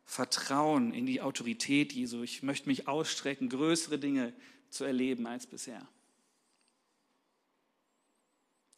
Vertrauen 0.03 0.91
in 0.95 1.05
die 1.05 1.21
Autorität 1.21 1.93
Jesu. 1.93 2.23
Ich 2.23 2.41
möchte 2.41 2.67
mich 2.67 2.87
ausstrecken, 2.87 3.49
größere 3.49 3.99
Dinge 3.99 4.33
zu 4.71 4.83
erleben 4.83 5.27
als 5.27 5.45
bisher. 5.45 5.87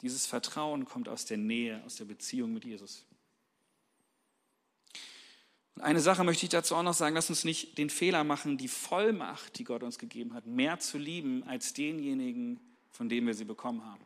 Dieses 0.02 0.26
Vertrauen 0.26 0.84
kommt 0.84 1.08
aus 1.08 1.24
der 1.24 1.38
Nähe, 1.38 1.82
aus 1.86 1.96
der 1.96 2.04
Beziehung 2.04 2.52
mit 2.52 2.66
Jesus. 2.66 3.06
Und 5.76 5.82
eine 5.82 6.00
Sache 6.00 6.22
möchte 6.22 6.44
ich 6.44 6.50
dazu 6.50 6.76
auch 6.76 6.82
noch 6.82 6.92
sagen, 6.92 7.14
lass 7.14 7.30
uns 7.30 7.42
nicht 7.42 7.78
den 7.78 7.88
Fehler 7.88 8.22
machen, 8.22 8.58
die 8.58 8.68
Vollmacht, 8.68 9.58
die 9.58 9.64
Gott 9.64 9.82
uns 9.82 9.98
gegeben 9.98 10.34
hat, 10.34 10.44
mehr 10.44 10.78
zu 10.78 10.98
lieben 10.98 11.42
als 11.44 11.72
denjenigen, 11.72 12.60
von 12.90 13.08
dem 13.08 13.26
wir 13.26 13.32
sie 13.32 13.46
bekommen 13.46 13.82
haben. 13.82 14.04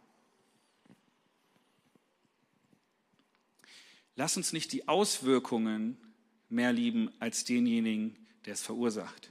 Lass 4.17 4.37
uns 4.37 4.53
nicht 4.53 4.73
die 4.73 4.87
Auswirkungen 4.89 5.97
mehr 6.49 6.73
lieben 6.73 7.11
als 7.19 7.45
denjenigen, 7.45 8.17
der 8.45 8.55
es 8.55 8.63
verursacht. 8.63 9.31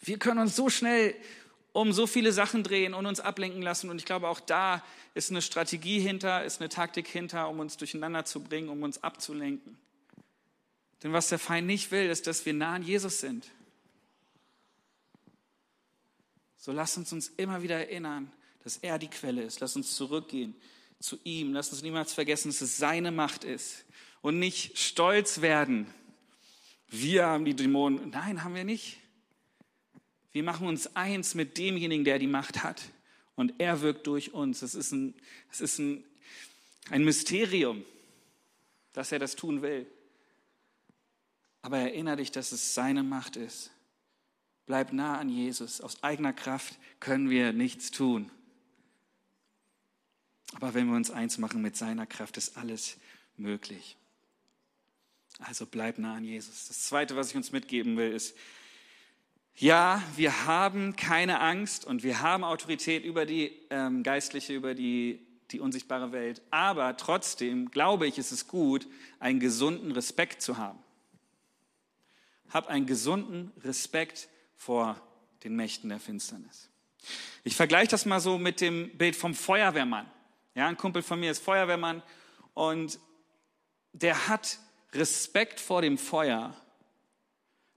Wir 0.00 0.18
können 0.18 0.40
uns 0.40 0.54
so 0.54 0.68
schnell 0.68 1.14
um 1.72 1.92
so 1.92 2.06
viele 2.06 2.32
Sachen 2.32 2.62
drehen 2.62 2.94
und 2.94 3.04
uns 3.04 3.18
ablenken 3.18 3.60
lassen. 3.60 3.90
Und 3.90 3.98
ich 3.98 4.04
glaube, 4.04 4.28
auch 4.28 4.38
da 4.38 4.84
ist 5.14 5.30
eine 5.30 5.42
Strategie 5.42 5.98
hinter, 5.98 6.44
ist 6.44 6.60
eine 6.60 6.68
Taktik 6.68 7.08
hinter, 7.08 7.48
um 7.48 7.58
uns 7.58 7.76
durcheinander 7.76 8.24
zu 8.24 8.40
bringen, 8.40 8.68
um 8.68 8.82
uns 8.84 9.02
abzulenken. 9.02 9.76
Denn 11.02 11.12
was 11.12 11.30
der 11.30 11.40
Feind 11.40 11.66
nicht 11.66 11.90
will, 11.90 12.08
ist, 12.08 12.28
dass 12.28 12.46
wir 12.46 12.54
nah 12.54 12.74
an 12.74 12.84
Jesus 12.84 13.20
sind. 13.20 13.50
So 16.56 16.70
lass 16.70 16.96
uns 16.96 17.12
uns 17.12 17.28
immer 17.36 17.62
wieder 17.62 17.76
erinnern, 17.76 18.30
dass 18.62 18.76
er 18.76 18.98
die 18.98 19.10
Quelle 19.10 19.42
ist. 19.42 19.58
Lass 19.58 19.74
uns 19.74 19.96
zurückgehen 19.96 20.54
zu 21.04 21.18
ihm. 21.22 21.52
Lass 21.52 21.70
uns 21.70 21.82
niemals 21.82 22.14
vergessen, 22.14 22.48
dass 22.48 22.62
es 22.62 22.78
seine 22.78 23.12
Macht 23.12 23.44
ist. 23.44 23.84
Und 24.22 24.38
nicht 24.38 24.78
stolz 24.78 25.42
werden. 25.42 25.86
Wir 26.88 27.26
haben 27.26 27.44
die 27.44 27.54
Dämonen. 27.54 28.08
Nein, 28.10 28.42
haben 28.42 28.54
wir 28.54 28.64
nicht. 28.64 28.96
Wir 30.32 30.42
machen 30.42 30.66
uns 30.66 30.96
eins 30.96 31.34
mit 31.34 31.58
demjenigen, 31.58 32.04
der 32.04 32.18
die 32.18 32.26
Macht 32.26 32.62
hat. 32.62 32.82
Und 33.36 33.54
er 33.58 33.82
wirkt 33.82 34.06
durch 34.06 34.32
uns. 34.32 34.60
Das 34.60 34.74
ist 34.74 34.92
ein, 34.92 35.14
das 35.50 35.60
ist 35.60 35.78
ein, 35.78 36.04
ein 36.88 37.04
Mysterium, 37.04 37.84
dass 38.94 39.12
er 39.12 39.18
das 39.18 39.36
tun 39.36 39.60
will. 39.60 39.86
Aber 41.60 41.78
erinnere 41.78 42.16
dich, 42.16 42.32
dass 42.32 42.52
es 42.52 42.74
seine 42.74 43.02
Macht 43.02 43.36
ist. 43.36 43.70
Bleib 44.64 44.94
nah 44.94 45.18
an 45.18 45.28
Jesus. 45.28 45.82
Aus 45.82 46.02
eigener 46.02 46.32
Kraft 46.32 46.78
können 46.98 47.28
wir 47.28 47.52
nichts 47.52 47.90
tun. 47.90 48.30
Aber 50.54 50.74
wenn 50.74 50.86
wir 50.86 50.96
uns 50.96 51.10
eins 51.10 51.38
machen 51.38 51.62
mit 51.62 51.76
seiner 51.76 52.06
Kraft, 52.06 52.36
ist 52.36 52.56
alles 52.56 52.96
möglich. 53.36 53.96
Also 55.40 55.66
bleib 55.66 55.98
nah 55.98 56.14
an 56.14 56.24
Jesus. 56.24 56.68
Das 56.68 56.84
Zweite, 56.84 57.16
was 57.16 57.30
ich 57.30 57.36
uns 57.36 57.52
mitgeben 57.52 57.96
will, 57.96 58.12
ist, 58.12 58.36
ja, 59.56 60.02
wir 60.16 60.46
haben 60.46 60.96
keine 60.96 61.40
Angst 61.40 61.84
und 61.84 62.02
wir 62.02 62.20
haben 62.20 62.42
Autorität 62.42 63.04
über 63.04 63.24
die 63.24 63.52
ähm, 63.70 64.02
geistliche, 64.02 64.52
über 64.52 64.74
die, 64.74 65.20
die 65.50 65.60
unsichtbare 65.60 66.12
Welt. 66.12 66.42
Aber 66.50 66.96
trotzdem 66.96 67.70
glaube 67.70 68.06
ich, 68.06 68.18
ist 68.18 68.32
es 68.32 68.48
gut, 68.48 68.86
einen 69.20 69.38
gesunden 69.38 69.92
Respekt 69.92 70.42
zu 70.42 70.56
haben. 70.56 70.78
Hab 72.50 72.68
einen 72.68 72.86
gesunden 72.86 73.52
Respekt 73.62 74.28
vor 74.56 75.00
den 75.44 75.54
Mächten 75.54 75.88
der 75.88 76.00
Finsternis. 76.00 76.68
Ich 77.44 77.54
vergleiche 77.54 77.90
das 77.90 78.06
mal 78.06 78.20
so 78.20 78.38
mit 78.38 78.60
dem 78.60 78.96
Bild 78.96 79.14
vom 79.14 79.34
Feuerwehrmann. 79.34 80.10
Ja, 80.54 80.68
ein 80.68 80.76
Kumpel 80.76 81.02
von 81.02 81.20
mir 81.20 81.30
ist 81.30 81.42
Feuerwehrmann 81.42 82.02
und 82.54 82.98
der 83.92 84.28
hat 84.28 84.58
Respekt 84.92 85.60
vor 85.60 85.82
dem 85.82 85.98
Feuer 85.98 86.54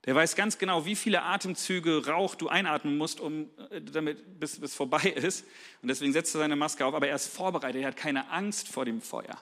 der 0.08 0.14
weiß 0.14 0.36
ganz 0.36 0.56
genau, 0.56 0.86
wie 0.86 0.96
viele 0.96 1.22
Atemzüge 1.22 2.06
Rauch 2.06 2.34
du 2.34 2.48
einatmen 2.48 2.96
musst, 2.96 3.20
um, 3.20 3.50
äh, 3.68 3.82
damit, 3.82 4.40
bis 4.40 4.58
es 4.58 4.74
vorbei 4.74 5.02
ist. 5.16 5.44
Und 5.82 5.88
deswegen 5.88 6.14
setzt 6.14 6.34
er 6.34 6.38
seine 6.38 6.56
Maske 6.56 6.86
auf. 6.86 6.94
Aber 6.94 7.08
er 7.08 7.16
ist 7.16 7.26
vorbereitet. 7.26 7.82
Er 7.82 7.88
hat 7.88 7.96
keine 7.98 8.30
Angst 8.30 8.68
vor 8.68 8.86
dem 8.86 9.02
Feuer. 9.02 9.38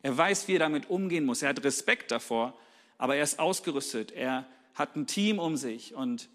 Er 0.00 0.16
weiß, 0.16 0.48
wie 0.48 0.54
er 0.54 0.60
damit 0.60 0.88
umgehen 0.88 1.26
muss. 1.26 1.42
Er 1.42 1.50
hat 1.50 1.62
Respekt 1.62 2.10
davor, 2.10 2.58
aber 2.96 3.16
er 3.16 3.22
ist 3.22 3.38
ausgerüstet. 3.38 4.12
Er 4.12 4.46
hat 4.74 4.96
ein 4.96 5.06
Team 5.06 5.38
um 5.38 5.58
sich 5.58 5.94
und 5.94 6.30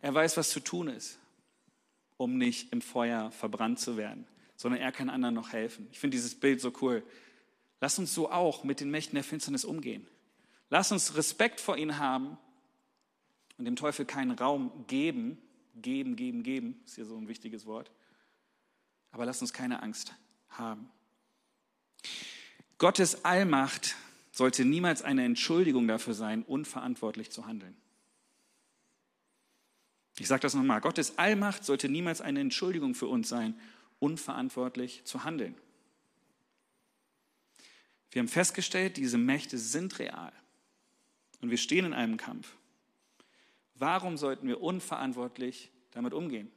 er 0.00 0.14
weiß, 0.14 0.38
was 0.38 0.48
zu 0.48 0.60
tun 0.60 0.88
ist, 0.88 1.18
um 2.16 2.38
nicht 2.38 2.72
im 2.72 2.80
Feuer 2.80 3.30
verbrannt 3.30 3.78
zu 3.78 3.98
werden, 3.98 4.26
sondern 4.58 4.80
er 4.80 4.90
kann 4.92 5.08
anderen 5.08 5.36
noch 5.36 5.52
helfen. 5.52 5.86
Ich 5.92 6.00
finde 6.00 6.16
dieses 6.16 6.34
Bild 6.34 6.60
so 6.60 6.72
cool. 6.82 7.04
Lass 7.80 7.98
uns 7.98 8.12
so 8.12 8.30
auch 8.30 8.64
mit 8.64 8.80
den 8.80 8.90
Mächten 8.90 9.14
der 9.14 9.22
Finsternis 9.22 9.64
umgehen. 9.64 10.06
Lass 10.68 10.90
uns 10.90 11.16
Respekt 11.16 11.60
vor 11.60 11.76
ihnen 11.78 11.98
haben 11.98 12.36
und 13.56 13.64
dem 13.64 13.76
Teufel 13.76 14.04
keinen 14.04 14.32
Raum 14.32 14.84
geben. 14.88 15.38
Geben, 15.76 16.16
geben, 16.16 16.42
geben 16.42 16.82
ist 16.84 16.96
hier 16.96 17.04
so 17.04 17.16
ein 17.16 17.28
wichtiges 17.28 17.66
Wort. 17.66 17.92
Aber 19.12 19.24
lass 19.24 19.40
uns 19.40 19.52
keine 19.52 19.80
Angst 19.80 20.12
haben. 20.48 20.90
Gottes 22.78 23.24
Allmacht 23.24 23.94
sollte 24.32 24.64
niemals 24.64 25.02
eine 25.02 25.24
Entschuldigung 25.24 25.86
dafür 25.86 26.14
sein, 26.14 26.42
unverantwortlich 26.42 27.30
zu 27.30 27.46
handeln. 27.46 27.76
Ich 30.18 30.26
sage 30.26 30.40
das 30.40 30.54
nochmal. 30.54 30.80
Gottes 30.80 31.16
Allmacht 31.16 31.64
sollte 31.64 31.88
niemals 31.88 32.20
eine 32.20 32.40
Entschuldigung 32.40 32.96
für 32.96 33.06
uns 33.06 33.28
sein, 33.28 33.54
unverantwortlich 33.98 35.04
zu 35.04 35.24
handeln. 35.24 35.54
Wir 38.10 38.20
haben 38.20 38.28
festgestellt, 38.28 38.96
diese 38.96 39.18
Mächte 39.18 39.58
sind 39.58 39.98
real. 39.98 40.32
Und 41.40 41.50
wir 41.50 41.58
stehen 41.58 41.84
in 41.84 41.92
einem 41.92 42.16
Kampf. 42.16 42.56
Warum 43.74 44.16
sollten 44.16 44.48
wir 44.48 44.60
unverantwortlich 44.60 45.70
damit 45.92 46.12
umgehen? 46.12 46.50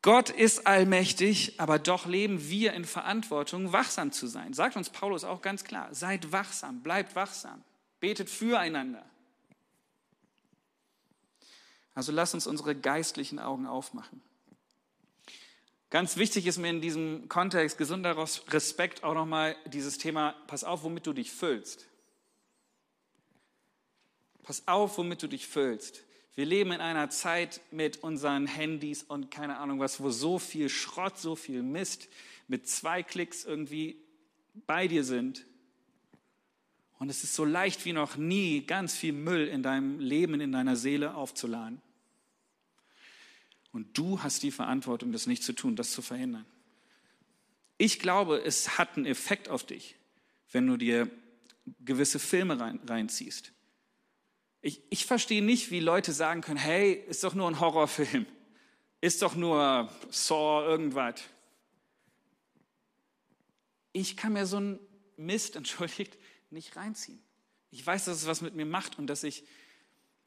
Gott 0.00 0.30
ist 0.30 0.66
allmächtig, 0.66 1.60
aber 1.60 1.78
doch 1.78 2.06
leben 2.06 2.48
wir 2.48 2.72
in 2.72 2.84
Verantwortung, 2.84 3.72
wachsam 3.72 4.12
zu 4.12 4.26
sein. 4.26 4.54
Sagt 4.54 4.76
uns 4.76 4.90
Paulus 4.90 5.24
auch 5.24 5.42
ganz 5.42 5.64
klar. 5.64 5.92
Seid 5.92 6.30
wachsam, 6.30 6.82
bleibt 6.82 7.16
wachsam, 7.16 7.62
betet 8.00 8.30
füreinander. 8.30 9.04
Also 11.94 12.12
lasst 12.12 12.34
uns 12.34 12.46
unsere 12.46 12.76
geistlichen 12.76 13.40
Augen 13.40 13.66
aufmachen. 13.66 14.22
Ganz 15.90 16.18
wichtig 16.18 16.46
ist 16.46 16.58
mir 16.58 16.68
in 16.68 16.82
diesem 16.82 17.28
Kontext 17.28 17.78
gesunder 17.78 18.16
Respekt 18.50 19.04
auch 19.04 19.14
nochmal 19.14 19.56
dieses 19.66 19.96
Thema, 19.96 20.34
pass 20.46 20.62
auf, 20.62 20.82
womit 20.82 21.06
du 21.06 21.14
dich 21.14 21.32
füllst. 21.32 21.86
Pass 24.42 24.68
auf, 24.68 24.98
womit 24.98 25.22
du 25.22 25.28
dich 25.28 25.46
füllst. 25.46 26.04
Wir 26.34 26.44
leben 26.44 26.72
in 26.72 26.80
einer 26.80 27.08
Zeit 27.10 27.60
mit 27.70 28.02
unseren 28.02 28.46
Handys 28.46 29.02
und 29.02 29.30
keine 29.30 29.58
Ahnung 29.58 29.80
was, 29.80 30.00
wo 30.00 30.10
so 30.10 30.38
viel 30.38 30.68
Schrott, 30.68 31.18
so 31.18 31.36
viel 31.36 31.62
Mist 31.62 32.08
mit 32.48 32.68
zwei 32.68 33.02
Klicks 33.02 33.44
irgendwie 33.44 33.96
bei 34.66 34.88
dir 34.88 35.04
sind. 35.04 35.44
Und 36.98 37.08
es 37.08 37.24
ist 37.24 37.34
so 37.34 37.44
leicht 37.44 37.84
wie 37.86 37.92
noch 37.92 38.16
nie, 38.16 38.60
ganz 38.60 38.94
viel 38.94 39.12
Müll 39.12 39.48
in 39.48 39.62
deinem 39.62 40.00
Leben, 40.00 40.40
in 40.40 40.52
deiner 40.52 40.76
Seele 40.76 41.14
aufzuladen. 41.14 41.80
Und 43.72 43.96
du 43.96 44.22
hast 44.22 44.42
die 44.42 44.50
Verantwortung, 44.50 45.12
das 45.12 45.26
nicht 45.26 45.42
zu 45.42 45.52
tun, 45.52 45.76
das 45.76 45.92
zu 45.92 46.02
verhindern. 46.02 46.46
Ich 47.76 48.00
glaube, 48.00 48.42
es 48.42 48.78
hat 48.78 48.96
einen 48.96 49.06
Effekt 49.06 49.48
auf 49.48 49.64
dich, 49.64 49.96
wenn 50.50 50.66
du 50.66 50.76
dir 50.76 51.10
gewisse 51.84 52.18
Filme 52.18 52.58
rein, 52.58 52.80
reinziehst. 52.86 53.52
Ich, 54.60 54.82
ich 54.90 55.06
verstehe 55.06 55.42
nicht, 55.42 55.70
wie 55.70 55.80
Leute 55.80 56.12
sagen 56.12 56.40
können, 56.40 56.58
hey, 56.58 56.92
ist 56.92 57.22
doch 57.22 57.34
nur 57.34 57.48
ein 57.48 57.60
Horrorfilm, 57.60 58.26
ist 59.00 59.22
doch 59.22 59.36
nur 59.36 59.88
Saw, 60.10 60.64
irgendwas. 60.64 61.22
Ich 63.92 64.16
kann 64.16 64.32
mir 64.32 64.46
so 64.46 64.56
einen 64.56 64.80
Mist, 65.16 65.54
entschuldigt, 65.56 66.18
nicht 66.50 66.74
reinziehen. 66.76 67.22
Ich 67.70 67.86
weiß, 67.86 68.06
dass 68.06 68.18
es 68.18 68.26
was 68.26 68.40
mit 68.40 68.54
mir 68.54 68.66
macht 68.66 68.98
und 68.98 69.06
dass 69.06 69.22
ich, 69.22 69.44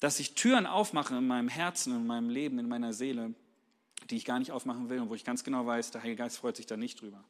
dass 0.01 0.19
ich 0.19 0.33
Türen 0.33 0.65
aufmache 0.65 1.15
in 1.15 1.27
meinem 1.27 1.47
Herzen, 1.47 1.95
in 1.95 2.07
meinem 2.07 2.29
Leben, 2.29 2.57
in 2.57 2.67
meiner 2.67 2.91
Seele, 2.91 3.35
die 4.09 4.17
ich 4.17 4.25
gar 4.25 4.39
nicht 4.39 4.51
aufmachen 4.51 4.89
will 4.89 4.99
und 4.99 5.09
wo 5.09 5.15
ich 5.15 5.23
ganz 5.23 5.43
genau 5.43 5.65
weiß, 5.65 5.91
der 5.91 6.01
Heilige 6.01 6.23
Geist 6.23 6.39
freut 6.39 6.57
sich 6.57 6.65
da 6.65 6.75
nicht 6.75 6.99
drüber. 6.99 7.23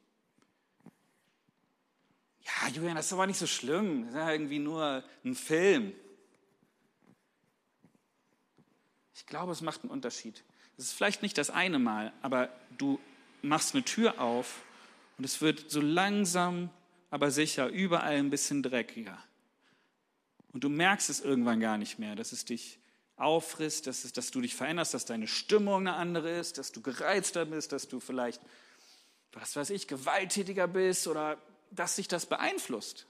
Ja, 2.40 2.68
Julian, 2.70 2.96
das 2.96 3.06
ist 3.06 3.12
aber 3.12 3.26
nicht 3.26 3.38
so 3.38 3.46
schlimm. 3.46 4.04
Das 4.04 4.12
ist 4.12 4.16
ja 4.16 4.32
irgendwie 4.32 4.58
nur 4.58 5.04
ein 5.22 5.34
Film. 5.34 5.92
Ich 9.14 9.26
glaube, 9.26 9.52
es 9.52 9.60
macht 9.60 9.82
einen 9.82 9.90
Unterschied. 9.90 10.42
Es 10.78 10.84
ist 10.84 10.92
vielleicht 10.94 11.20
nicht 11.20 11.36
das 11.36 11.50
eine 11.50 11.78
Mal, 11.78 12.10
aber 12.22 12.48
du 12.78 12.98
machst 13.42 13.74
eine 13.74 13.84
Tür 13.84 14.18
auf 14.18 14.62
und 15.18 15.24
es 15.24 15.42
wird 15.42 15.70
so 15.70 15.82
langsam, 15.82 16.70
aber 17.10 17.30
sicher 17.30 17.68
überall 17.68 18.16
ein 18.16 18.30
bisschen 18.30 18.62
dreckiger. 18.62 19.22
Und 20.52 20.64
du 20.64 20.68
merkst 20.68 21.10
es 21.10 21.20
irgendwann 21.20 21.60
gar 21.60 21.78
nicht 21.78 21.98
mehr, 21.98 22.14
dass 22.14 22.32
es 22.32 22.44
dich 22.44 22.78
auffrisst, 23.16 23.86
dass, 23.86 24.04
es, 24.04 24.12
dass 24.12 24.30
du 24.30 24.40
dich 24.40 24.54
veränderst, 24.54 24.94
dass 24.94 25.04
deine 25.04 25.28
Stimmung 25.28 25.86
eine 25.86 25.94
andere 25.94 26.30
ist, 26.38 26.58
dass 26.58 26.72
du 26.72 26.82
gereizter 26.82 27.44
bist, 27.44 27.72
dass 27.72 27.88
du 27.88 28.00
vielleicht, 28.00 28.40
was 29.32 29.56
weiß 29.56 29.70
ich, 29.70 29.88
gewalttätiger 29.88 30.68
bist 30.68 31.06
oder 31.06 31.38
dass 31.70 31.96
sich 31.96 32.08
das 32.08 32.26
beeinflusst. 32.26 33.06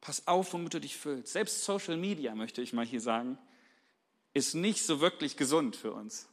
Pass 0.00 0.26
auf, 0.26 0.52
womit 0.54 0.72
du 0.72 0.80
dich 0.80 0.96
füllst. 0.96 1.32
Selbst 1.32 1.64
Social 1.64 1.96
Media, 1.98 2.34
möchte 2.34 2.62
ich 2.62 2.72
mal 2.72 2.86
hier 2.86 3.00
sagen, 3.00 3.36
ist 4.32 4.54
nicht 4.54 4.86
so 4.86 5.00
wirklich 5.00 5.36
gesund 5.36 5.76
für 5.76 5.92
uns. 5.92 6.28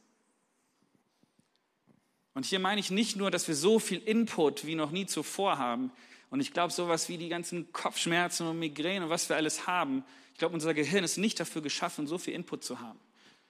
Und 2.32 2.46
hier 2.46 2.58
meine 2.58 2.80
ich 2.80 2.90
nicht 2.90 3.16
nur, 3.16 3.30
dass 3.30 3.48
wir 3.48 3.54
so 3.54 3.78
viel 3.78 3.98
Input 3.98 4.66
wie 4.66 4.74
noch 4.74 4.90
nie 4.90 5.06
zuvor 5.06 5.58
haben. 5.58 5.90
Und 6.36 6.40
ich 6.40 6.52
glaube, 6.52 6.70
sowas 6.70 7.08
wie 7.08 7.16
die 7.16 7.30
ganzen 7.30 7.72
Kopfschmerzen 7.72 8.46
und 8.46 8.58
Migräne 8.58 9.06
und 9.06 9.10
was 9.10 9.30
wir 9.30 9.36
alles 9.36 9.66
haben, 9.66 10.04
ich 10.34 10.38
glaube, 10.38 10.52
unser 10.52 10.74
Gehirn 10.74 11.02
ist 11.02 11.16
nicht 11.16 11.40
dafür 11.40 11.62
geschaffen, 11.62 12.06
so 12.06 12.18
viel 12.18 12.34
Input 12.34 12.62
zu 12.62 12.78
haben. 12.78 13.00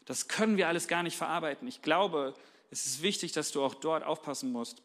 Das 0.05 0.28
können 0.28 0.57
wir 0.57 0.68
alles 0.68 0.87
gar 0.87 1.03
nicht 1.03 1.16
verarbeiten. 1.16 1.66
Ich 1.66 1.82
glaube, 1.82 2.32
es 2.70 2.87
ist 2.87 3.03
wichtig, 3.03 3.32
dass 3.32 3.51
du 3.51 3.64
auch 3.64 3.74
dort 3.74 4.05
aufpassen 4.05 4.53
musst. 4.53 4.84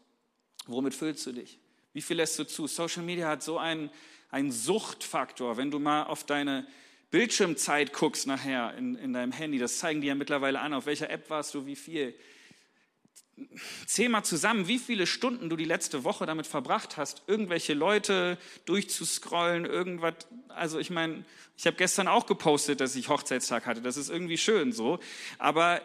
Womit 0.65 0.95
füllst 0.95 1.27
du 1.27 1.31
dich? 1.31 1.59
Wie 1.93 2.01
viel 2.01 2.17
lässt 2.17 2.39
du 2.39 2.43
zu? 2.43 2.65
Social 2.65 3.03
Media 3.03 3.27
hat 3.27 3.43
so 3.43 3.59
einen, 3.59 3.91
einen 4.31 4.51
Suchtfaktor. 4.51 5.57
Wenn 5.57 5.69
du 5.69 5.77
mal 5.77 6.05
auf 6.05 6.23
deine 6.23 6.65
Bildschirmzeit 7.11 7.93
guckst 7.93 8.25
nachher 8.25 8.73
in, 8.79 8.95
in 8.95 9.13
deinem 9.13 9.31
Handy, 9.31 9.59
das 9.59 9.77
zeigen 9.77 10.01
die 10.01 10.07
ja 10.07 10.15
mittlerweile 10.15 10.59
an, 10.59 10.73
auf 10.73 10.87
welcher 10.87 11.11
App 11.11 11.29
warst 11.29 11.53
du, 11.53 11.67
wie 11.67 11.75
viel. 11.75 12.15
Zähl 13.85 14.09
mal 14.09 14.23
zusammen, 14.23 14.67
wie 14.67 14.79
viele 14.79 15.07
Stunden 15.07 15.49
du 15.49 15.55
die 15.55 15.65
letzte 15.65 16.03
Woche 16.03 16.25
damit 16.25 16.47
verbracht 16.47 16.97
hast, 16.97 17.23
irgendwelche 17.27 17.73
Leute 17.73 18.37
durchzuscrollen, 18.65 19.65
irgendwas. 19.65 20.15
Also 20.49 20.79
ich 20.79 20.89
meine, 20.89 21.25
ich 21.57 21.67
habe 21.67 21.77
gestern 21.77 22.07
auch 22.07 22.25
gepostet, 22.25 22.81
dass 22.81 22.95
ich 22.95 23.09
Hochzeitstag 23.09 23.65
hatte. 23.65 23.81
Das 23.81 23.97
ist 23.97 24.09
irgendwie 24.09 24.37
schön 24.37 24.71
so. 24.71 24.99
Aber 25.37 25.81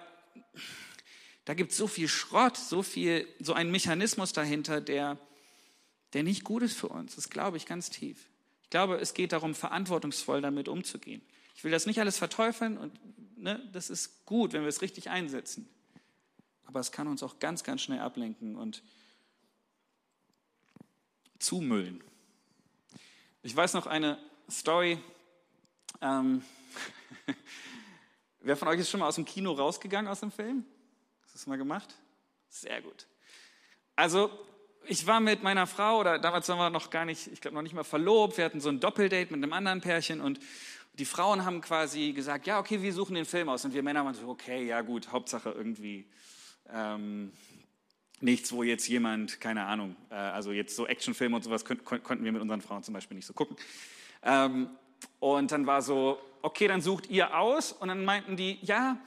da 1.45 1.55
gibt 1.55 1.73
es 1.73 1.77
so 1.77 1.87
viel 1.87 2.09
Schrott, 2.09 2.57
so 2.57 2.83
viel, 2.83 3.27
so 3.41 3.53
ein 3.53 3.71
Mechanismus 3.71 4.33
dahinter, 4.33 4.81
der, 4.81 5.19
der 6.13 6.23
nicht 6.23 6.45
gut 6.45 6.63
ist 6.63 6.77
für 6.77 6.89
uns. 6.89 7.17
Das 7.17 7.31
glaube 7.31 7.57
ich 7.57 7.67
ganz 7.67 7.91
tief. 7.91 8.19
Ich 8.63 8.71
glaube, 8.71 8.97
es 8.97 9.15
geht 9.15 9.33
darum, 9.33 9.55
verantwortungsvoll 9.55 10.41
damit 10.41 10.69
umzugehen. 10.69 11.23
Ich 11.55 11.63
will 11.63 11.71
das 11.71 11.87
nicht 11.87 12.01
alles 12.01 12.19
verteufeln 12.19 12.77
und 12.77 12.93
ne, 13.37 13.63
das 13.73 13.91
ist 13.91 14.27
gut, 14.27 14.53
wenn 14.53 14.63
wir 14.63 14.69
es 14.69 14.83
richtig 14.83 15.09
einsetzen. 15.09 15.69
Aber 16.67 16.81
es 16.81 16.93
kann 16.93 17.07
uns 17.09 17.23
auch 17.23 17.39
ganz, 17.39 17.65
ganz 17.65 17.83
schnell 17.83 18.01
ablenken 18.01 18.57
und 18.57 18.83
zumüllen. 21.39 22.03
Ich 23.43 23.55
weiß 23.55 23.75
noch 23.75 23.87
eine 23.87 24.19
Story. 24.51 24.99
Ähm, 26.01 26.43
wer 28.41 28.57
von 28.57 28.69
euch 28.69 28.81
ist 28.81 28.91
schon 28.91 29.01
mal 29.01 29.09
aus 29.09 29.15
dem 29.15 29.25
Kino 29.25 29.53
rausgegangen 29.53 30.11
aus 30.11 30.21
dem 30.21 30.31
Film? 30.33 30.65
das 31.37 31.47
mal 31.47 31.59
gemacht? 31.59 31.95
Sehr 32.49 32.81
gut. 32.81 33.07
Also, 33.95 34.31
ich 34.87 35.07
war 35.07 35.21
mit 35.21 35.43
meiner 35.43 35.67
Frau, 35.67 36.01
oder 36.01 36.19
damals 36.19 36.49
waren 36.49 36.59
wir 36.59 36.71
noch 36.71 36.89
gar 36.91 37.05
nicht, 37.05 37.27
ich 37.27 37.41
glaube 37.41 37.55
noch 37.55 37.63
nicht 37.63 37.75
mal 37.75 37.85
verlobt, 37.85 38.39
wir 38.39 38.45
hatten 38.45 38.61
so 38.61 38.71
ein 38.71 38.81
Doppeldate 38.81 39.33
mit 39.33 39.43
einem 39.43 39.53
anderen 39.53 39.81
Pärchen 39.83 40.21
und 40.21 40.41
die 40.95 41.05
Frauen 41.05 41.45
haben 41.45 41.61
quasi 41.61 42.13
gesagt, 42.13 42.47
ja, 42.47 42.59
okay, 42.59 42.81
wir 42.81 42.93
suchen 42.95 43.17
den 43.17 43.27
Film 43.27 43.51
aus. 43.51 43.67
Und 43.67 43.75
wir 43.75 43.83
Männer 43.83 44.03
waren 44.05 44.15
so, 44.15 44.29
okay, 44.29 44.65
ja 44.65 44.81
gut, 44.81 45.13
Hauptsache 45.13 45.51
irgendwie 45.51 46.07
ähm, 46.73 47.33
nichts, 48.21 48.53
wo 48.53 48.63
jetzt 48.63 48.89
jemand, 48.89 49.41
keine 49.41 49.65
Ahnung, 49.67 49.97
äh, 50.11 50.15
also 50.15 50.53
jetzt 50.53 50.77
so 50.77 50.87
Actionfilme 50.87 51.37
und 51.37 51.43
sowas 51.43 51.65
konnten, 51.65 51.85
konnten 51.85 52.25
wir 52.25 52.33
mit 52.33 52.43
unseren 52.43 52.61
Frauen 52.61 52.83
zum 52.83 52.95
Beispiel 52.95 53.17
nicht 53.17 53.27
so 53.27 53.33
gucken. 53.33 53.57
Ähm, 54.23 54.71
und 55.21 55.53
dann 55.53 55.67
war 55.67 55.83
so, 55.83 56.19
okay, 56.43 56.69
dann 56.69 56.81
sucht 56.81 57.11
ihr 57.11 57.37
aus. 57.37 57.73
Und 57.73 57.89
dann 57.89 58.05
meinten 58.05 58.37
die, 58.37 58.59
ja, 58.63 58.99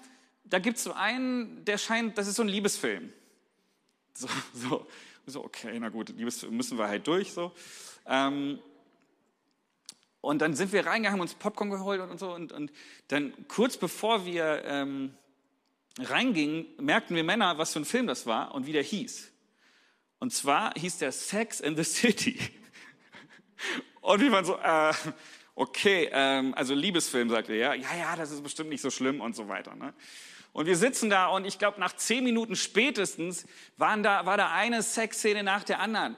da 0.44 0.60
gibt 0.60 0.78
es 0.78 0.84
so 0.84 0.94
einen, 0.94 1.64
der 1.66 1.78
scheint, 1.78 2.18
das 2.18 2.28
ist 2.28 2.36
so 2.36 2.44
ein 2.44 2.50
Liebesfilm. 2.50 3.12
So, 4.14 4.28
so, 4.54 4.88
so 5.26 5.46
okay, 5.46 5.78
na 5.80 5.90
gut, 5.90 6.10
Liebesfilm 6.10 6.56
müssen 6.56 6.78
wir 6.78 6.88
halt 6.88 7.08
durch. 7.08 7.32
So. 7.32 7.52
Ähm, 8.06 8.60
und 10.22 10.42
dann 10.42 10.54
sind 10.54 10.74
wir 10.74 10.86
reingegangen, 10.86 11.14
haben 11.14 11.22
uns 11.22 11.34
Popcorn 11.34 11.70
geholt 11.70 12.02
und, 12.02 12.20
so. 12.20 12.34
Und, 12.34 12.52
und 12.52 12.72
dann 13.08 13.34
kurz 13.48 13.78
bevor 13.78 14.26
wir 14.26 14.64
ähm, 14.66 15.14
reingingen, 15.98 16.68
merkten 16.78 17.16
wir 17.16 17.24
Männer, 17.24 17.58
was 17.58 17.74
für 17.74 17.80
ein 17.80 17.86
Film 17.86 18.08
das 18.08 18.26
war 18.26 18.54
und 18.54 18.66
wie 18.66 18.74
der 18.74 18.84
hieß. 18.84 19.32
Und 20.20 20.34
zwar 20.34 20.74
hieß 20.76 20.98
der 20.98 21.12
Sex 21.12 21.60
in 21.60 21.76
the 21.76 21.84
City. 21.84 22.40
Und 24.02 24.22
wir 24.22 24.32
waren 24.32 24.46
so, 24.46 24.58
äh, 24.58 24.94
okay, 25.56 26.10
ähm, 26.12 26.54
also 26.56 26.74
Liebesfilm, 26.74 27.30
sagt 27.30 27.50
er, 27.50 27.56
ja, 27.56 27.74
ja, 27.74 27.96
ja, 27.96 28.16
das 28.16 28.32
ist 28.32 28.42
bestimmt 28.42 28.70
nicht 28.70 28.82
so 28.82 28.90
schlimm 28.90 29.22
und 29.22 29.36
so 29.36 29.48
weiter. 29.48 29.76
Ne? 29.76 29.94
Und 30.52 30.66
wir 30.66 30.76
sitzen 30.76 31.10
da 31.10 31.28
und 31.28 31.46
ich 31.46 31.60
glaube, 31.60 31.80
nach 31.80 31.94
zehn 31.96 32.24
Minuten 32.24 32.56
spätestens 32.56 33.46
waren 33.78 34.02
da, 34.02 34.26
war 34.26 34.38
da 34.38 34.52
eine 34.52 34.82
Sexszene 34.82 35.44
nach 35.44 35.64
der 35.64 35.80
anderen. 35.80 36.16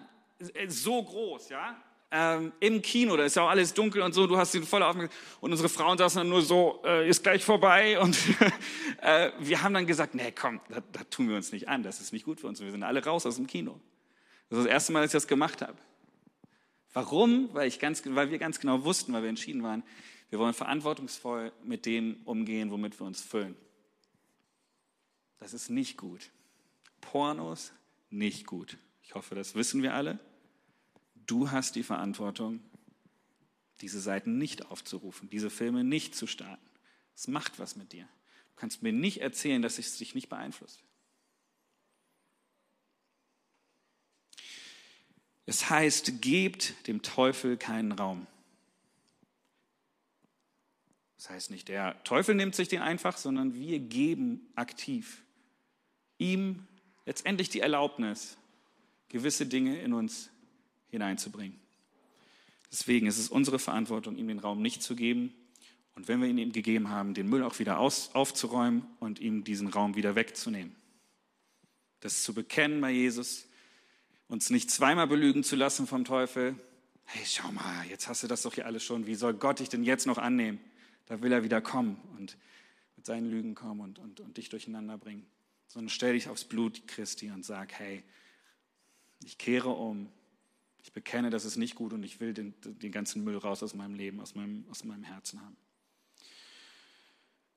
So 0.67 1.03
groß, 1.03 1.49
ja. 1.49 1.75
Ähm, 2.13 2.51
Im 2.59 2.81
Kino, 2.81 3.15
da 3.15 3.23
ist 3.23 3.35
ja 3.35 3.43
auch 3.43 3.49
alles 3.49 3.73
dunkel 3.73 4.01
und 4.01 4.13
so, 4.13 4.27
du 4.27 4.37
hast 4.37 4.53
ihn 4.53 4.63
voll 4.63 4.83
aufmerksam. 4.83 5.17
Und 5.39 5.51
unsere 5.51 5.69
Frauen 5.69 5.97
saßen 5.97 6.19
dann 6.19 6.29
nur 6.29 6.41
so, 6.41 6.81
äh, 6.85 7.07
ist 7.07 7.23
gleich 7.23 7.43
vorbei. 7.43 7.99
Und 7.99 8.17
äh, 9.01 9.31
wir 9.39 9.63
haben 9.63 9.73
dann 9.73 9.87
gesagt, 9.87 10.13
nee, 10.13 10.31
komm, 10.31 10.59
da, 10.67 11.03
tun 11.05 11.29
wir 11.29 11.37
uns 11.37 11.53
nicht 11.53 11.69
an, 11.69 11.83
das 11.83 12.01
ist 12.01 12.11
nicht 12.11 12.25
gut 12.25 12.41
für 12.41 12.47
uns. 12.47 12.59
Wir 12.59 12.71
sind 12.71 12.83
alle 12.83 13.03
raus 13.03 13.25
aus 13.25 13.37
dem 13.37 13.47
Kino. 13.47 13.79
Das 14.49 14.59
ist 14.59 14.65
das 14.65 14.71
erste 14.71 14.91
Mal, 14.91 15.01
dass 15.01 15.11
ich 15.11 15.13
das 15.13 15.27
gemacht 15.27 15.61
habe. 15.61 15.77
Warum? 16.93 17.49
Weil, 17.53 17.69
ich 17.69 17.79
ganz, 17.79 18.03
weil 18.05 18.29
wir 18.29 18.39
ganz 18.39 18.59
genau 18.59 18.83
wussten, 18.83 19.13
weil 19.13 19.21
wir 19.21 19.29
entschieden 19.29 19.63
waren, 19.63 19.83
wir 20.29 20.39
wollen 20.39 20.53
verantwortungsvoll 20.53 21.53
mit 21.63 21.85
dem 21.85 22.17
umgehen, 22.25 22.71
womit 22.71 22.99
wir 22.99 23.07
uns 23.07 23.21
füllen. 23.21 23.55
Das 25.39 25.53
ist 25.53 25.69
nicht 25.69 25.97
gut. 25.97 26.29
Pornos 26.99 27.71
nicht 28.09 28.45
gut. 28.45 28.77
Ich 29.01 29.15
hoffe, 29.15 29.35
das 29.35 29.55
wissen 29.55 29.81
wir 29.81 29.93
alle. 29.93 30.19
Du 31.25 31.51
hast 31.51 31.75
die 31.75 31.83
Verantwortung, 31.83 32.61
diese 33.81 33.99
Seiten 33.99 34.37
nicht 34.37 34.67
aufzurufen, 34.67 35.29
diese 35.29 35.49
Filme 35.49 35.83
nicht 35.83 36.15
zu 36.15 36.27
starten. 36.27 36.65
Es 37.15 37.27
macht 37.27 37.59
was 37.59 37.75
mit 37.75 37.93
dir. 37.93 38.03
Du 38.03 38.55
kannst 38.55 38.83
mir 38.83 38.93
nicht 38.93 39.21
erzählen, 39.21 39.61
dass 39.61 39.79
es 39.79 39.97
dich 39.97 40.15
nicht 40.15 40.29
beeinflusst. 40.29 40.83
Es 45.45 45.69
heißt, 45.69 46.21
gebt 46.21 46.87
dem 46.87 47.01
Teufel 47.01 47.57
keinen 47.57 47.91
Raum. 47.91 48.27
Das 51.17 51.29
heißt 51.29 51.51
nicht, 51.51 51.67
der 51.67 52.01
Teufel 52.03 52.35
nimmt 52.35 52.55
sich 52.55 52.67
den 52.67 52.81
einfach, 52.81 53.17
sondern 53.17 53.53
wir 53.53 53.79
geben 53.79 54.47
aktiv 54.55 55.23
ihm 56.17 56.67
letztendlich 57.05 57.49
die 57.49 57.59
Erlaubnis, 57.59 58.37
gewisse 59.09 59.45
Dinge 59.45 59.81
in 59.81 59.93
uns 59.93 60.29
hineinzubringen. 60.91 61.59
Deswegen 62.71 63.07
ist 63.07 63.17
es 63.17 63.29
unsere 63.29 63.59
Verantwortung, 63.59 64.15
ihm 64.15 64.27
den 64.27 64.39
Raum 64.39 64.61
nicht 64.61 64.83
zu 64.83 64.95
geben 64.95 65.33
und 65.95 66.07
wenn 66.07 66.21
wir 66.21 66.27
ihn 66.27 66.37
ihm 66.37 66.51
gegeben 66.51 66.89
haben, 66.89 67.13
den 67.13 67.27
Müll 67.27 67.43
auch 67.43 67.59
wieder 67.59 67.79
aus, 67.79 68.13
aufzuräumen 68.13 68.85
und 68.99 69.19
ihm 69.19 69.43
diesen 69.43 69.67
Raum 69.67 69.95
wieder 69.95 70.15
wegzunehmen. 70.15 70.75
Das 71.99 72.23
zu 72.23 72.33
bekennen 72.33 72.81
bei 72.81 72.91
Jesus, 72.91 73.47
uns 74.27 74.49
nicht 74.49 74.71
zweimal 74.71 75.07
belügen 75.07 75.43
zu 75.43 75.55
lassen 75.55 75.87
vom 75.87 76.05
Teufel. 76.05 76.55
Hey, 77.05 77.23
schau 77.25 77.51
mal, 77.51 77.85
jetzt 77.89 78.07
hast 78.07 78.23
du 78.23 78.27
das 78.27 78.41
doch 78.43 78.53
hier 78.53 78.65
alles 78.65 78.83
schon. 78.83 79.05
Wie 79.05 79.15
soll 79.15 79.33
Gott 79.33 79.59
dich 79.59 79.69
denn 79.69 79.83
jetzt 79.83 80.07
noch 80.07 80.17
annehmen? 80.17 80.59
Da 81.07 81.21
will 81.21 81.31
er 81.31 81.43
wieder 81.43 81.61
kommen 81.61 81.97
und 82.17 82.37
mit 82.95 83.05
seinen 83.05 83.29
Lügen 83.29 83.53
kommen 83.53 83.81
und, 83.81 83.99
und, 83.99 84.21
und 84.21 84.37
dich 84.37 84.49
durcheinander 84.49 84.97
bringen. 84.97 85.25
Sondern 85.67 85.89
stell 85.89 86.13
dich 86.13 86.29
aufs 86.29 86.45
Blut 86.45 86.87
Christi 86.87 87.31
und 87.31 87.43
sag, 87.43 87.73
hey, 87.73 88.03
ich 89.23 89.37
kehre 89.37 89.69
um, 89.69 90.07
ich 90.83 90.91
bekenne, 90.91 91.29
das 91.29 91.45
ist 91.45 91.57
nicht 91.57 91.75
gut 91.75 91.93
und 91.93 92.03
ich 92.03 92.19
will 92.19 92.33
den, 92.33 92.53
den 92.63 92.91
ganzen 92.91 93.23
Müll 93.23 93.37
raus 93.37 93.61
aus 93.63 93.73
meinem 93.73 93.95
Leben, 93.95 94.19
aus 94.19 94.35
meinem, 94.35 94.65
aus 94.69 94.83
meinem 94.83 95.03
Herzen 95.03 95.41
haben. 95.41 95.57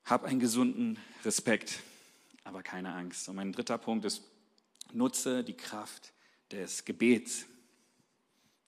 Hab 0.05 0.25
einen 0.25 0.41
gesunden 0.41 0.99
Respekt, 1.25 1.81
aber 2.45 2.63
keine 2.63 2.93
Angst. 2.93 3.29
Und 3.29 3.37
mein 3.37 3.53
dritter 3.53 3.79
Punkt 3.79 4.05
ist, 4.05 4.23
nutze 4.93 5.43
die 5.43 5.57
Kraft 5.57 6.13
des 6.51 6.85
Gebets. 6.85 7.47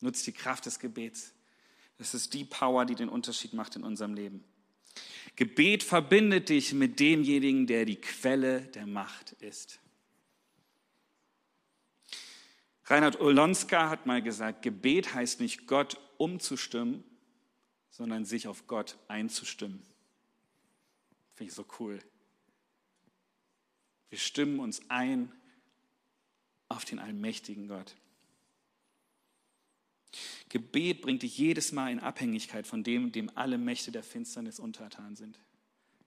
Nutze 0.00 0.24
die 0.24 0.32
Kraft 0.32 0.64
des 0.66 0.78
Gebets. 0.78 1.32
Das 1.98 2.14
ist 2.14 2.32
die 2.34 2.44
Power, 2.44 2.84
die 2.86 2.94
den 2.94 3.08
Unterschied 3.08 3.52
macht 3.52 3.76
in 3.76 3.82
unserem 3.82 4.14
Leben. 4.14 4.44
Gebet 5.36 5.82
verbindet 5.82 6.48
dich 6.48 6.72
mit 6.72 6.98
demjenigen, 6.98 7.66
der 7.66 7.84
die 7.84 8.00
Quelle 8.00 8.62
der 8.62 8.86
Macht 8.86 9.32
ist. 9.42 9.80
Reinhard 12.86 13.20
Olonska 13.20 13.90
hat 13.90 14.06
mal 14.06 14.22
gesagt, 14.22 14.62
Gebet 14.62 15.12
heißt 15.12 15.40
nicht 15.40 15.66
Gott 15.66 15.98
umzustimmen, 16.18 17.02
sondern 17.90 18.24
sich 18.24 18.46
auf 18.46 18.66
Gott 18.66 18.96
einzustimmen. 19.08 19.82
Finde 21.34 21.50
ich 21.50 21.54
so 21.54 21.66
cool. 21.80 21.98
Wir 24.08 24.18
stimmen 24.18 24.60
uns 24.60 24.80
ein 24.88 25.32
auf 26.68 26.84
den 26.84 26.98
allmächtigen 26.98 27.68
Gott. 27.68 27.96
Gebet 30.48 31.02
bringt 31.02 31.22
dich 31.22 31.36
jedes 31.36 31.72
Mal 31.72 31.90
in 31.90 31.98
Abhängigkeit 31.98 32.66
von 32.66 32.84
dem, 32.84 33.10
dem 33.10 33.30
alle 33.36 33.58
Mächte 33.58 33.90
der 33.90 34.04
Finsternis 34.04 34.60
untertan 34.60 35.16
sind. 35.16 35.38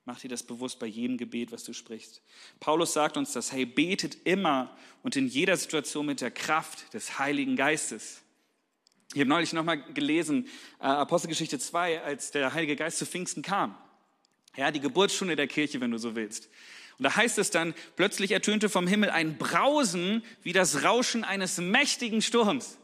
Mach 0.04 0.18
dir 0.18 0.28
das 0.28 0.42
bewusst 0.42 0.78
bei 0.78 0.86
jedem 0.86 1.18
Gebet, 1.18 1.52
was 1.52 1.64
du 1.64 1.72
sprichst. 1.72 2.22
Paulus 2.58 2.94
sagt 2.94 3.16
uns 3.16 3.32
das, 3.32 3.52
hey, 3.52 3.66
betet 3.66 4.16
immer 4.24 4.76
und 5.02 5.16
in 5.16 5.26
jeder 5.26 5.56
Situation 5.56 6.06
mit 6.06 6.20
der 6.20 6.30
Kraft 6.30 6.92
des 6.94 7.18
Heiligen 7.18 7.56
Geistes. 7.56 8.22
Ich 9.12 9.20
habe 9.20 9.28
neulich 9.28 9.52
nochmal 9.52 9.82
gelesen, 9.92 10.46
äh, 10.78 10.84
Apostelgeschichte 10.84 11.58
2, 11.58 12.02
als 12.02 12.30
der 12.30 12.54
Heilige 12.54 12.76
Geist 12.76 12.98
zu 12.98 13.06
Pfingsten 13.06 13.42
kam. 13.42 13.76
Ja, 14.56 14.70
die 14.70 14.80
Geburtsstunde 14.80 15.36
der 15.36 15.48
Kirche, 15.48 15.80
wenn 15.80 15.90
du 15.90 15.98
so 15.98 16.14
willst. 16.14 16.48
Und 16.98 17.04
da 17.04 17.16
heißt 17.16 17.38
es 17.38 17.50
dann, 17.50 17.74
plötzlich 17.96 18.30
ertönte 18.30 18.68
vom 18.68 18.86
Himmel 18.86 19.10
ein 19.10 19.36
Brausen 19.38 20.22
wie 20.42 20.52
das 20.52 20.84
Rauschen 20.84 21.24
eines 21.24 21.58
mächtigen 21.58 22.22
Sturms. 22.22 22.78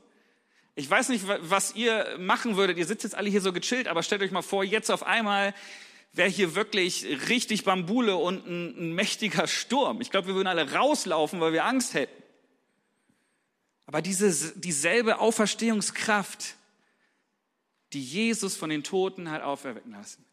Ich 0.74 0.88
weiß 0.90 1.10
nicht, 1.10 1.24
was 1.26 1.74
ihr 1.74 2.16
machen 2.18 2.56
würdet. 2.56 2.76
Ihr 2.76 2.86
sitzt 2.86 3.04
jetzt 3.04 3.14
alle 3.14 3.30
hier 3.30 3.40
so 3.40 3.52
gechillt, 3.52 3.88
aber 3.88 4.02
stellt 4.02 4.22
euch 4.22 4.30
mal 4.30 4.42
vor, 4.42 4.64
jetzt 4.64 4.90
auf 4.90 5.04
einmal 5.04 5.54
wäre 6.16 6.28
hier 6.28 6.54
wirklich 6.54 7.04
richtig 7.28 7.64
Bambule 7.64 8.16
und 8.16 8.46
ein, 8.46 8.76
ein 8.78 8.92
mächtiger 8.94 9.46
Sturm. 9.46 10.00
Ich 10.00 10.10
glaube, 10.10 10.28
wir 10.28 10.34
würden 10.34 10.48
alle 10.48 10.72
rauslaufen, 10.72 11.40
weil 11.40 11.52
wir 11.52 11.64
Angst 11.64 11.94
hätten. 11.94 12.22
Aber 13.86 14.02
diese, 14.02 14.58
dieselbe 14.58 15.18
Auferstehungskraft, 15.20 16.56
die 17.92 18.02
Jesus 18.02 18.56
von 18.56 18.70
den 18.70 18.82
Toten 18.82 19.30
hat 19.30 19.42
auferwecken 19.42 19.92
lassen, 19.92 20.26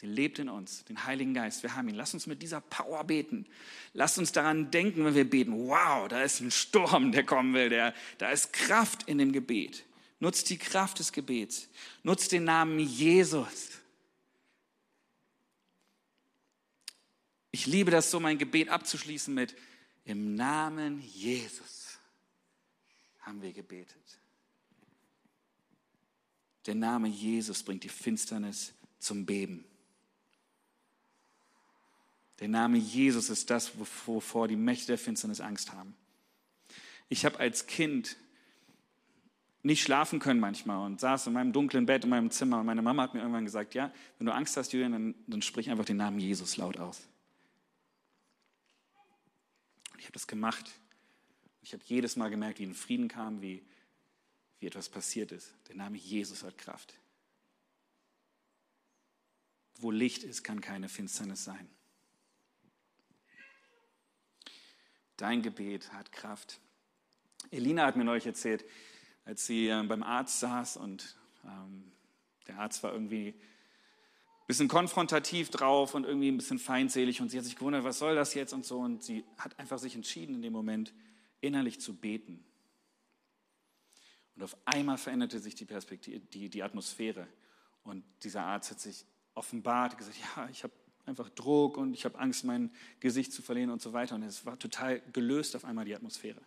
Sie 0.00 0.06
lebt 0.06 0.38
in 0.38 0.48
uns, 0.48 0.82
den 0.86 1.04
Heiligen 1.04 1.34
Geist. 1.34 1.62
Wir 1.62 1.76
haben 1.76 1.86
ihn. 1.86 1.94
Lass 1.94 2.14
uns 2.14 2.26
mit 2.26 2.40
dieser 2.40 2.62
Power 2.62 3.04
beten. 3.04 3.44
Lass 3.92 4.16
uns 4.16 4.32
daran 4.32 4.70
denken, 4.70 5.04
wenn 5.04 5.14
wir 5.14 5.28
beten. 5.28 5.68
Wow, 5.68 6.08
da 6.08 6.22
ist 6.22 6.40
ein 6.40 6.50
Sturm, 6.50 7.12
der 7.12 7.22
kommen 7.22 7.52
will. 7.52 7.68
Der, 7.68 7.92
da 8.16 8.30
ist 8.30 8.54
Kraft 8.54 9.02
in 9.08 9.18
dem 9.18 9.30
Gebet. 9.30 9.84
Nutzt 10.18 10.48
die 10.48 10.56
Kraft 10.56 11.00
des 11.00 11.12
Gebets. 11.12 11.68
Nutzt 12.02 12.32
den 12.32 12.44
Namen 12.44 12.78
Jesus. 12.78 13.79
Ich 17.52 17.66
liebe 17.66 17.90
das 17.90 18.10
so, 18.10 18.20
mein 18.20 18.38
Gebet 18.38 18.68
abzuschließen 18.68 19.34
mit, 19.34 19.56
im 20.04 20.34
Namen 20.34 21.00
Jesus 21.00 21.98
haben 23.20 23.42
wir 23.42 23.52
gebetet. 23.52 23.96
Der 26.66 26.74
Name 26.74 27.08
Jesus 27.08 27.62
bringt 27.62 27.84
die 27.84 27.88
Finsternis 27.88 28.72
zum 28.98 29.26
Beben. 29.26 29.64
Der 32.38 32.48
Name 32.48 32.78
Jesus 32.78 33.28
ist 33.28 33.50
das, 33.50 33.72
wovor 34.06 34.48
die 34.48 34.56
Mächte 34.56 34.88
der 34.88 34.98
Finsternis 34.98 35.40
Angst 35.40 35.72
haben. 35.72 35.94
Ich 37.08 37.24
habe 37.24 37.38
als 37.38 37.66
Kind 37.66 38.16
nicht 39.62 39.82
schlafen 39.82 40.20
können 40.20 40.40
manchmal 40.40 40.86
und 40.86 41.00
saß 41.00 41.26
in 41.26 41.34
meinem 41.34 41.52
dunklen 41.52 41.84
Bett 41.84 42.04
in 42.04 42.10
meinem 42.10 42.30
Zimmer 42.30 42.60
und 42.60 42.66
meine 42.66 42.80
Mama 42.80 43.02
hat 43.02 43.14
mir 43.14 43.20
irgendwann 43.20 43.44
gesagt, 43.44 43.74
ja, 43.74 43.92
wenn 44.18 44.26
du 44.26 44.32
Angst 44.32 44.56
hast, 44.56 44.72
Julian, 44.72 44.92
dann, 44.92 45.14
dann 45.26 45.42
sprich 45.42 45.70
einfach 45.70 45.84
den 45.84 45.98
Namen 45.98 46.18
Jesus 46.18 46.56
laut 46.56 46.78
aus. 46.78 47.09
Ich 50.00 50.06
habe 50.06 50.14
das 50.14 50.26
gemacht. 50.26 50.80
Ich 51.60 51.74
habe 51.74 51.82
jedes 51.84 52.16
Mal 52.16 52.30
gemerkt, 52.30 52.58
wie 52.58 52.64
ein 52.64 52.74
Frieden 52.74 53.06
kam, 53.06 53.42
wie, 53.42 53.62
wie 54.58 54.66
etwas 54.66 54.88
passiert 54.88 55.30
ist. 55.30 55.52
Der 55.68 55.76
Name 55.76 55.98
Jesus 55.98 56.42
hat 56.42 56.56
Kraft. 56.56 56.94
Wo 59.76 59.90
Licht 59.90 60.22
ist, 60.22 60.42
kann 60.42 60.62
keine 60.62 60.88
Finsternis 60.88 61.44
sein. 61.44 61.68
Dein 65.18 65.42
Gebet 65.42 65.92
hat 65.92 66.12
Kraft. 66.12 66.60
Elina 67.50 67.84
hat 67.84 67.96
mir 67.96 68.04
neulich 68.04 68.24
erzählt, 68.24 68.64
als 69.26 69.44
sie 69.44 69.68
äh, 69.68 69.82
beim 69.82 70.02
Arzt 70.02 70.40
saß 70.40 70.78
und 70.78 71.14
ähm, 71.44 71.92
der 72.46 72.58
Arzt 72.58 72.82
war 72.82 72.94
irgendwie 72.94 73.34
bisschen 74.50 74.68
konfrontativ 74.68 75.50
drauf 75.50 75.94
und 75.94 76.04
irgendwie 76.04 76.28
ein 76.28 76.36
bisschen 76.36 76.58
feindselig 76.58 77.20
und 77.20 77.28
sie 77.28 77.38
hat 77.38 77.44
sich 77.44 77.54
gewundert, 77.54 77.84
was 77.84 78.00
soll 78.00 78.16
das 78.16 78.34
jetzt 78.34 78.52
und 78.52 78.66
so 78.66 78.80
und 78.80 79.04
sie 79.04 79.24
hat 79.38 79.56
einfach 79.60 79.78
sich 79.78 79.94
entschieden 79.94 80.34
in 80.34 80.42
dem 80.42 80.52
Moment 80.52 80.92
innerlich 81.40 81.80
zu 81.80 81.94
beten. 81.94 82.44
Und 84.34 84.42
auf 84.42 84.56
einmal 84.64 84.98
veränderte 84.98 85.38
sich 85.38 85.54
die 85.54 85.66
Perspektive, 85.66 86.18
die, 86.18 86.48
die 86.48 86.64
Atmosphäre 86.64 87.28
und 87.84 88.02
dieser 88.24 88.42
Arzt 88.42 88.72
hat 88.72 88.80
sich 88.80 89.04
offenbart, 89.34 89.96
gesagt, 89.96 90.16
ja, 90.36 90.48
ich 90.50 90.64
habe 90.64 90.72
einfach 91.06 91.28
Druck 91.30 91.76
und 91.76 91.94
ich 91.94 92.04
habe 92.04 92.18
Angst, 92.18 92.44
mein 92.44 92.72
Gesicht 92.98 93.32
zu 93.32 93.42
verlieren 93.42 93.70
und 93.70 93.80
so 93.80 93.92
weiter 93.92 94.16
und 94.16 94.24
es 94.24 94.44
war 94.44 94.58
total 94.58 95.00
gelöst 95.12 95.54
auf 95.54 95.64
einmal 95.64 95.84
die 95.84 95.94
Atmosphäre. 95.94 96.42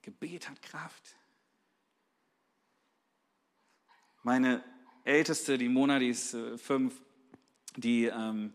Gebet 0.00 0.48
hat 0.48 0.62
Kraft. 0.62 1.16
Meine 4.22 4.64
Älteste, 5.04 5.58
die 5.58 5.68
Mona, 5.68 5.98
die 5.98 6.08
ist 6.08 6.34
äh, 6.34 6.56
fünf, 6.56 6.94
die, 7.76 8.06
ähm, 8.06 8.54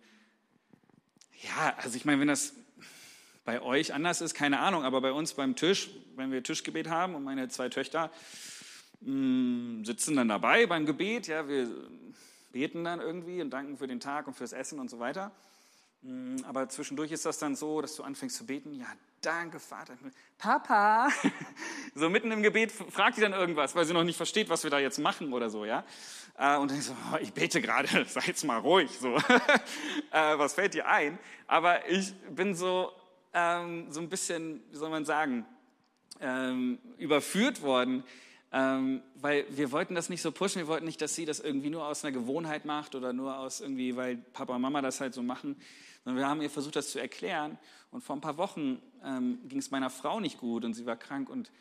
ja, 1.44 1.76
also 1.78 1.96
ich 1.96 2.06
meine, 2.06 2.20
wenn 2.20 2.28
das 2.28 2.54
bei 3.46 3.62
euch 3.62 3.94
anders 3.94 4.22
ist, 4.22 4.34
keine 4.34 4.60
Ahnung, 4.60 4.84
aber 4.84 5.02
bei 5.02 5.12
uns 5.12 5.34
beim 5.34 5.56
Tisch, 5.56 5.90
wenn 6.16 6.32
wir 6.32 6.44
Tischgebet 6.44 6.90
haben 6.90 7.16
und 7.16 7.24
meine 7.24 7.48
zwei 7.50 7.70
Töchter 7.70 8.12
mh, 9.02 9.12
mm, 9.12 9.86
sitzen 9.86 10.16
dann 10.16 10.28
dabei 10.28 10.66
beim 10.66 10.86
Gebet, 10.86 11.28
ja, 11.28 11.48
wir 11.48 11.70
beten 12.52 12.84
dann 12.84 13.00
irgendwie 13.00 13.42
und 13.42 13.52
danken 13.52 13.78
für 13.78 13.88
den 13.88 14.00
Tag 14.00 14.28
und 14.28 14.34
fürs 14.34 14.54
Essen 14.54 14.80
und 14.80 14.90
so 14.90 15.00
weiter. 15.00 15.32
Mm, 16.02 16.38
aber 16.46 16.70
zwischendurch 16.70 17.12
ist 17.12 17.26
das 17.26 17.40
dann 17.40 17.56
so, 17.56 17.82
dass 17.82 17.96
du 17.96 18.04
anfängst 18.04 18.38
zu 18.38 18.46
beten, 18.46 18.74
ja, 18.74 18.88
danke 19.22 19.60
Vater, 19.60 19.98
Papa. 20.38 21.10
So 21.96 22.10
mitten 22.10 22.32
im 22.32 22.42
Gebet 22.44 22.72
fragt 22.72 23.16
sie 23.16 23.22
dann 23.22 23.34
irgendwas, 23.34 23.76
weil 23.76 23.84
sie 23.84 23.94
noch 23.94 24.04
nicht 24.04 24.16
versteht, 24.16 24.48
was 24.48 24.64
wir 24.64 24.70
da 24.70 24.80
jetzt 24.80 25.00
machen 25.00 25.34
oder 25.34 25.50
so, 25.50 25.66
ja. 25.66 25.84
Äh, 26.38 26.56
und 26.58 26.72
dann 26.72 26.78
ich 26.78 26.86
so, 26.86 26.96
oh, 27.12 27.18
ich 27.20 27.34
bete 27.34 27.62
gerade, 27.62 28.06
sei 28.08 28.22
jetzt 28.28 28.46
mal 28.46 28.60
ruhig, 28.60 28.92
so. 28.98 29.18
Äh, 30.12 30.40
was 30.40 30.54
fällt 30.54 30.74
dir 30.74 30.88
ein? 30.88 31.20
Aber 31.46 31.88
ich 31.90 32.14
bin 32.32 32.56
so, 32.56 32.92
ähm, 33.34 33.92
so 33.92 34.00
ein 34.00 34.10
bisschen, 34.10 34.64
wie 34.72 34.78
soll 34.78 34.90
man 34.90 35.06
sagen, 35.06 35.46
ähm, 36.20 36.80
überführt 36.98 37.62
worden, 37.62 38.04
ähm, 38.52 39.02
weil 39.16 39.46
wir 39.50 39.72
wollten 39.72 39.94
das 39.94 40.10
nicht 40.10 40.22
so 40.22 40.32
pushen, 40.32 40.60
wir 40.60 40.68
wollten 40.68 40.86
nicht, 40.86 41.02
dass 41.02 41.14
sie 41.14 41.26
das 41.26 41.40
irgendwie 41.40 41.70
nur 41.70 41.86
aus 41.86 42.04
einer 42.04 42.12
Gewohnheit 42.12 42.66
macht 42.66 42.96
oder 42.96 43.14
nur 43.14 43.38
aus 43.38 43.62
irgendwie, 43.62 43.96
weil 43.96 44.18
Papa 44.18 44.56
und 44.56 44.62
Mama 44.62 44.82
das 44.82 45.00
halt 45.02 45.14
so 45.14 45.22
machen, 45.22 45.56
sondern 46.04 46.22
wir 46.22 46.28
haben 46.28 46.42
ihr 46.42 46.50
versucht, 46.50 46.76
das 46.76 46.92
zu 46.92 47.00
erklären. 47.00 47.58
Und 47.92 48.02
vor 48.02 48.16
ein 48.16 48.22
paar 48.22 48.38
Wochen 48.38 48.82
ähm, 49.04 49.40
ging 49.48 49.60
es 49.60 49.72
meiner 49.72 49.90
Frau 49.90 50.20
nicht 50.20 50.38
gut 50.38 50.64
und 50.66 50.74
sie 50.74 50.86
war 50.86 50.96
krank 50.96 51.30
und 51.30 51.52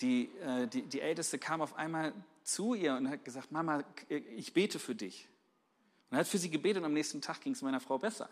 die, 0.00 0.30
äh, 0.40 0.66
die, 0.66 0.82
die 0.82 1.00
Älteste 1.00 1.38
kam 1.38 1.60
auf 1.60 1.76
einmal 1.76 2.12
zu 2.42 2.74
ihr 2.74 2.94
und 2.94 3.08
hat 3.08 3.24
gesagt, 3.24 3.52
Mama, 3.52 3.84
ich 4.08 4.52
bete 4.52 4.78
für 4.78 4.94
dich. 4.94 5.28
Und 6.10 6.18
hat 6.18 6.26
für 6.26 6.38
sie 6.38 6.50
gebetet 6.50 6.78
und 6.78 6.86
am 6.86 6.92
nächsten 6.92 7.20
Tag 7.20 7.40
ging 7.40 7.52
es 7.52 7.62
meiner 7.62 7.80
Frau 7.80 7.98
besser. 7.98 8.28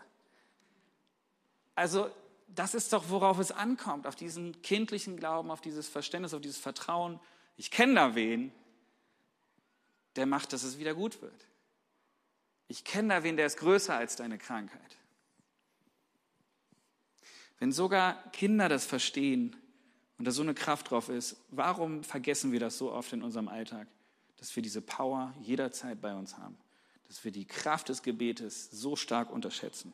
Also 1.75 2.09
das 2.47 2.73
ist 2.73 2.91
doch, 2.93 3.09
worauf 3.09 3.39
es 3.39 3.51
ankommt, 3.51 4.07
auf 4.07 4.15
diesen 4.15 4.61
kindlichen 4.61 5.17
Glauben, 5.17 5.51
auf 5.51 5.61
dieses 5.61 5.87
Verständnis, 5.87 6.33
auf 6.33 6.41
dieses 6.41 6.57
Vertrauen. 6.57 7.19
Ich 7.57 7.71
kenne 7.71 7.95
da 7.95 8.15
wen, 8.15 8.51
der 10.15 10.25
macht, 10.25 10.51
dass 10.53 10.63
es 10.63 10.79
wieder 10.79 10.93
gut 10.93 11.21
wird. 11.21 11.45
Ich 12.67 12.83
kenne 12.83 13.15
da 13.15 13.23
wen, 13.23 13.37
der 13.37 13.45
ist 13.45 13.57
größer 13.57 13.95
als 13.95 14.15
deine 14.15 14.37
Krankheit. 14.37 14.97
Wenn 17.59 17.71
sogar 17.71 18.31
Kinder 18.31 18.69
das 18.69 18.85
verstehen, 18.85 19.55
und 20.19 20.25
da 20.25 20.31
so 20.31 20.41
eine 20.41 20.53
Kraft 20.53 20.91
drauf 20.91 21.07
ist, 21.07 21.37
warum 21.49 22.03
vergessen 22.03 22.51
wir 22.51 22.59
das 22.59 22.77
so 22.77 22.91
oft 22.91 23.13
in 23.13 23.23
unserem 23.23 23.47
Alltag, 23.47 23.87
dass 24.37 24.53
wir 24.55 24.61
diese 24.61 24.81
Power 24.81 25.33
jederzeit 25.41 26.01
bei 26.01 26.13
uns 26.13 26.37
haben, 26.37 26.57
dass 27.07 27.23
wir 27.23 27.31
die 27.31 27.45
Kraft 27.45 27.89
des 27.89 28.03
Gebetes 28.03 28.69
so 28.69 28.97
stark 28.97 29.31
unterschätzen. 29.31 29.93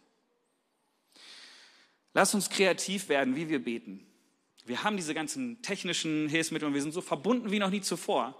Lass 2.14 2.34
uns 2.34 2.50
kreativ 2.50 3.08
werden, 3.08 3.36
wie 3.36 3.50
wir 3.50 3.64
beten. 3.64 4.06
Wir 4.66 4.84
haben 4.84 4.98
diese 4.98 5.14
ganzen 5.14 5.62
technischen 5.62 6.28
Hilfsmittel 6.28 6.68
und 6.68 6.74
wir 6.74 6.82
sind 6.82 6.94
so 6.94 7.02
verbunden 7.02 7.52
wie 7.52 7.60
noch 7.60 7.70
nie 7.70 7.82
zuvor. 7.82 8.36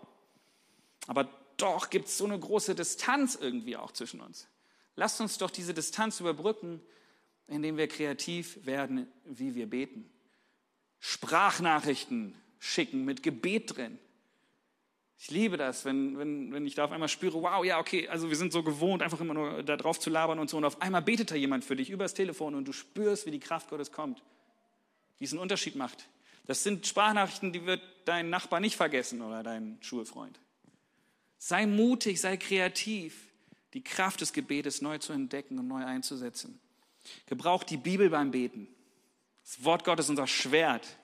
Aber 1.06 1.30
doch 1.58 1.92
gibt 1.92 2.08
es 2.08 2.18
so 2.18 2.26
eine 2.26 2.40
große 2.40 2.74
Distanz 2.74 3.36
irgendwie 3.40 3.78
auch 3.78 3.92
zwischen 3.92 4.22
uns. 4.22 4.48
Lasst 4.96 5.22
uns 5.22 5.38
doch 5.38 5.52
diese 5.52 5.74
Distanz 5.74 6.20
überbrücken, 6.20 6.82
indem 7.48 7.78
wir 7.78 7.88
kreativ 7.88 8.66
werden, 8.66 9.08
wie 9.26 9.56
wir 9.56 9.70
beten. 9.70 10.10
Sprachnachrichten 11.00 12.36
schicken 12.60 13.06
mit 13.06 13.24
Gebet 13.24 13.76
drin. 13.76 14.00
Ich 15.18 15.32
liebe 15.32 15.56
das, 15.56 15.86
wenn, 15.86 16.18
wenn, 16.18 16.52
wenn 16.52 16.66
ich 16.66 16.76
da 16.76 16.86
auf 16.86 16.92
einmal 16.92 17.08
spüre, 17.08 17.42
wow, 17.42 17.64
ja, 17.64 17.80
okay, 17.80 18.08
also 18.10 18.30
wir 18.30 18.36
sind 18.36 18.52
so 18.52 18.64
gewohnt, 18.64 19.02
einfach 19.02 19.22
immer 19.22 19.34
nur 19.34 19.64
da 19.64 19.78
drauf 19.78 20.00
zu 20.00 20.10
labern 20.10 20.40
und 20.40 20.50
so. 20.50 20.58
Und 20.58 20.66
auf 20.66 20.82
einmal 20.82 21.02
betet 21.02 21.32
da 21.32 21.36
jemand 21.36 21.64
für 21.64 21.76
dich 21.76 21.90
übers 21.90 22.14
Telefon 22.14 22.54
und 22.56 22.68
du 22.68 22.74
spürst, 22.74 23.26
wie 23.26 23.32
die 23.32 23.40
Kraft 23.40 23.70
Gottes 23.70 23.92
kommt. 23.92 24.24
Wie 25.18 25.26
es 25.26 25.32
einen 25.32 25.42
Unterschied 25.42 25.76
macht. 25.76 26.10
Das 26.48 26.64
sind 26.64 26.86
Sprachnachrichten, 26.86 27.54
die 27.54 27.66
wird 27.66 27.82
dein 28.06 28.30
Nachbar 28.30 28.60
nicht 28.60 28.76
vergessen 28.76 29.22
oder 29.22 29.42
dein 29.42 29.78
Schulfreund. 29.82 30.40
Sei 31.38 31.66
mutig, 31.66 32.20
sei 32.20 32.38
kreativ, 32.38 33.32
die 33.74 33.84
Kraft 33.84 34.22
des 34.22 34.34
Gebetes 34.34 34.82
neu 34.82 34.98
zu 34.98 35.14
entdecken 35.14 35.58
und 35.60 35.68
neu 35.68 35.84
einzusetzen. 35.86 36.60
Gebrauch 37.26 37.64
die 37.64 37.78
Bibel 37.78 38.10
beim 38.10 38.32
Beten. 38.32 38.68
Das 39.44 39.64
Wort 39.64 39.84
Gottes 39.84 40.06
ist 40.06 40.12
unser 40.12 40.28
Schwert. 40.28 40.98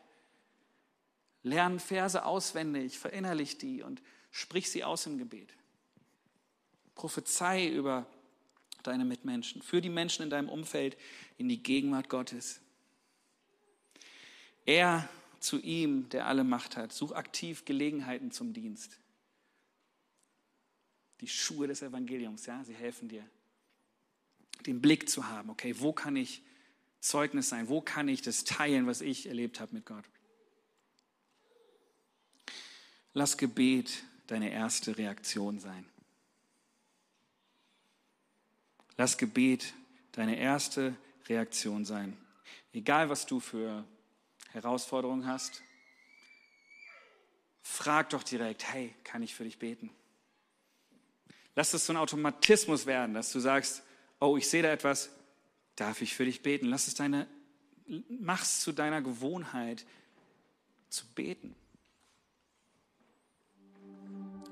Lern 1.44 1.80
Verse 1.80 2.24
auswendig, 2.24 3.00
verinnerlich 3.00 3.58
die 3.58 3.82
und 3.82 4.02
sprich 4.30 4.70
sie 4.70 4.84
aus 4.84 5.06
im 5.06 5.18
Gebet. 5.18 5.54
Prophezei 6.96 7.68
über 7.68 8.06
deine 8.84 9.06
Mitmenschen, 9.06 9.62
für 9.62 9.82
die 9.82 9.90
Menschen 9.90 10.24
in 10.24 10.30
deinem 10.30 10.50
Umfeld 10.50 10.98
in 11.38 11.50
die 11.50 11.62
Gegenwart 11.62 12.10
Gottes. 12.10 12.62
Er 14.66 15.10
zu 15.40 15.60
ihm, 15.60 16.08
der 16.10 16.28
alle 16.28 16.44
Macht 16.44 16.78
hat. 16.78 16.94
Such 16.94 17.12
aktiv 17.14 17.66
Gelegenheiten 17.66 18.32
zum 18.32 18.54
Dienst. 18.54 18.98
Die 21.20 21.28
Schuhe 21.28 21.68
des 21.68 21.82
Evangeliums, 21.82 22.46
ja, 22.46 22.64
sie 22.64 22.74
helfen 22.74 23.10
dir, 23.10 23.28
den 24.68 24.82
Blick 24.82 25.10
zu 25.10 25.28
haben. 25.28 25.50
Okay, 25.50 25.76
wo 25.80 25.94
kann 25.94 26.16
ich 26.16 26.42
Zeugnis 27.00 27.50
sein? 27.50 27.68
Wo 27.70 27.82
kann 27.82 28.08
ich 28.08 28.22
das 28.22 28.44
teilen, 28.44 28.88
was 28.88 29.02
ich 29.02 29.28
erlebt 29.28 29.60
habe 29.60 29.76
mit 29.76 29.86
Gott? 29.86 30.06
Lass 33.14 33.38
Gebet 33.38 34.04
deine 34.28 34.52
erste 34.52 34.98
Reaktion 34.98 35.60
sein. 35.60 35.86
Lass 38.98 39.18
Gebet 39.18 39.74
deine 40.14 40.38
erste 40.38 40.96
Reaktion 41.28 41.86
sein. 41.86 42.18
Egal, 42.74 43.10
was 43.10 43.26
du 43.26 43.40
für 43.40 43.86
Herausforderungen 44.52 45.28
hast, 45.28 45.62
frag 47.62 48.10
doch 48.12 48.24
direkt, 48.24 48.72
hey, 48.72 48.94
kann 49.04 49.24
ich 49.24 49.34
für 49.34 49.44
dich 49.44 49.60
beten? 49.60 49.90
Lass 51.56 51.74
es 51.74 51.86
so 51.86 51.94
ein 51.94 51.98
Automatismus 51.98 52.86
werden, 52.86 53.14
dass 53.14 53.32
du 53.32 53.40
sagst, 53.40 53.84
oh, 54.22 54.38
ich 54.38 54.48
sehe 54.48 54.64
da 54.64 54.70
etwas, 54.70 55.10
darf 55.76 56.02
ich 56.02 56.16
für 56.16 56.24
dich 56.24 56.42
beten? 56.42 56.68
Lass 56.68 56.88
es 56.88 56.94
deine, 56.94 57.28
mach's 58.08 58.62
zu 58.62 58.72
deiner 58.72 59.02
Gewohnheit 59.02 59.86
zu 60.90 61.06
beten. 61.08 61.56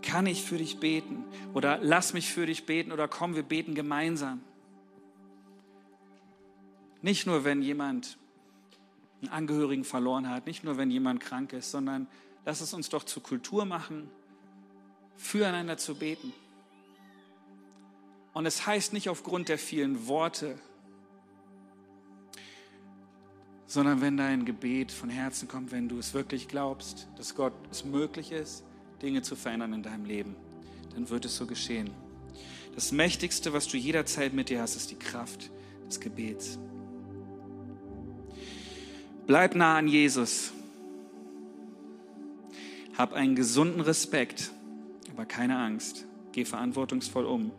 Kann 0.01 0.25
ich 0.25 0.43
für 0.43 0.57
dich 0.57 0.79
beten? 0.79 1.23
Oder 1.53 1.77
lass 1.81 2.13
mich 2.13 2.33
für 2.33 2.45
dich 2.45 2.65
beten 2.65 2.91
oder 2.91 3.07
komm, 3.07 3.35
wir 3.35 3.43
beten 3.43 3.75
gemeinsam. 3.75 4.41
Nicht 7.01 7.27
nur, 7.27 7.43
wenn 7.43 7.61
jemand 7.61 8.17
einen 9.21 9.29
Angehörigen 9.29 9.83
verloren 9.83 10.29
hat, 10.29 10.47
nicht 10.47 10.63
nur, 10.63 10.77
wenn 10.77 10.89
jemand 10.89 11.19
krank 11.19 11.53
ist, 11.53 11.71
sondern 11.71 12.07
lass 12.45 12.61
es 12.61 12.73
uns 12.73 12.89
doch 12.89 13.03
zur 13.03 13.21
Kultur 13.21 13.65
machen, 13.65 14.09
füreinander 15.15 15.77
zu 15.77 15.95
beten. 15.95 16.33
Und 18.33 18.45
es 18.45 18.65
heißt 18.65 18.93
nicht 18.93 19.09
aufgrund 19.09 19.49
der 19.49 19.57
vielen 19.57 20.07
Worte, 20.07 20.57
sondern 23.65 24.01
wenn 24.01 24.17
dein 24.17 24.45
Gebet 24.45 24.91
von 24.91 25.09
Herzen 25.09 25.47
kommt, 25.47 25.71
wenn 25.71 25.89
du 25.89 25.99
es 25.99 26.13
wirklich 26.13 26.47
glaubst, 26.47 27.07
dass 27.17 27.35
Gott 27.35 27.53
es 27.69 27.85
möglich 27.85 28.31
ist, 28.31 28.63
Dinge 29.01 29.21
zu 29.21 29.35
verändern 29.35 29.73
in 29.73 29.83
deinem 29.83 30.05
Leben, 30.05 30.35
dann 30.95 31.09
wird 31.09 31.25
es 31.25 31.37
so 31.37 31.45
geschehen. 31.45 31.91
Das 32.73 32.91
Mächtigste, 32.91 33.53
was 33.53 33.67
du 33.67 33.77
jederzeit 33.77 34.33
mit 34.33 34.49
dir 34.49 34.61
hast, 34.61 34.75
ist 34.75 34.91
die 34.91 34.95
Kraft 34.95 35.51
des 35.87 35.99
Gebets. 35.99 36.57
Bleib 39.27 39.53
nah 39.53 39.77
an 39.77 39.87
Jesus. 39.87 40.51
Hab 42.97 43.13
einen 43.13 43.35
gesunden 43.35 43.81
Respekt, 43.81 44.51
aber 45.11 45.25
keine 45.25 45.57
Angst. 45.57 46.05
Geh 46.31 46.45
verantwortungsvoll 46.45 47.25
um. 47.25 47.51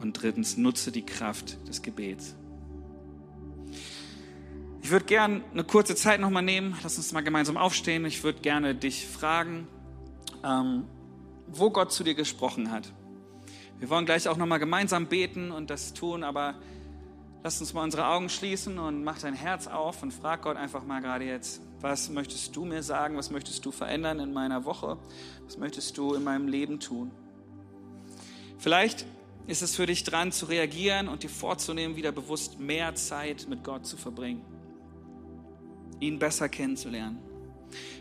Und 0.00 0.14
drittens, 0.14 0.56
nutze 0.56 0.92
die 0.92 1.04
Kraft 1.04 1.56
des 1.68 1.82
Gebets. 1.82 2.34
Ich 4.82 4.90
würde 4.90 5.04
gerne 5.04 5.42
eine 5.52 5.64
kurze 5.64 5.94
Zeit 5.94 6.20
nochmal 6.20 6.42
nehmen. 6.42 6.76
Lass 6.82 6.96
uns 6.96 7.12
mal 7.12 7.20
gemeinsam 7.20 7.56
aufstehen. 7.56 8.04
Ich 8.06 8.24
würde 8.24 8.40
gerne 8.40 8.74
dich 8.74 9.06
fragen, 9.06 9.68
ähm, 10.42 10.84
wo 11.46 11.70
Gott 11.70 11.92
zu 11.92 12.02
dir 12.02 12.14
gesprochen 12.14 12.70
hat. 12.70 12.92
Wir 13.78 13.90
wollen 13.90 14.06
gleich 14.06 14.28
auch 14.28 14.36
nochmal 14.36 14.58
gemeinsam 14.58 15.06
beten 15.06 15.50
und 15.50 15.70
das 15.70 15.92
tun, 15.92 16.24
aber 16.24 16.54
Lass 17.42 17.58
uns 17.58 17.72
mal 17.72 17.82
unsere 17.82 18.06
Augen 18.06 18.28
schließen 18.28 18.78
und 18.78 19.02
mach 19.02 19.18
dein 19.18 19.32
Herz 19.32 19.66
auf 19.66 20.02
und 20.02 20.12
frag 20.12 20.42
Gott 20.42 20.58
einfach 20.58 20.84
mal 20.84 21.00
gerade 21.00 21.24
jetzt, 21.24 21.62
was 21.80 22.10
möchtest 22.10 22.54
du 22.54 22.66
mir 22.66 22.82
sagen, 22.82 23.16
was 23.16 23.30
möchtest 23.30 23.64
du 23.64 23.72
verändern 23.72 24.20
in 24.20 24.34
meiner 24.34 24.66
Woche, 24.66 24.98
was 25.46 25.56
möchtest 25.56 25.96
du 25.96 26.12
in 26.12 26.22
meinem 26.22 26.48
Leben 26.48 26.80
tun. 26.80 27.10
Vielleicht 28.58 29.06
ist 29.46 29.62
es 29.62 29.74
für 29.74 29.86
dich 29.86 30.04
dran 30.04 30.32
zu 30.32 30.46
reagieren 30.46 31.08
und 31.08 31.22
dir 31.22 31.30
vorzunehmen, 31.30 31.96
wieder 31.96 32.12
bewusst 32.12 32.60
mehr 32.60 32.94
Zeit 32.94 33.46
mit 33.48 33.64
Gott 33.64 33.86
zu 33.86 33.96
verbringen, 33.96 34.42
ihn 35.98 36.18
besser 36.18 36.48
kennenzulernen. 36.48 37.18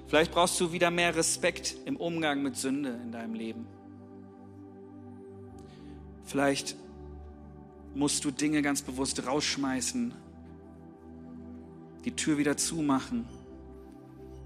Vielleicht 0.07 0.31
brauchst 0.31 0.59
du 0.59 0.71
wieder 0.71 0.91
mehr 0.91 1.15
Respekt 1.15 1.75
im 1.85 1.95
Umgang 1.95 2.41
mit 2.41 2.55
Sünde 2.55 2.99
in 3.03 3.11
deinem 3.11 3.33
Leben. 3.33 3.67
Vielleicht 6.25 6.75
musst 7.95 8.23
du 8.25 8.31
Dinge 8.31 8.61
ganz 8.61 8.81
bewusst 8.81 9.25
rausschmeißen, 9.25 10.13
die 12.05 12.15
Tür 12.15 12.37
wieder 12.37 12.57
zumachen. 12.57 13.27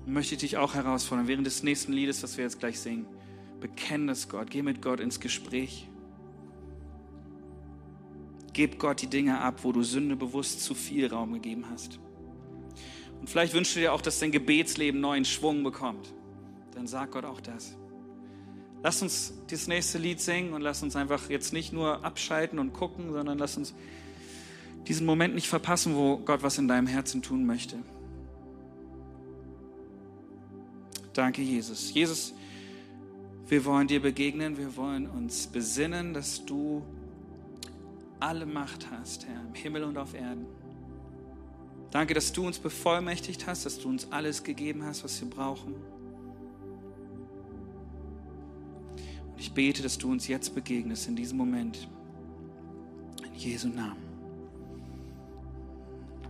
Möchte 0.05 0.35
ich 0.35 0.41
dich 0.41 0.57
auch 0.57 0.73
herausfordern, 0.73 1.27
während 1.27 1.47
des 1.47 1.63
nächsten 1.63 1.93
Liedes, 1.93 2.23
was 2.23 2.37
wir 2.37 2.43
jetzt 2.43 2.59
gleich 2.59 2.79
singen, 2.79 3.05
bekenn 3.61 4.09
es 4.09 4.27
Gott, 4.27 4.49
geh 4.49 4.61
mit 4.61 4.81
Gott 4.81 4.99
ins 4.99 5.19
Gespräch. 5.19 5.87
Gib 8.53 8.79
Gott 8.79 9.01
die 9.01 9.07
Dinge 9.07 9.39
ab, 9.39 9.59
wo 9.63 9.71
du 9.71 9.83
Sünde 9.83 10.15
bewusst 10.15 10.61
zu 10.61 10.75
viel 10.75 11.07
Raum 11.07 11.33
gegeben 11.33 11.65
hast. 11.71 11.99
Und 13.19 13.29
vielleicht 13.29 13.53
wünschst 13.53 13.75
du 13.75 13.79
dir 13.79 13.93
auch, 13.93 14.01
dass 14.01 14.19
dein 14.19 14.31
Gebetsleben 14.31 15.01
neuen 15.01 15.25
Schwung 15.25 15.63
bekommt. 15.63 16.13
Dann 16.75 16.87
sag 16.87 17.11
Gott 17.11 17.25
auch 17.25 17.41
das. 17.41 17.75
Lass 18.83 19.01
uns 19.01 19.33
das 19.49 19.67
nächste 19.67 19.97
Lied 19.97 20.19
singen 20.19 20.53
und 20.53 20.61
lass 20.61 20.83
uns 20.83 20.95
einfach 20.95 21.29
jetzt 21.29 21.53
nicht 21.53 21.71
nur 21.71 22.03
abschalten 22.03 22.59
und 22.59 22.73
gucken, 22.73 23.11
sondern 23.11 23.37
lass 23.37 23.57
uns 23.57 23.73
diesen 24.87 25.05
Moment 25.05 25.35
nicht 25.35 25.47
verpassen, 25.47 25.95
wo 25.95 26.17
Gott 26.17 26.43
was 26.43 26.57
in 26.57 26.67
deinem 26.67 26.87
Herzen 26.87 27.21
tun 27.21 27.45
möchte. 27.45 27.77
Danke, 31.13 31.41
Jesus. 31.41 31.93
Jesus, 31.93 32.33
wir 33.47 33.63
wollen 33.65 33.87
dir 33.87 34.01
begegnen, 34.01 34.57
wir 34.57 34.75
wollen 34.75 35.07
uns 35.07 35.47
besinnen, 35.47 36.13
dass 36.13 36.43
du 36.43 36.83
alle 38.23 38.45
Macht 38.45 38.89
hast, 38.89 39.27
Herr, 39.27 39.41
im 39.41 39.53
Himmel 39.53 39.83
und 39.83 39.97
auf 39.97 40.13
Erden. 40.13 40.45
Danke, 41.91 42.13
dass 42.13 42.31
du 42.31 42.47
uns 42.47 42.57
bevollmächtigt 42.57 43.45
hast, 43.45 43.65
dass 43.65 43.79
du 43.79 43.89
uns 43.89 44.11
alles 44.11 44.43
gegeben 44.43 44.83
hast, 44.85 45.03
was 45.03 45.21
wir 45.21 45.29
brauchen. 45.29 45.75
Ich 49.37 49.53
bete, 49.53 49.83
dass 49.83 49.97
du 49.97 50.09
uns 50.09 50.27
jetzt 50.27 50.55
begegnest 50.55 51.09
in 51.09 51.17
diesem 51.17 51.37
Moment. 51.37 51.89
In 53.25 53.35
Jesu 53.35 53.67
Namen. 53.67 54.12